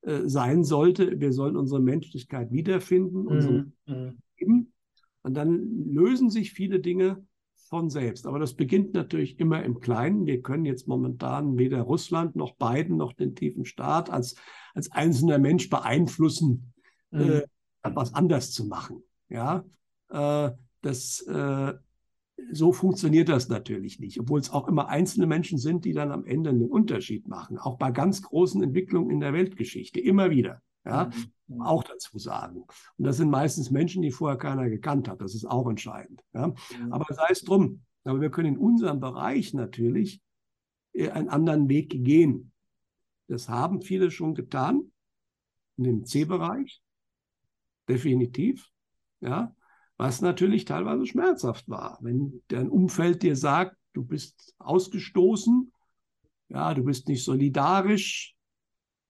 äh, 0.01 0.21
sein 0.25 0.63
sollte. 0.63 1.19
Wir 1.19 1.33
sollen 1.33 1.57
unsere 1.57 1.81
Menschlichkeit 1.81 2.51
wiederfinden, 2.51 3.73
mhm. 3.85 4.17
Leben. 4.39 4.73
Und 5.23 5.33
dann 5.33 5.85
lösen 5.91 6.29
sich 6.29 6.53
viele 6.53 6.79
Dinge 6.79 7.25
von 7.67 7.89
selbst. 7.89 8.25
Aber 8.25 8.39
das 8.39 8.53
beginnt 8.53 8.93
natürlich 8.93 9.39
immer 9.39 9.63
im 9.63 9.79
Kleinen. 9.79 10.25
Wir 10.25 10.41
können 10.41 10.65
jetzt 10.65 10.87
momentan 10.87 11.57
weder 11.57 11.81
Russland 11.81 12.35
noch 12.35 12.55
Biden 12.55 12.97
noch 12.97 13.13
den 13.13 13.35
tiefen 13.35 13.65
Staat 13.65 14.09
als, 14.09 14.35
als 14.73 14.91
einzelner 14.91 15.37
Mensch 15.37 15.69
beeinflussen, 15.69 16.73
mhm. 17.11 17.21
äh, 17.21 17.41
etwas 17.83 18.13
anders 18.13 18.51
zu 18.51 18.65
machen. 18.65 19.03
Ja, 19.29 19.65
äh, 20.09 20.51
das, 20.81 21.21
äh, 21.21 21.73
so 22.51 22.71
funktioniert 22.71 23.29
das 23.29 23.49
natürlich 23.49 23.99
nicht, 23.99 24.19
obwohl 24.19 24.39
es 24.39 24.51
auch 24.51 24.67
immer 24.67 24.89
einzelne 24.89 25.25
Menschen 25.25 25.57
sind, 25.57 25.85
die 25.85 25.93
dann 25.93 26.11
am 26.11 26.25
Ende 26.25 26.51
einen 26.51 26.69
Unterschied 26.69 27.27
machen. 27.27 27.57
Auch 27.57 27.77
bei 27.77 27.91
ganz 27.91 28.21
großen 28.21 28.61
Entwicklungen 28.61 29.09
in 29.09 29.19
der 29.19 29.33
Weltgeschichte, 29.33 29.99
immer 29.99 30.29
wieder. 30.29 30.61
Ja, 30.85 31.09
mhm. 31.47 31.61
auch 31.61 31.83
dazu 31.83 32.17
sagen. 32.17 32.61
Und 32.97 33.05
das 33.05 33.17
sind 33.17 33.29
meistens 33.29 33.71
Menschen, 33.71 34.01
die 34.01 34.11
vorher 34.11 34.37
keiner 34.37 34.69
gekannt 34.69 35.07
hat. 35.09 35.21
Das 35.21 35.35
ist 35.35 35.45
auch 35.45 35.69
entscheidend. 35.69 36.23
Ja. 36.33 36.47
Mhm. 36.47 36.93
Aber 36.93 37.13
sei 37.13 37.27
es 37.29 37.43
drum. 37.43 37.81
Aber 38.03 38.21
wir 38.21 38.31
können 38.31 38.55
in 38.55 38.57
unserem 38.57 38.99
Bereich 38.99 39.53
natürlich 39.53 40.21
äh, 40.93 41.09
einen 41.09 41.29
anderen 41.29 41.67
Weg 41.67 41.89
gehen. 41.89 42.51
Das 43.27 43.49
haben 43.49 43.81
viele 43.81 44.11
schon 44.11 44.33
getan. 44.33 44.91
In 45.75 45.83
dem 45.83 46.05
C-Bereich. 46.05 46.81
Definitiv. 47.89 48.69
Ja. 49.19 49.53
Was 49.97 50.21
natürlich 50.21 50.65
teilweise 50.65 51.05
schmerzhaft 51.05 51.67
war. 51.67 51.97
Wenn 52.01 52.41
dein 52.47 52.69
Umfeld 52.69 53.23
dir 53.23 53.35
sagt, 53.35 53.75
du 53.93 54.05
bist 54.05 54.55
ausgestoßen, 54.59 55.71
ja, 56.49 56.73
du 56.73 56.83
bist 56.83 57.07
nicht 57.07 57.23
solidarisch, 57.23 58.35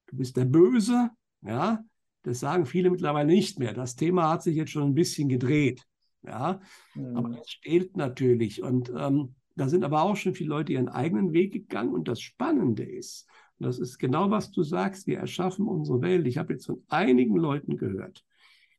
du 0.08 0.18
bist 0.18 0.38
der 0.38 0.46
Böse, 0.46 1.12
ja, 1.42 1.84
das 2.24 2.40
sagen 2.40 2.66
viele 2.66 2.90
mittlerweile 2.90 3.28
nicht 3.28 3.60
mehr. 3.60 3.74
Das 3.74 3.96
Thema 3.96 4.30
hat 4.30 4.44
sich 4.44 4.56
jetzt 4.56 4.72
schon 4.72 4.84
ein 4.84 4.96
bisschen 4.96 5.30
gedreht. 5.30 5.86
Ja, 6.24 6.60
mhm. 6.94 7.16
aber 7.16 7.40
es 7.40 7.50
steht 7.50 7.96
natürlich. 7.96 8.62
Und 8.62 8.92
ähm, 8.96 9.36
da 9.56 9.70
sind 9.70 9.84
aber 9.84 10.04
auch 10.04 10.16
schon 10.16 10.36
viele 10.36 10.50
Leute 10.50 10.74
ihren 10.74 10.90
eigenen 10.90 11.34
Weg 11.34 11.54
gegangen. 11.54 11.94
Und 11.94 12.08
das 12.08 12.20
Spannende 12.22 12.84
ist, 12.84 13.28
und 13.58 13.66
das 13.66 13.80
ist 13.80 13.98
genau, 13.98 14.30
was 14.30 14.52
du 14.52 14.64
sagst, 14.64 15.08
wir 15.08 15.20
erschaffen 15.20 15.68
unsere 15.68 16.02
Welt. 16.02 16.28
Ich 16.28 16.38
habe 16.38 16.54
jetzt 16.54 16.66
von 16.66 16.84
einigen 16.90 17.36
Leuten 17.38 17.78
gehört, 17.78 18.26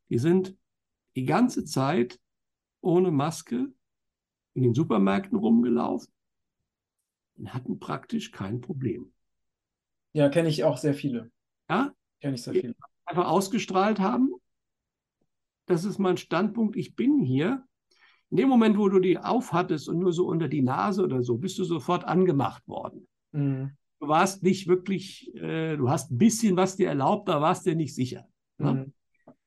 die 0.09 0.18
sind 0.18 0.56
die 1.16 1.24
ganze 1.24 1.64
Zeit 1.64 2.20
ohne 2.80 3.11
Maske 3.11 3.72
in 4.54 4.62
den 4.62 4.74
Supermärkten 4.74 5.38
rumgelaufen 5.38 6.12
und 7.36 7.54
hatten 7.54 7.78
praktisch 7.78 8.30
kein 8.30 8.61
Problem. 8.61 9.12
Ja, 10.12 10.28
kenne 10.28 10.48
ich 10.48 10.64
auch 10.64 10.76
sehr 10.76 10.94
viele. 10.94 11.30
Ja, 11.68 11.92
ja, 12.20 12.30
nicht 12.30 12.42
so 12.42 12.52
viel. 12.52 12.74
Einfach 13.04 13.28
ausgestrahlt 13.28 14.00
haben. 14.00 14.32
Das 15.66 15.84
ist 15.84 15.98
mein 15.98 16.16
Standpunkt. 16.16 16.76
Ich 16.76 16.94
bin 16.94 17.20
hier. 17.20 17.64
In 18.30 18.36
dem 18.36 18.48
Moment, 18.48 18.76
wo 18.76 18.88
du 18.88 18.98
die 18.98 19.18
aufhattest 19.18 19.88
und 19.88 19.98
nur 19.98 20.12
so 20.12 20.26
unter 20.26 20.48
die 20.48 20.62
Nase 20.62 21.02
oder 21.02 21.22
so, 21.22 21.38
bist 21.38 21.58
du 21.58 21.64
sofort 21.64 22.04
angemacht 22.04 22.66
worden. 22.68 23.08
Mhm. 23.32 23.72
Du 24.00 24.08
warst 24.08 24.42
nicht 24.42 24.68
wirklich, 24.68 25.34
äh, 25.34 25.76
du 25.76 25.88
hast 25.88 26.10
ein 26.10 26.18
bisschen 26.18 26.56
was 26.56 26.76
dir 26.76 26.88
erlaubt, 26.88 27.28
da 27.28 27.40
warst 27.40 27.64
du 27.64 27.70
dir 27.70 27.76
nicht 27.76 27.94
sicher. 27.94 28.26
Ne? 28.58 28.72
Mhm. 28.72 28.92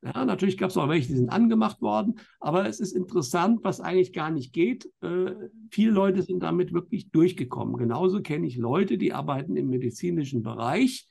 Ja, 0.03 0.25
natürlich 0.25 0.57
gab 0.57 0.71
es 0.71 0.77
auch 0.77 0.89
welche, 0.89 1.09
die 1.09 1.17
sind 1.17 1.29
angemacht 1.29 1.79
worden, 1.81 2.19
aber 2.39 2.67
es 2.67 2.79
ist 2.79 2.93
interessant, 2.93 3.59
was 3.63 3.81
eigentlich 3.81 4.13
gar 4.13 4.31
nicht 4.31 4.51
geht. 4.51 4.89
Äh, 5.01 5.35
viele 5.69 5.91
Leute 5.91 6.23
sind 6.23 6.41
damit 6.41 6.73
wirklich 6.73 7.11
durchgekommen. 7.11 7.77
Genauso 7.77 8.21
kenne 8.21 8.47
ich 8.47 8.57
Leute, 8.57 8.97
die 8.97 9.13
arbeiten 9.13 9.55
im 9.55 9.69
medizinischen 9.69 10.41
Bereich, 10.41 11.07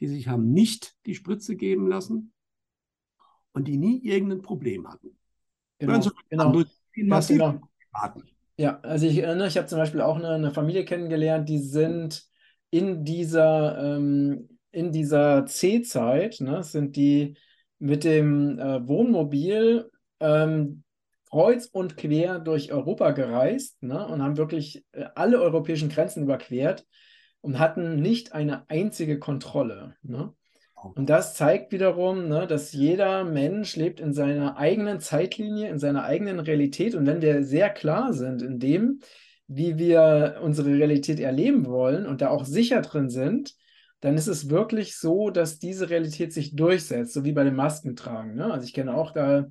die 0.00 0.06
sich 0.06 0.28
haben 0.28 0.52
nicht 0.52 0.94
die 1.06 1.14
Spritze 1.14 1.56
geben 1.56 1.86
lassen 1.86 2.32
und 3.52 3.68
die 3.68 3.76
nie 3.76 4.02
irgendein 4.02 4.42
Problem 4.42 4.88
hatten. 4.88 5.16
Genau, 5.78 6.00
genau. 6.28 6.64
Massiv 6.96 7.38
genau. 7.38 7.60
Ja, 8.56 8.78
also 8.80 9.06
ich 9.06 9.18
erinnere, 9.18 9.48
ich 9.48 9.56
habe 9.56 9.66
zum 9.66 9.78
Beispiel 9.78 10.02
auch 10.02 10.16
eine, 10.16 10.30
eine, 10.30 10.50
Familie 10.50 10.84
kennengelernt, 10.84 11.48
die 11.48 11.58
sind 11.58 12.24
in 12.70 13.04
dieser, 13.04 13.96
ähm, 13.96 14.58
in 14.70 14.92
dieser 14.92 15.46
C-Zeit, 15.46 16.40
ne, 16.40 16.62
sind 16.62 16.96
die 16.96 17.38
mit 17.78 18.04
dem 18.04 18.58
äh, 18.58 18.86
Wohnmobil 18.86 19.90
ähm, 20.20 20.84
kreuz 21.30 21.66
und 21.66 21.96
quer 21.96 22.38
durch 22.38 22.70
Europa 22.70 23.12
gereist 23.12 23.82
ne, 23.82 24.06
und 24.06 24.22
haben 24.22 24.36
wirklich 24.36 24.84
äh, 24.92 25.06
alle 25.14 25.40
europäischen 25.40 25.88
Grenzen 25.88 26.24
überquert 26.24 26.86
und 27.40 27.58
hatten 27.58 27.96
nicht 27.96 28.32
eine 28.32 28.68
einzige 28.68 29.18
Kontrolle. 29.18 29.96
Ne? 30.02 30.32
Und 30.82 31.10
das 31.10 31.34
zeigt 31.34 31.72
wiederum, 31.72 32.28
ne, 32.28 32.46
dass 32.46 32.72
jeder 32.72 33.24
Mensch 33.24 33.76
lebt 33.76 34.00
in 34.00 34.14
seiner 34.14 34.56
eigenen 34.56 35.00
Zeitlinie, 35.00 35.68
in 35.68 35.78
seiner 35.78 36.04
eigenen 36.04 36.40
Realität. 36.40 36.94
Und 36.94 37.06
wenn 37.06 37.20
wir 37.20 37.44
sehr 37.44 37.68
klar 37.68 38.12
sind 38.14 38.40
in 38.40 38.58
dem, 38.58 39.00
wie 39.46 39.76
wir 39.76 40.40
unsere 40.42 40.72
Realität 40.72 41.20
erleben 41.20 41.66
wollen 41.66 42.06
und 42.06 42.22
da 42.22 42.30
auch 42.30 42.44
sicher 42.44 42.80
drin 42.80 43.10
sind, 43.10 43.54
dann 44.00 44.16
ist 44.16 44.28
es 44.28 44.48
wirklich 44.48 44.96
so, 44.96 45.28
dass 45.28 45.58
diese 45.58 45.90
Realität 45.90 46.32
sich 46.32 46.56
durchsetzt, 46.56 47.12
so 47.12 47.24
wie 47.24 47.32
bei 47.32 47.44
dem 47.44 47.56
Maskentragen. 47.56 48.34
Ne? 48.34 48.50
Also 48.50 48.64
ich 48.64 48.72
kenne 48.72 48.94
auch 48.94 49.12
da 49.12 49.48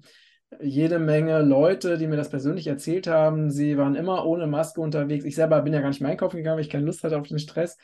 jede 0.62 1.00
Menge 1.00 1.42
Leute, 1.42 1.98
die 1.98 2.08
mir 2.08 2.18
das 2.18 2.30
persönlich 2.30 2.68
erzählt 2.68 3.08
haben. 3.08 3.52
Sie 3.52 3.78
waren 3.78 3.96
immer 3.96 4.26
ohne 4.26 4.48
Maske 4.48 4.82
unterwegs. 4.82 5.26
Ich 5.26 5.36
selber 5.36 5.62
bin 5.62 5.74
ja 5.74 5.82
gar 5.82 5.90
nicht 5.90 6.02
mehr 6.02 6.12
einkaufen 6.12 6.38
gegangen, 6.38 6.58
weil 6.58 6.66
ich 6.66 6.72
keine 6.72 6.86
Lust 6.86 7.04
hatte 7.04 7.18
auf 7.18 7.28
den 7.28 7.40
Stress. 7.40 7.78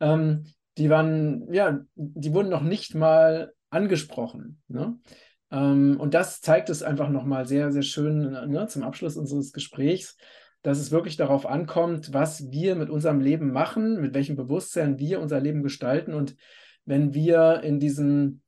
Ähm, 0.00 0.44
die 0.76 0.90
waren, 0.90 1.52
ja, 1.52 1.80
die 1.94 2.34
wurden 2.34 2.48
noch 2.48 2.62
nicht 2.62 2.94
mal 2.94 3.52
angesprochen. 3.70 4.60
Ne? 4.68 4.98
Ähm, 5.50 5.96
und 5.98 6.14
das 6.14 6.40
zeigt 6.40 6.70
es 6.70 6.82
einfach 6.82 7.10
nochmal 7.10 7.46
sehr, 7.46 7.70
sehr 7.70 7.82
schön 7.82 8.30
ne, 8.30 8.66
zum 8.66 8.82
Abschluss 8.82 9.16
unseres 9.16 9.52
Gesprächs, 9.52 10.16
dass 10.62 10.78
es 10.78 10.90
wirklich 10.90 11.16
darauf 11.16 11.46
ankommt, 11.46 12.12
was 12.12 12.50
wir 12.50 12.74
mit 12.74 12.90
unserem 12.90 13.20
Leben 13.20 13.52
machen, 13.52 14.00
mit 14.00 14.14
welchem 14.14 14.36
Bewusstsein 14.36 14.98
wir 14.98 15.20
unser 15.20 15.40
Leben 15.40 15.62
gestalten. 15.62 16.12
Und 16.12 16.36
wenn 16.84 17.14
wir 17.14 17.62
in 17.62 17.78
diesem 17.78 18.42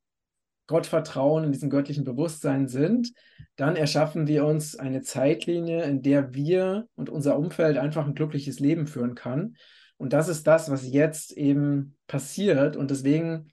Gottvertrauen, 0.73 1.45
in 1.45 1.53
diesem 1.53 1.71
göttlichen 1.71 2.03
Bewusstsein 2.03 2.67
sind, 2.67 3.13
dann 3.57 3.77
erschaffen 3.77 4.27
wir 4.27 4.47
uns 4.47 4.75
eine 4.77 5.03
Zeitlinie, 5.03 5.85
in 5.85 6.03
der 6.03 6.35
wir 6.35 6.89
und 6.95 7.11
unser 7.11 7.39
Umfeld 7.39 7.77
einfach 7.77 8.07
ein 8.07 8.15
glückliches 8.15 8.59
Leben 8.59 8.87
führen 8.87 9.15
kann. 9.15 9.57
Und 9.99 10.13
das 10.13 10.29
ist 10.29 10.47
das, 10.47 10.71
was 10.71 10.91
jetzt 10.91 11.33
eben 11.33 11.97
passiert. 12.07 12.77
Und 12.77 12.91
deswegen, 12.91 13.53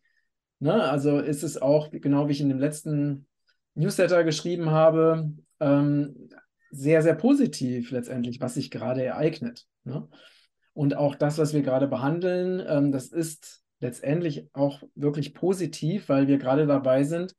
ne, 0.60 0.84
also 0.84 1.20
ist 1.20 1.44
es 1.44 1.62
auch, 1.62 1.92
genau 1.92 2.28
wie 2.28 2.32
ich 2.32 2.42
in 2.42 2.50
dem 2.50 2.60
letzten 2.60 3.28
Newsletter 3.76 4.24
geschrieben 4.24 4.72
habe, 4.72 5.32
ähm, 5.60 6.30
sehr, 6.72 7.02
sehr 7.02 7.16
positiv 7.16 7.92
letztendlich, 7.92 8.40
was 8.40 8.54
sich 8.54 8.72
gerade 8.72 9.04
ereignet. 9.04 9.68
Ne? 9.84 10.08
Und 10.74 10.96
auch 10.96 11.16
das, 11.16 11.38
was 11.38 11.54
wir 11.54 11.62
gerade 11.62 11.88
behandeln, 11.88 12.64
ähm, 12.66 12.92
das 12.92 13.08
ist 13.08 13.64
letztendlich 13.80 14.50
auch 14.54 14.84
wirklich 14.96 15.34
positiv, 15.34 16.10
weil 16.10 16.28
wir 16.28 16.38
gerade 16.38 16.68
dabei 16.68 17.04
sind, 17.04 17.36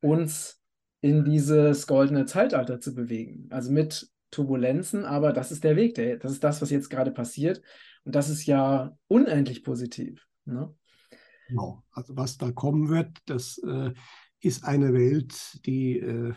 uns 0.00 0.60
in 1.00 1.24
dieses 1.24 1.86
goldene 1.86 2.26
Zeitalter 2.26 2.80
zu 2.80 2.94
bewegen. 2.94 3.46
Also 3.50 3.70
mit 3.70 4.10
Turbulenzen, 4.30 5.04
aber 5.04 5.32
das 5.32 5.52
ist 5.52 5.64
der 5.64 5.76
Weg, 5.76 5.94
der, 5.94 6.16
das 6.16 6.32
ist 6.32 6.44
das, 6.44 6.60
was 6.60 6.70
jetzt 6.70 6.90
gerade 6.90 7.12
passiert. 7.12 7.62
Und 8.04 8.14
das 8.14 8.28
ist 8.28 8.46
ja 8.46 8.96
unendlich 9.08 9.62
positiv. 9.62 10.26
Ne? 10.44 10.74
Genau. 11.48 11.84
Also 11.92 12.16
was 12.16 12.36
da 12.36 12.50
kommen 12.50 12.88
wird, 12.88 13.18
das 13.26 13.58
äh, 13.58 13.92
ist 14.40 14.64
eine 14.64 14.92
Welt, 14.92 15.64
die 15.66 15.98
äh, 15.98 16.34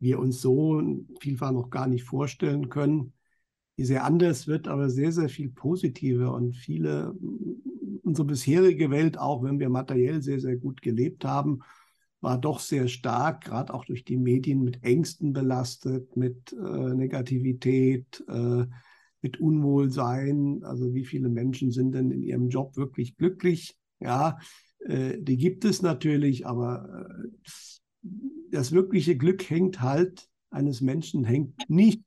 wir 0.00 0.18
uns 0.18 0.40
so 0.40 0.82
vielfach 1.20 1.52
noch 1.52 1.70
gar 1.70 1.86
nicht 1.86 2.04
vorstellen 2.04 2.68
können, 2.68 3.12
die 3.76 3.84
sehr 3.84 4.04
anders 4.04 4.46
wird, 4.46 4.68
aber 4.68 4.90
sehr, 4.90 5.12
sehr 5.12 5.28
viel 5.28 5.50
positiver 5.50 6.32
und 6.34 6.54
viele, 6.54 7.14
unsere 8.08 8.26
bisherige 8.26 8.90
Welt, 8.90 9.18
auch 9.18 9.42
wenn 9.42 9.60
wir 9.60 9.68
materiell 9.68 10.22
sehr, 10.22 10.40
sehr 10.40 10.56
gut 10.56 10.82
gelebt 10.82 11.24
haben, 11.24 11.60
war 12.20 12.38
doch 12.38 12.58
sehr 12.58 12.88
stark, 12.88 13.44
gerade 13.44 13.72
auch 13.72 13.84
durch 13.84 14.04
die 14.04 14.16
Medien, 14.16 14.64
mit 14.64 14.82
Ängsten 14.82 15.32
belastet, 15.32 16.16
mit 16.16 16.52
äh, 16.52 16.94
Negativität, 16.94 18.24
äh, 18.28 18.66
mit 19.20 19.40
Unwohlsein. 19.40 20.64
Also 20.64 20.94
wie 20.94 21.04
viele 21.04 21.28
Menschen 21.28 21.70
sind 21.70 21.92
denn 21.92 22.10
in 22.10 22.22
ihrem 22.22 22.48
Job 22.48 22.76
wirklich 22.76 23.16
glücklich? 23.16 23.76
Ja, 24.00 24.38
äh, 24.80 25.18
die 25.20 25.36
gibt 25.36 25.64
es 25.64 25.82
natürlich, 25.82 26.46
aber 26.46 27.06
äh, 27.08 28.08
das 28.50 28.72
wirkliche 28.72 29.16
Glück 29.16 29.48
hängt 29.48 29.80
halt 29.80 30.28
eines 30.50 30.80
Menschen 30.80 31.24
hängt 31.24 31.68
nicht 31.68 32.02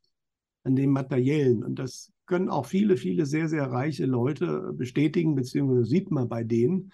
an 0.63 0.75
dem 0.75 0.91
Materiellen. 0.91 1.63
Und 1.63 1.75
das 1.75 2.11
können 2.31 2.47
auch 2.47 2.65
viele, 2.65 2.95
viele 2.95 3.25
sehr, 3.25 3.49
sehr 3.49 3.69
reiche 3.69 4.05
Leute 4.05 4.71
bestätigen, 4.71 5.35
beziehungsweise 5.35 5.83
sieht 5.83 6.11
man 6.11 6.29
bei 6.29 6.45
denen, 6.45 6.93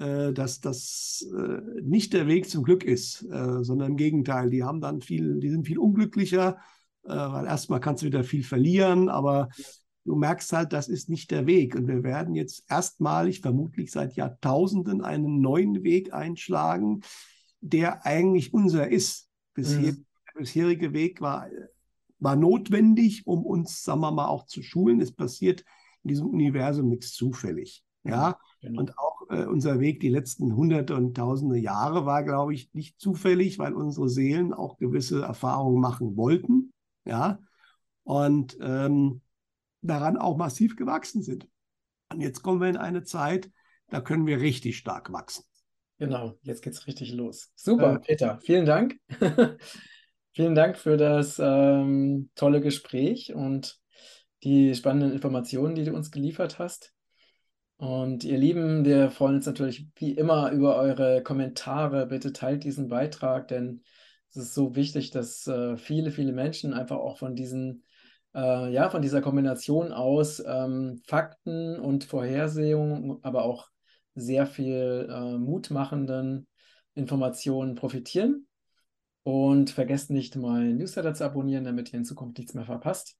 äh, 0.00 0.32
dass 0.32 0.60
das 0.60 1.24
äh, 1.38 1.80
nicht 1.82 2.12
der 2.14 2.26
Weg 2.26 2.50
zum 2.50 2.64
Glück 2.64 2.82
ist, 2.82 3.22
äh, 3.30 3.62
sondern 3.62 3.92
im 3.92 3.96
Gegenteil, 3.96 4.50
die 4.50 4.64
haben 4.64 4.80
dann 4.80 5.00
viel, 5.00 5.38
die 5.38 5.50
sind 5.50 5.68
viel 5.68 5.78
unglücklicher, 5.78 6.58
weil 7.04 7.46
erstmal 7.46 7.80
kannst 7.80 8.02
du 8.02 8.06
wieder 8.06 8.24
viel 8.24 8.42
verlieren, 8.42 9.08
aber 9.08 9.48
du 10.04 10.16
merkst 10.16 10.52
halt, 10.52 10.72
das 10.72 10.88
ist 10.88 11.08
nicht 11.08 11.30
der 11.30 11.46
Weg. 11.46 11.74
Und 11.74 11.88
wir 11.88 12.02
werden 12.04 12.36
jetzt 12.36 12.64
erstmalig, 12.68 13.40
vermutlich 13.40 13.90
seit 13.90 14.14
Jahrtausenden, 14.14 15.02
einen 15.02 15.40
neuen 15.40 15.82
Weg 15.82 16.12
einschlagen, 16.12 17.02
der 17.60 18.06
eigentlich 18.06 18.52
unser 18.54 18.88
ist. 18.88 19.28
Bisher, 19.54 19.92
mhm. 19.92 20.06
Der 20.32 20.40
bisherige 20.40 20.92
Weg 20.92 21.20
war, 21.20 21.48
war 22.22 22.36
notwendig, 22.36 23.26
um 23.26 23.44
uns, 23.44 23.82
sagen 23.82 24.00
wir 24.00 24.12
mal, 24.12 24.28
auch 24.28 24.46
zu 24.46 24.62
schulen. 24.62 25.00
Es 25.00 25.12
passiert 25.12 25.64
in 26.02 26.08
diesem 26.08 26.28
Universum 26.28 26.88
nichts 26.88 27.12
zufällig. 27.12 27.84
Ja, 28.04 28.36
genau. 28.60 28.80
und 28.80 28.98
auch 28.98 29.22
äh, 29.30 29.44
unser 29.44 29.78
Weg 29.78 30.00
die 30.00 30.08
letzten 30.08 30.56
hunderte 30.56 30.96
und 30.96 31.16
tausende 31.16 31.56
Jahre 31.56 32.04
war, 32.04 32.24
glaube 32.24 32.52
ich, 32.52 32.72
nicht 32.74 32.98
zufällig, 33.00 33.60
weil 33.60 33.74
unsere 33.74 34.08
Seelen 34.08 34.52
auch 34.52 34.76
gewisse 34.78 35.22
Erfahrungen 35.22 35.80
machen 35.80 36.16
wollten 36.16 36.72
ja, 37.04 37.38
und 38.02 38.56
ähm, 38.60 39.20
daran 39.82 40.16
auch 40.16 40.36
massiv 40.36 40.76
gewachsen 40.76 41.22
sind. 41.22 41.48
Und 42.12 42.20
jetzt 42.20 42.42
kommen 42.42 42.60
wir 42.60 42.68
in 42.68 42.76
eine 42.76 43.04
Zeit, 43.04 43.50
da 43.88 44.00
können 44.00 44.26
wir 44.26 44.40
richtig 44.40 44.78
stark 44.78 45.12
wachsen. 45.12 45.44
Genau, 45.98 46.36
jetzt 46.42 46.62
geht 46.62 46.72
es 46.72 46.86
richtig 46.86 47.12
los. 47.12 47.52
Super, 47.54 47.94
äh, 47.94 47.98
Peter, 48.00 48.40
vielen 48.42 48.66
Dank. 48.66 48.96
vielen 50.32 50.54
Dank 50.54 50.78
für 50.78 50.96
das 50.96 51.38
ähm, 51.38 52.30
tolle 52.34 52.60
Gespräch 52.60 53.34
und 53.34 53.78
die 54.42 54.74
spannenden 54.74 55.12
Informationen, 55.12 55.74
die 55.74 55.84
du 55.84 55.94
uns 55.94 56.10
geliefert 56.10 56.58
hast. 56.58 56.92
Und 57.76 58.24
ihr 58.24 58.38
Lieben, 58.38 58.84
wir 58.84 59.10
freuen 59.10 59.36
uns 59.36 59.46
natürlich 59.46 59.88
wie 59.96 60.12
immer 60.12 60.52
über 60.52 60.76
eure 60.76 61.22
Kommentare. 61.22 62.06
Bitte 62.06 62.32
teilt 62.32 62.64
diesen 62.64 62.88
Beitrag, 62.88 63.48
denn 63.48 63.82
es 64.30 64.36
ist 64.36 64.54
so 64.54 64.76
wichtig, 64.76 65.10
dass 65.10 65.46
äh, 65.46 65.76
viele, 65.76 66.10
viele 66.10 66.32
Menschen 66.32 66.74
einfach 66.74 66.96
auch 66.96 67.18
von 67.18 67.34
diesen, 67.34 67.84
äh, 68.34 68.72
ja, 68.72 68.88
von 68.88 69.02
dieser 69.02 69.20
Kombination 69.20 69.92
aus 69.92 70.42
ähm, 70.46 71.02
Fakten 71.06 71.78
und 71.78 72.04
Vorhersehungen, 72.04 73.18
aber 73.22 73.44
auch 73.44 73.68
sehr 74.14 74.46
viel 74.46 75.08
äh, 75.10 75.38
mutmachenden 75.38 76.46
Informationen 76.94 77.74
profitieren. 77.74 78.46
Und 79.24 79.70
vergesst 79.70 80.10
nicht, 80.10 80.36
meinen 80.36 80.78
Newsletter 80.78 81.14
zu 81.14 81.24
abonnieren, 81.24 81.64
damit 81.64 81.92
ihr 81.92 81.98
in 81.98 82.04
Zukunft 82.04 82.38
nichts 82.38 82.54
mehr 82.54 82.64
verpasst. 82.64 83.16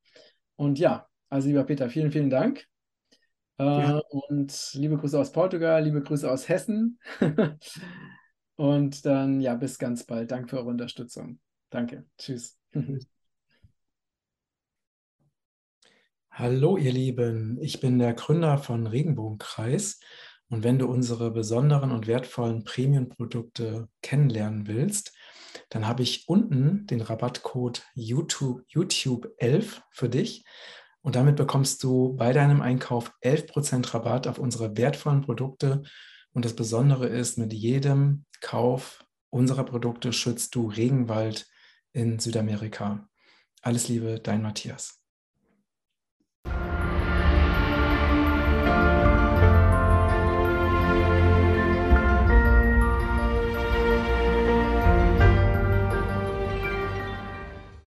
Und 0.57 0.79
ja, 0.79 1.07
also 1.29 1.49
lieber 1.49 1.65
Peter, 1.65 1.89
vielen, 1.89 2.11
vielen 2.11 2.31
Dank. 2.31 2.67
Äh, 3.59 3.65
ja. 3.65 4.03
Und 4.11 4.71
liebe 4.75 4.97
Grüße 4.97 5.19
aus 5.19 5.33
Portugal, 5.33 5.85
liebe 5.85 6.03
Grüße 6.03 6.31
aus 6.31 6.49
Hessen. 6.49 6.99
Und 8.57 9.07
dann, 9.07 9.41
ja, 9.41 9.55
bis 9.55 9.79
ganz 9.79 10.05
bald. 10.05 10.31
Danke 10.31 10.49
für 10.49 10.59
eure 10.59 10.69
Unterstützung. 10.69 11.39
Danke. 11.71 12.05
Tschüss. 12.19 12.59
Hallo, 16.31 16.77
ihr 16.77 16.93
Lieben. 16.93 17.59
Ich 17.61 17.81
bin 17.81 17.99
der 17.99 18.15
Gründer 18.15 18.59
von 18.59 18.87
Regenbogenkreis. 18.87 20.01
Und 20.49 20.65
wenn 20.65 20.79
du 20.79 20.87
unsere 20.87 21.31
besonderen 21.31 21.93
und 21.93 22.07
wertvollen 22.07 22.65
Premium-Produkte 22.65 23.89
kennenlernen 24.03 24.67
willst, 24.67 25.15
dann 25.73 25.89
habe 25.89 26.03
ich 26.03 26.29
unten 26.29 26.87
den 26.87 27.01
Rabattcode 27.01 27.83
YouTube, 27.95 28.63
YouTube 28.69 29.33
11 29.39 29.83
für 29.91 30.11
dich. 30.11 30.45
Und 31.01 31.17
damit 31.17 31.37
bekommst 31.37 31.83
du 31.83 32.15
bei 32.15 32.35
deinem 32.35 32.61
Einkauf 32.61 33.11
11% 33.25 33.95
Rabatt 33.95 34.27
auf 34.27 34.39
unsere 34.39 34.77
wertvollen 34.77 35.23
Produkte 35.23 35.83
und 36.35 36.45
das 36.45 36.55
Besondere 36.55 37.07
ist, 37.07 37.39
mit 37.39 37.55
jedem 37.55 38.27
Kauf 38.43 39.03
unserer 39.31 39.65
Produkte 39.65 40.13
schützt 40.13 40.55
du 40.55 40.69
Regenwald 40.69 41.47
in 41.95 42.19
Südamerika. 42.19 43.09
Alles 43.63 43.89
Liebe, 43.89 44.21
dein 44.21 44.43
Matthias. 44.43 45.03